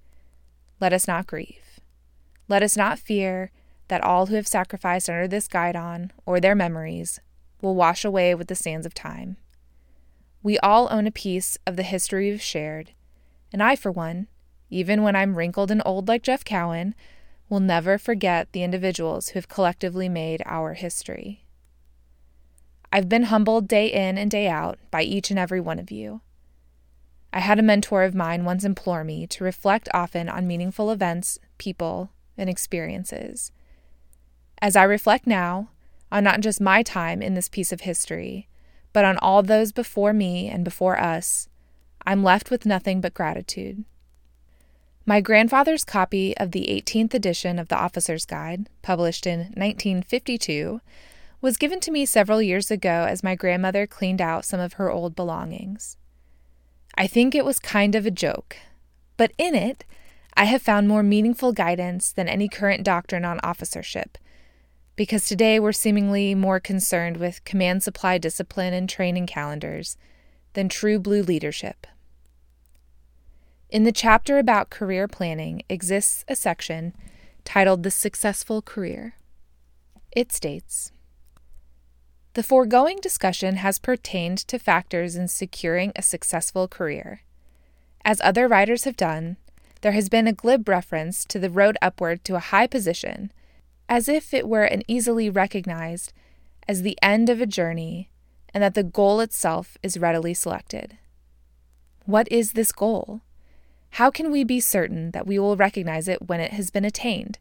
let 0.81 0.95
us 0.95 1.07
not 1.07 1.27
grieve. 1.27 1.81
Let 2.49 2.63
us 2.63 2.77
not 2.77 2.99
fear 2.99 3.51
that 3.93 4.03
all 4.03 4.25
who 4.25 4.37
have 4.37 4.49
sacrificed 4.49 5.11
under 5.11 5.29
this 5.29 5.47
guidon, 5.47 6.11
or 6.25 6.41
their 6.41 6.55
memories, 6.55 7.21
will 7.61 7.75
wash 7.75 8.07
away 8.07 8.35
with 8.35 8.47
the 8.47 8.55
sands 8.55 8.87
of 8.87 8.95
time. 8.95 9.37
We 10.43 10.59
all 10.61 10.89
own 10.91 11.07
a 11.07 11.11
piece 11.11 11.59
of 11.67 11.77
the 11.77 11.83
history 11.83 12.31
we've 12.31 12.41
shared, 12.41 12.93
and 13.53 13.63
I, 13.63 13.77
for 13.77 13.93
one, 13.93 14.29
even 14.71 15.03
when 15.03 15.15
I'm 15.15 15.37
wrinkled 15.37 15.71
and 15.71 15.83
old 15.85 16.09
like 16.09 16.23
Jeff 16.23 16.43
Cowan, 16.43 16.95
will 17.51 17.61
never 17.61 17.99
forget 17.99 18.51
the 18.53 18.63
individuals 18.63 19.29
who 19.29 19.35
have 19.35 19.51
collectively 19.51 20.09
made 20.09 20.43
our 20.47 20.73
history. 20.73 21.45
I've 22.91 23.11
been 23.11 23.25
humbled 23.25 23.69
day 23.69 23.89
in 23.93 24.17
and 24.17 24.31
day 24.31 24.49
out 24.49 24.79
by 24.91 25.03
each 25.03 25.29
and 25.29 25.39
every 25.39 25.61
one 25.61 25.79
of 25.79 25.91
you. 25.91 26.23
I 27.31 27.41
had 27.41 27.59
a 27.59 27.63
mentor 27.63 28.05
of 28.05 28.15
mine 28.15 28.47
once 28.47 28.65
implore 28.65 29.05
me 29.05 29.27
to 29.27 29.45
reflect 29.45 29.91
often 29.93 30.31
on 30.31 30.47
meaningful 30.47 30.91
events, 30.91 31.39
people, 31.59 32.09
and 32.39 32.49
experiences 32.49 33.53
as 34.63 34.77
I 34.77 34.85
reflect 34.85 35.27
now 35.27 35.69
on 36.13 36.23
not 36.23 36.41
just 36.41 36.61
my 36.61 36.85
time 36.85 37.21
in 37.21 37.35
this 37.35 37.49
piece 37.49 37.73
of 37.73 37.81
history, 37.81 38.49
but 38.93 39.05
on 39.05 39.19
all 39.19 39.43
those 39.43 39.73
before 39.73 40.13
me 40.13 40.49
and 40.49 40.65
before 40.65 40.99
us, 41.01 41.49
I'm 42.07 42.23
left 42.23 42.51
with 42.51 42.65
nothing 42.65 43.01
but 43.01 43.13
gratitude. 43.13 43.85
My 45.05 45.21
grandfather's 45.21 45.83
copy 45.83 46.37
of 46.37 46.53
the 46.53 46.69
18th 46.69 47.13
edition 47.13 47.59
of 47.59 47.69
the 47.69 47.77
Officer's 47.77 48.25
Guide, 48.25 48.69
published 48.83 49.27
in 49.27 49.41
1952, 49.57 50.81
was 51.41 51.57
given 51.57 51.81
to 51.81 51.91
me 51.91 52.07
several 52.07 52.41
years 52.41 52.71
ago 52.71 53.07
as 53.09 53.25
my 53.25 53.35
grandmother 53.35 53.85
cleaned 53.89 54.21
out 54.21 54.45
some 54.45 54.61
of 54.61 54.75
her 54.75 54.93
old 54.93 55.17
belongings. 55.17 55.97
I 56.97 57.09
think 57.09 57.35
it 57.35 57.45
was 57.45 57.59
kind 57.59 57.97
of 57.97 58.07
a 58.07 58.13
joke, 58.13 58.57
but 59.17 59.33
in 59.39 59.57
it, 59.57 59.85
I 60.35 60.45
have 60.45 60.63
found 60.63 60.87
more 60.87 61.03
meaningful 61.03 61.53
guidance 61.53 62.13
than 62.13 62.29
any 62.29 62.49
current 62.49 62.85
doctrine 62.85 63.25
on 63.25 63.41
officership 63.43 64.19
because 64.97 65.27
today 65.27 65.59
we're 65.59 65.73
seemingly 65.73 66.35
more 66.35 66.61
concerned 66.61 67.17
with 67.17 67.45
command 67.45 67.83
supply 67.83 68.19
discipline 68.19 68.75
and 68.75 68.89
training 68.89 69.27
calendars 69.27 69.97
than 70.53 70.69
true 70.69 70.99
blue 70.99 71.23
leadership. 71.23 71.87
In 73.71 73.85
the 73.85 73.93
chapter 73.93 74.39
about 74.39 74.69
career 74.69 75.09
planning 75.09 75.63
exists 75.69 76.25
a 76.29 76.37
section 76.37 76.95
titled 77.45 77.83
The 77.83 77.91
Successful 77.91 78.61
Career. 78.61 79.15
It 80.15 80.31
states 80.31 80.93
The 82.35 82.43
foregoing 82.43 82.99
discussion 83.01 83.57
has 83.57 83.79
pertained 83.79 84.39
to 84.49 84.59
factors 84.59 85.17
in 85.17 85.29
securing 85.29 85.93
a 85.97 86.03
successful 86.03 86.69
career. 86.69 87.23
As 88.05 88.21
other 88.21 88.47
writers 88.47 88.85
have 88.85 88.97
done, 88.97 89.39
there 89.81 89.93
has 89.93 90.11
been 90.11 90.27
a 90.27 90.33
glib 90.33 90.69
reference 90.69 91.25
to 91.25 91.39
the 91.39 91.51
road 91.51 91.79
upward 91.81 92.25
to 92.25 92.37
a 92.37 92.41
high 92.41 92.67
position 92.67 93.33
as 93.89 94.09
if 94.09 94.33
it 94.33 94.49
were 94.49 94.65
an 94.65 94.83
easily 94.89 95.29
recognized 95.29 96.13
as 96.69 96.83
the 96.83 96.99
end 97.03 97.29
of 97.29 97.41
a 97.41 97.47
journey 97.47 98.11
and 98.55 98.63
that 98.63 98.75
the 98.75 98.83
goal 98.83 99.21
itself 99.21 99.77
is 99.83 99.99
readily 99.99 100.35
selected. 100.35 100.99
What 102.05 102.31
is 102.31 102.53
this 102.53 102.73
goal? 102.73 103.23
How 103.97 104.11
can 104.11 104.31
we 104.31 104.45
be 104.45 104.61
certain 104.61 105.11
that 105.11 105.27
we 105.27 105.39
will 105.39 105.57
recognize 105.57 106.09
it 106.09 106.29
when 106.29 106.41
it 106.41 106.53
has 106.53 106.71
been 106.71 106.85
attained, 106.85 107.39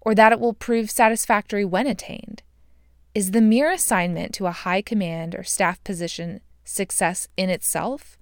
or 0.00 0.14
that 0.14 0.32
it 0.32 0.40
will 0.40 0.52
prove 0.52 0.90
satisfactory 0.90 1.64
when 1.64 1.86
attained? 1.86 2.42
Is 3.14 3.30
the 3.30 3.40
mere 3.40 3.70
assignment 3.70 4.34
to 4.34 4.46
a 4.46 4.52
high 4.52 4.82
command 4.82 5.34
or 5.34 5.42
staff 5.42 5.82
position 5.84 6.40
success 6.64 7.28
in 7.36 7.50
itself? 7.50 8.18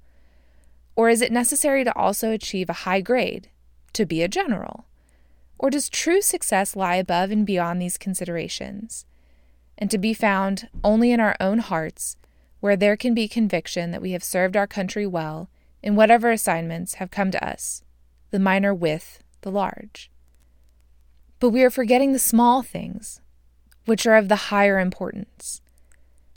Or 0.97 1.09
is 1.09 1.23
it 1.23 1.33
necessary 1.33 1.85
to 1.85 1.97
also 1.97 2.31
achieve 2.31 2.69
a 2.69 2.85
high 2.85 3.01
grade, 3.01 3.51
to 3.93 4.07
be 4.07 4.23
a 4.23 4.29
general? 4.29 4.87
Or 5.59 5.71
does 5.71 5.89
true 5.89 6.21
success 6.21 6.77
lie 6.77 6.97
above 6.97 7.31
and 7.31 7.45
beyond 7.45 7.83
these 7.83 7.99
considerations, 7.99 9.05
and 9.77 9.91
to 9.91 9.99
be 9.99 10.15
found 10.15 10.69
only 10.85 11.11
in 11.11 11.21
our 11.21 11.37
own 11.41 11.59
hearts, 11.59 12.17
where 12.61 12.77
there 12.77 12.97
can 12.97 13.15
be 13.15 13.29
conviction 13.29 13.91
that 13.91 14.03
we 14.03 14.13
have 14.13 14.25
served 14.25 14.57
our 14.57 14.67
country 14.67 15.07
well 15.07 15.51
in 15.83 15.97
whatever 15.97 16.31
assignments 16.31 16.95
have 16.95 17.11
come 17.11 17.31
to 17.31 17.45
us, 17.45 17.83
the 18.31 18.39
minor 18.39 18.75
with 18.75 19.23
the 19.43 19.51
large? 19.51 20.11
But 21.41 21.51
we 21.51 21.63
are 21.63 21.71
forgetting 21.71 22.13
the 22.13 22.19
small 22.19 22.63
things, 22.63 23.21
which 23.85 24.07
are 24.07 24.17
of 24.17 24.29
the 24.29 24.37
higher 24.37 24.79
importance. 24.79 25.61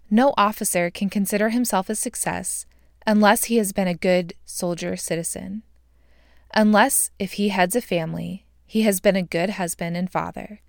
No 0.10 0.34
officer 0.38 0.90
can 0.92 1.10
consider 1.10 1.50
himself 1.50 1.90
a 1.90 1.96
success 1.96 2.66
unless 3.08 3.46
he 3.46 3.58
has 3.58 3.74
been 3.74 3.88
a 3.88 3.96
good 3.96 4.34
soldier 4.46 4.96
citizen, 4.96 5.64
unless, 6.54 7.10
if 7.18 7.34
he 7.34 7.50
heads 7.50 7.76
a 7.76 7.82
family, 7.82 8.46
he 8.72 8.84
has 8.84 9.02
been 9.02 9.18
a 9.18 9.22
good 9.22 9.50
husband 9.50 9.98
and 9.98 10.10
father, 10.10 10.62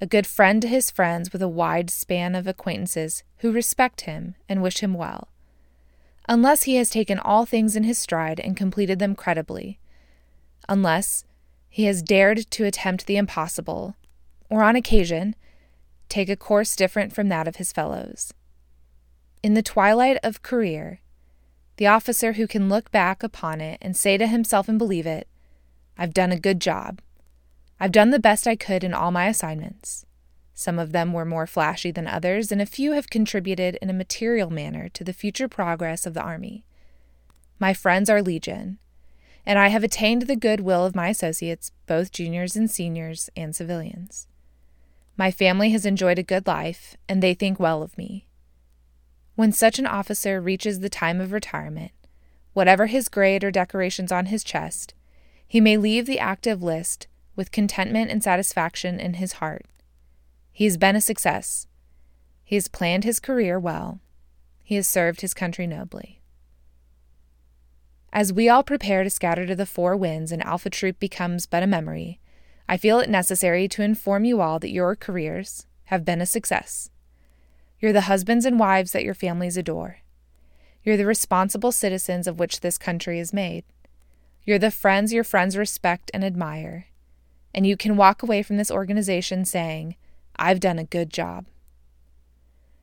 a 0.00 0.06
good 0.06 0.28
friend 0.28 0.62
to 0.62 0.68
his 0.68 0.92
friends 0.92 1.32
with 1.32 1.42
a 1.42 1.48
wide 1.48 1.90
span 1.90 2.36
of 2.36 2.46
acquaintances 2.46 3.24
who 3.38 3.50
respect 3.50 4.02
him 4.02 4.36
and 4.48 4.62
wish 4.62 4.78
him 4.78 4.94
well, 4.94 5.26
unless 6.28 6.62
he 6.62 6.76
has 6.76 6.88
taken 6.88 7.18
all 7.18 7.44
things 7.44 7.74
in 7.74 7.82
his 7.82 7.98
stride 7.98 8.38
and 8.38 8.56
completed 8.56 9.00
them 9.00 9.16
creditably, 9.16 9.80
unless 10.68 11.24
he 11.68 11.86
has 11.86 12.00
dared 12.00 12.48
to 12.48 12.64
attempt 12.64 13.06
the 13.06 13.16
impossible, 13.16 13.96
or 14.48 14.62
on 14.62 14.76
occasion, 14.76 15.34
take 16.08 16.28
a 16.28 16.36
course 16.36 16.76
different 16.76 17.12
from 17.12 17.28
that 17.28 17.48
of 17.48 17.56
his 17.56 17.72
fellows. 17.72 18.32
In 19.42 19.54
the 19.54 19.64
twilight 19.64 20.16
of 20.22 20.42
career, 20.42 21.00
the 21.76 21.88
officer 21.88 22.34
who 22.34 22.46
can 22.46 22.68
look 22.68 22.92
back 22.92 23.24
upon 23.24 23.60
it 23.60 23.78
and 23.82 23.96
say 23.96 24.16
to 24.16 24.28
himself 24.28 24.68
and 24.68 24.78
believe 24.78 25.06
it, 25.06 25.26
I've 25.98 26.14
done 26.14 26.30
a 26.30 26.38
good 26.38 26.60
job, 26.60 27.00
I've 27.82 27.90
done 27.90 28.10
the 28.10 28.20
best 28.20 28.46
I 28.46 28.54
could 28.54 28.84
in 28.84 28.94
all 28.94 29.10
my 29.10 29.26
assignments. 29.26 30.06
Some 30.54 30.78
of 30.78 30.92
them 30.92 31.12
were 31.12 31.24
more 31.24 31.48
flashy 31.48 31.90
than 31.90 32.06
others, 32.06 32.52
and 32.52 32.62
a 32.62 32.64
few 32.64 32.92
have 32.92 33.10
contributed 33.10 33.76
in 33.82 33.90
a 33.90 33.92
material 33.92 34.50
manner 34.50 34.88
to 34.90 35.02
the 35.02 35.12
future 35.12 35.48
progress 35.48 36.06
of 36.06 36.14
the 36.14 36.22
Army. 36.22 36.64
My 37.58 37.74
friends 37.74 38.08
are 38.08 38.22
legion, 38.22 38.78
and 39.44 39.58
I 39.58 39.66
have 39.66 39.82
attained 39.82 40.22
the 40.22 40.36
good 40.36 40.60
will 40.60 40.86
of 40.86 40.94
my 40.94 41.08
associates, 41.08 41.72
both 41.88 42.12
juniors 42.12 42.54
and 42.54 42.70
seniors 42.70 43.28
and 43.36 43.52
civilians. 43.52 44.28
My 45.16 45.32
family 45.32 45.70
has 45.70 45.84
enjoyed 45.84 46.20
a 46.20 46.22
good 46.22 46.46
life, 46.46 46.96
and 47.08 47.20
they 47.20 47.34
think 47.34 47.58
well 47.58 47.82
of 47.82 47.98
me. 47.98 48.28
When 49.34 49.50
such 49.50 49.80
an 49.80 49.88
officer 49.88 50.40
reaches 50.40 50.78
the 50.78 50.88
time 50.88 51.20
of 51.20 51.32
retirement, 51.32 51.90
whatever 52.52 52.86
his 52.86 53.08
grade 53.08 53.42
or 53.42 53.50
decorations 53.50 54.12
on 54.12 54.26
his 54.26 54.44
chest, 54.44 54.94
he 55.48 55.60
may 55.60 55.76
leave 55.76 56.06
the 56.06 56.20
active 56.20 56.62
list 56.62 57.08
with 57.34 57.50
contentment 57.50 58.10
and 58.10 58.22
satisfaction 58.22 59.00
in 59.00 59.14
his 59.14 59.34
heart. 59.34 59.66
He 60.52 60.64
has 60.64 60.76
been 60.76 60.96
a 60.96 61.00
success. 61.00 61.66
He 62.44 62.56
has 62.56 62.68
planned 62.68 63.04
his 63.04 63.20
career 63.20 63.58
well. 63.58 64.00
He 64.62 64.74
has 64.76 64.86
served 64.86 65.22
his 65.22 65.34
country 65.34 65.66
nobly. 65.66 66.20
As 68.12 68.32
we 68.32 68.48
all 68.48 68.62
prepare 68.62 69.02
to 69.02 69.10
scatter 69.10 69.46
to 69.46 69.56
the 69.56 69.64
four 69.64 69.96
winds 69.96 70.32
and 70.32 70.42
Alpha 70.44 70.68
Troop 70.68 70.98
becomes 70.98 71.46
but 71.46 71.62
a 71.62 71.66
memory, 71.66 72.20
I 72.68 72.76
feel 72.76 73.00
it 73.00 73.08
necessary 73.08 73.68
to 73.68 73.82
inform 73.82 74.24
you 74.26 74.40
all 74.40 74.58
that 74.58 74.70
your 74.70 74.94
careers 74.94 75.66
have 75.84 76.04
been 76.04 76.20
a 76.20 76.26
success. 76.26 76.90
You're 77.80 77.92
the 77.92 78.02
husbands 78.02 78.44
and 78.44 78.58
wives 78.58 78.92
that 78.92 79.04
your 79.04 79.14
families 79.14 79.56
adore. 79.56 79.98
You're 80.84 80.98
the 80.98 81.06
responsible 81.06 81.72
citizens 81.72 82.26
of 82.26 82.38
which 82.38 82.60
this 82.60 82.76
country 82.76 83.18
is 83.18 83.32
made. 83.32 83.64
You're 84.44 84.58
the 84.58 84.70
friends 84.70 85.12
your 85.12 85.24
friends 85.24 85.56
respect 85.56 86.10
and 86.12 86.22
admire 86.22 86.86
and 87.54 87.66
you 87.66 87.76
can 87.76 87.96
walk 87.96 88.22
away 88.22 88.42
from 88.42 88.56
this 88.56 88.70
organization 88.70 89.44
saying, 89.44 89.96
I've 90.36 90.60
done 90.60 90.78
a 90.78 90.84
good 90.84 91.10
job. 91.10 91.46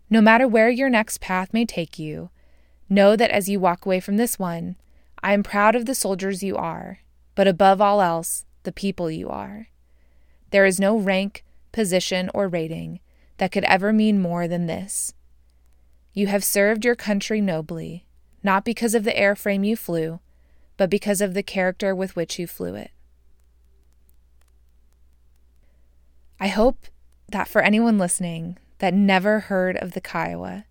No 0.10 0.22
matter 0.22 0.48
where 0.48 0.70
your 0.70 0.90
next 0.90 1.22
path 1.22 1.54
may 1.54 1.66
take 1.66 2.00
you, 2.00 2.30
know 2.90 3.16
that 3.16 3.32
as 3.32 3.50
you 3.50 3.60
walk 3.60 3.86
away 3.86 4.00
from 4.00 4.18
this 4.18 4.40
one, 4.40 4.76
I 5.22 5.34
am 5.34 5.44
proud 5.44 5.76
of 5.76 5.86
the 5.86 5.96
soldiers 5.96 6.42
you 6.42 6.56
are, 6.56 7.00
but 7.36 7.48
above 7.48 7.82
all 7.82 8.02
else, 8.02 8.46
the 8.64 8.72
people 8.72 9.12
you 9.12 9.30
are. 9.30 9.68
There 10.52 10.66
is 10.66 10.80
no 10.80 10.98
rank, 10.98 11.44
position, 11.72 12.30
or 12.34 12.48
rating 12.48 13.00
that 13.38 13.52
could 13.52 13.64
ever 13.66 13.94
mean 13.94 14.22
more 14.22 14.48
than 14.48 14.66
this. 14.66 15.14
You 16.14 16.28
have 16.28 16.44
served 16.44 16.84
your 16.84 16.96
country 16.96 17.40
nobly, 17.40 18.06
not 18.44 18.66
because 18.66 18.96
of 18.96 19.04
the 19.04 19.12
airframe 19.14 19.66
you 19.66 19.76
flew, 19.76 20.20
but 20.78 20.90
because 20.90 21.22
of 21.22 21.34
the 21.34 21.44
character 21.44 21.94
with 21.94 22.16
which 22.16 22.40
you 22.40 22.48
flew 22.48 22.76
it. 22.76 22.92
I 26.40 26.48
hope 26.48 26.86
that 27.32 27.50
for 27.50 27.62
anyone 27.62 27.98
listening 27.98 28.58
that 28.78 28.94
never 28.94 29.42
heard 29.42 29.76
of 29.76 29.92
the 29.92 30.00
Kiowa, 30.00 30.66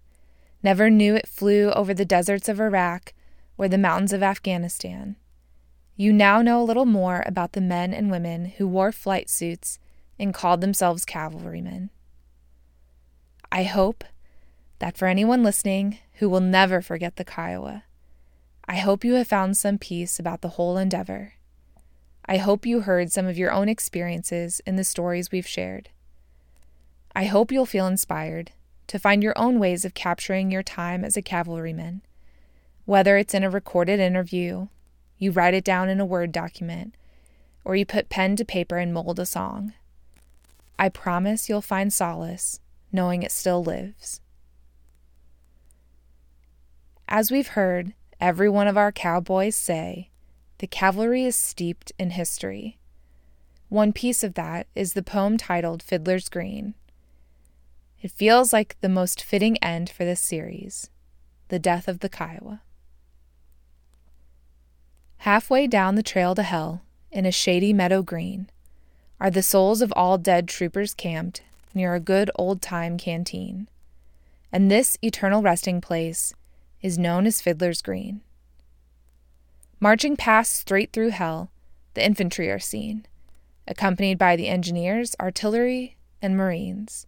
never 0.63 0.89
knew 0.89 1.15
it 1.15 1.29
flew 1.29 1.71
over 1.73 1.93
the 1.93 2.07
deserts 2.07 2.49
of 2.49 2.59
Iraq 2.59 3.13
or 3.59 3.69
the 3.69 3.77
mountains 3.77 4.15
of 4.15 4.23
Afghanistan, 4.23 5.17
you 5.95 6.13
now 6.13 6.41
know 6.41 6.63
a 6.63 6.65
little 6.65 6.87
more 6.87 7.23
about 7.27 7.53
the 7.53 7.61
men 7.61 7.93
and 7.93 8.11
women 8.11 8.47
who 8.57 8.67
wore 8.67 8.93
flight 8.93 9.29
suits 9.29 9.79
and 10.19 10.33
called 10.33 10.61
themselves 10.61 11.05
cavalrymen. 11.05 11.91
I 13.53 13.65
hope 13.65 14.05
that 14.79 14.97
for 14.97 15.07
anyone 15.07 15.43
listening 15.43 15.99
who 16.15 16.31
will 16.31 16.41
never 16.41 16.81
forget 16.81 17.17
the 17.17 17.25
Kiowa, 17.25 17.85
I 18.67 18.77
hope 18.77 19.05
you 19.05 19.15
have 19.15 19.27
found 19.27 19.57
some 19.57 19.77
peace 19.77 20.19
about 20.19 20.41
the 20.41 20.51
whole 20.51 20.79
endeavor 20.79 21.35
I 22.31 22.37
hope 22.37 22.67
you 22.67 22.81
heard 22.81 23.11
some 23.11 23.27
of 23.27 23.39
your 23.39 23.51
own 23.51 23.71
experiences 23.71 24.61
in 24.67 24.77
the 24.77 24.85
stories 24.85 25.33
we've 25.33 25.47
shared. 25.47 25.89
I 27.17 27.25
hope 27.25 27.51
you'll 27.51 27.65
feel 27.65 27.87
inspired 27.87 28.53
to 28.89 28.99
find 28.99 29.23
your 29.23 29.37
own 29.37 29.59
ways 29.59 29.87
of 29.87 29.95
capturing 29.95 30.51
your 30.51 30.63
time 30.63 31.05
as 31.05 31.17
a 31.17 31.23
cavalryman, 31.23 32.03
whether 32.85 33.17
it's 33.17 33.33
in 33.33 33.45
a 33.45 33.51
recorded 33.51 33.99
interview, 33.99 34.69
you 35.17 35.31
write 35.31 35.55
it 35.55 35.65
down 35.65 35.89
in 35.89 36.01
a 36.01 36.07
Word 36.07 36.31
document, 36.31 36.95
or 37.65 37.77
you 37.77 37.87
put 37.87 38.11
pen 38.11 38.37
to 38.37 38.45
paper 38.45 38.77
and 38.77 38.93
mold 38.93 39.19
a 39.19 39.27
song. 39.27 39.73
I 40.79 40.91
promise 40.91 41.49
you'll 41.49 41.63
find 41.63 41.93
solace 41.93 42.61
knowing 42.93 43.23
it 43.23 43.33
still 43.33 43.65
lives. 43.65 44.21
As 47.09 47.31
we've 47.31 47.49
heard 47.49 47.95
every 48.21 48.49
one 48.49 48.69
of 48.69 48.77
our 48.77 48.93
cowboys 48.93 49.57
say, 49.57 50.11
the 50.59 50.67
cavalry 50.67 51.25
is 51.25 51.37
steeped 51.37 51.93
in 51.99 52.11
history. 52.11 52.79
One 53.69 53.93
piece 53.93 54.25
of 54.25 54.35
that 54.35 54.67
is 54.75 54.93
the 54.93 55.03
poem 55.03 55.37
titled 55.37 55.83
Fiddler's 55.83 56.29
Green. 56.29 56.75
It 58.01 58.11
feels 58.11 58.53
like 58.53 58.77
the 58.81 58.89
most 58.89 59.23
fitting 59.23 59.57
end 59.59 59.91
for 59.91 60.05
this 60.05 60.21
series 60.21 60.91
the 61.49 61.59
death 61.59 61.89
of 61.89 62.01
the 62.01 62.11
Kiowa. 62.11 62.61
Halfway 65.19 65.67
down 65.67 65.95
the 65.95 66.03
trail 66.03 66.35
to 66.35 66.43
hell, 66.43 66.83
in 67.11 67.25
a 67.25 67.33
shady 67.33 67.73
meadow 67.73 68.03
green, 68.03 68.51
are 69.19 69.31
the 69.31 69.43
souls 69.43 69.81
of 69.81 69.93
all 69.97 70.19
dead 70.19 70.47
troopers 70.47 70.93
camped 70.93 71.43
near 71.75 71.95
a 71.95 72.01
good 72.01 72.31
old 72.37 72.61
time 72.61 72.99
canteen. 72.99 73.67
And 74.53 74.71
this 74.71 74.99
eternal 75.03 75.43
resting 75.43 75.81
place 75.81 76.35
is 76.83 76.99
known 76.99 77.27
as 77.27 77.41
Fiddler's 77.41 77.83
Green. 77.83 78.21
Marching 79.81 80.17
past 80.17 80.55
straight 80.55 80.93
through 80.93 81.11
hell, 81.11 81.51
the 81.95 82.05
infantry 82.05 82.51
are 82.51 82.59
seen, 82.59 83.07
accompanied 83.67 84.19
by 84.19 84.35
the 84.35 84.49
engineers, 84.49 85.15
artillery, 85.21 85.97
and 86.21 86.37
marines, 86.37 87.07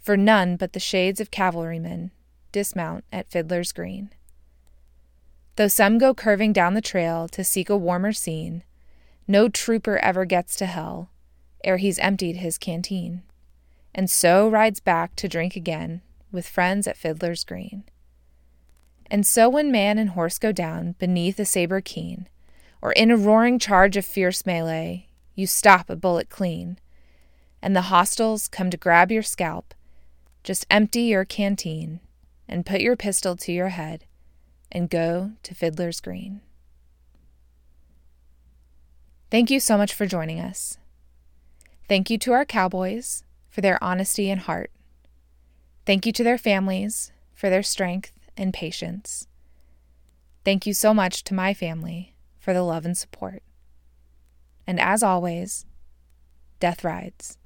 for 0.00 0.16
none 0.16 0.56
but 0.56 0.72
the 0.72 0.80
shades 0.80 1.20
of 1.20 1.30
cavalrymen 1.30 2.10
dismount 2.50 3.04
at 3.12 3.30
Fiddler's 3.30 3.72
Green. 3.72 4.10
Though 5.56 5.68
some 5.68 5.98
go 5.98 6.14
curving 6.14 6.54
down 6.54 6.74
the 6.74 6.80
trail 6.80 7.28
to 7.28 7.44
seek 7.44 7.68
a 7.68 7.76
warmer 7.76 8.12
scene, 8.12 8.64
no 9.26 9.50
trooper 9.50 9.98
ever 9.98 10.24
gets 10.24 10.56
to 10.56 10.66
hell 10.66 11.10
ere 11.64 11.76
he's 11.76 11.98
emptied 11.98 12.36
his 12.36 12.56
canteen, 12.56 13.22
and 13.94 14.08
so 14.08 14.48
rides 14.48 14.80
back 14.80 15.14
to 15.16 15.28
drink 15.28 15.56
again 15.56 16.00
with 16.32 16.48
friends 16.48 16.86
at 16.86 16.96
Fiddler's 16.96 17.44
Green. 17.44 17.84
And 19.10 19.26
so 19.26 19.48
when 19.48 19.72
man 19.72 19.98
and 19.98 20.10
horse 20.10 20.38
go 20.38 20.52
down 20.52 20.92
beneath 20.98 21.38
a 21.38 21.44
saber 21.44 21.80
keen, 21.80 22.28
or 22.82 22.92
in 22.92 23.10
a 23.10 23.16
roaring 23.16 23.58
charge 23.58 23.96
of 23.96 24.04
fierce 24.04 24.44
melee, 24.44 25.08
you 25.34 25.46
stop 25.46 25.88
a 25.88 25.96
bullet 25.96 26.28
clean, 26.28 26.78
and 27.62 27.74
the 27.74 27.82
hostiles 27.82 28.48
come 28.48 28.70
to 28.70 28.76
grab 28.76 29.10
your 29.10 29.22
scalp, 29.22 29.74
just 30.44 30.66
empty 30.70 31.02
your 31.02 31.24
canteen 31.24 32.00
and 32.48 32.66
put 32.66 32.80
your 32.80 32.96
pistol 32.96 33.36
to 33.36 33.52
your 33.52 33.68
head 33.68 34.04
and 34.70 34.90
go 34.90 35.32
to 35.42 35.54
Fiddler's 35.54 36.00
Green. 36.00 36.40
Thank 39.30 39.50
you 39.50 39.60
so 39.60 39.76
much 39.76 39.92
for 39.92 40.06
joining 40.06 40.40
us. 40.40 40.78
Thank 41.88 42.10
you 42.10 42.18
to 42.18 42.32
our 42.32 42.44
cowboys 42.44 43.24
for 43.48 43.60
their 43.60 43.82
honesty 43.82 44.30
and 44.30 44.42
heart. 44.42 44.70
Thank 45.84 46.06
you 46.06 46.12
to 46.12 46.24
their 46.24 46.38
families 46.38 47.12
for 47.34 47.50
their 47.50 47.62
strength 47.62 48.12
and 48.38 48.54
patience. 48.54 49.26
Thank 50.44 50.66
you 50.66 50.74
so 50.74 50.94
much 50.94 51.24
to 51.24 51.34
my 51.34 51.52
family 51.54 52.14
for 52.38 52.54
the 52.54 52.62
love 52.62 52.84
and 52.84 52.96
support. 52.96 53.42
And 54.66 54.78
as 54.78 55.02
always, 55.02 55.66
death 56.60 56.84
rides. 56.84 57.37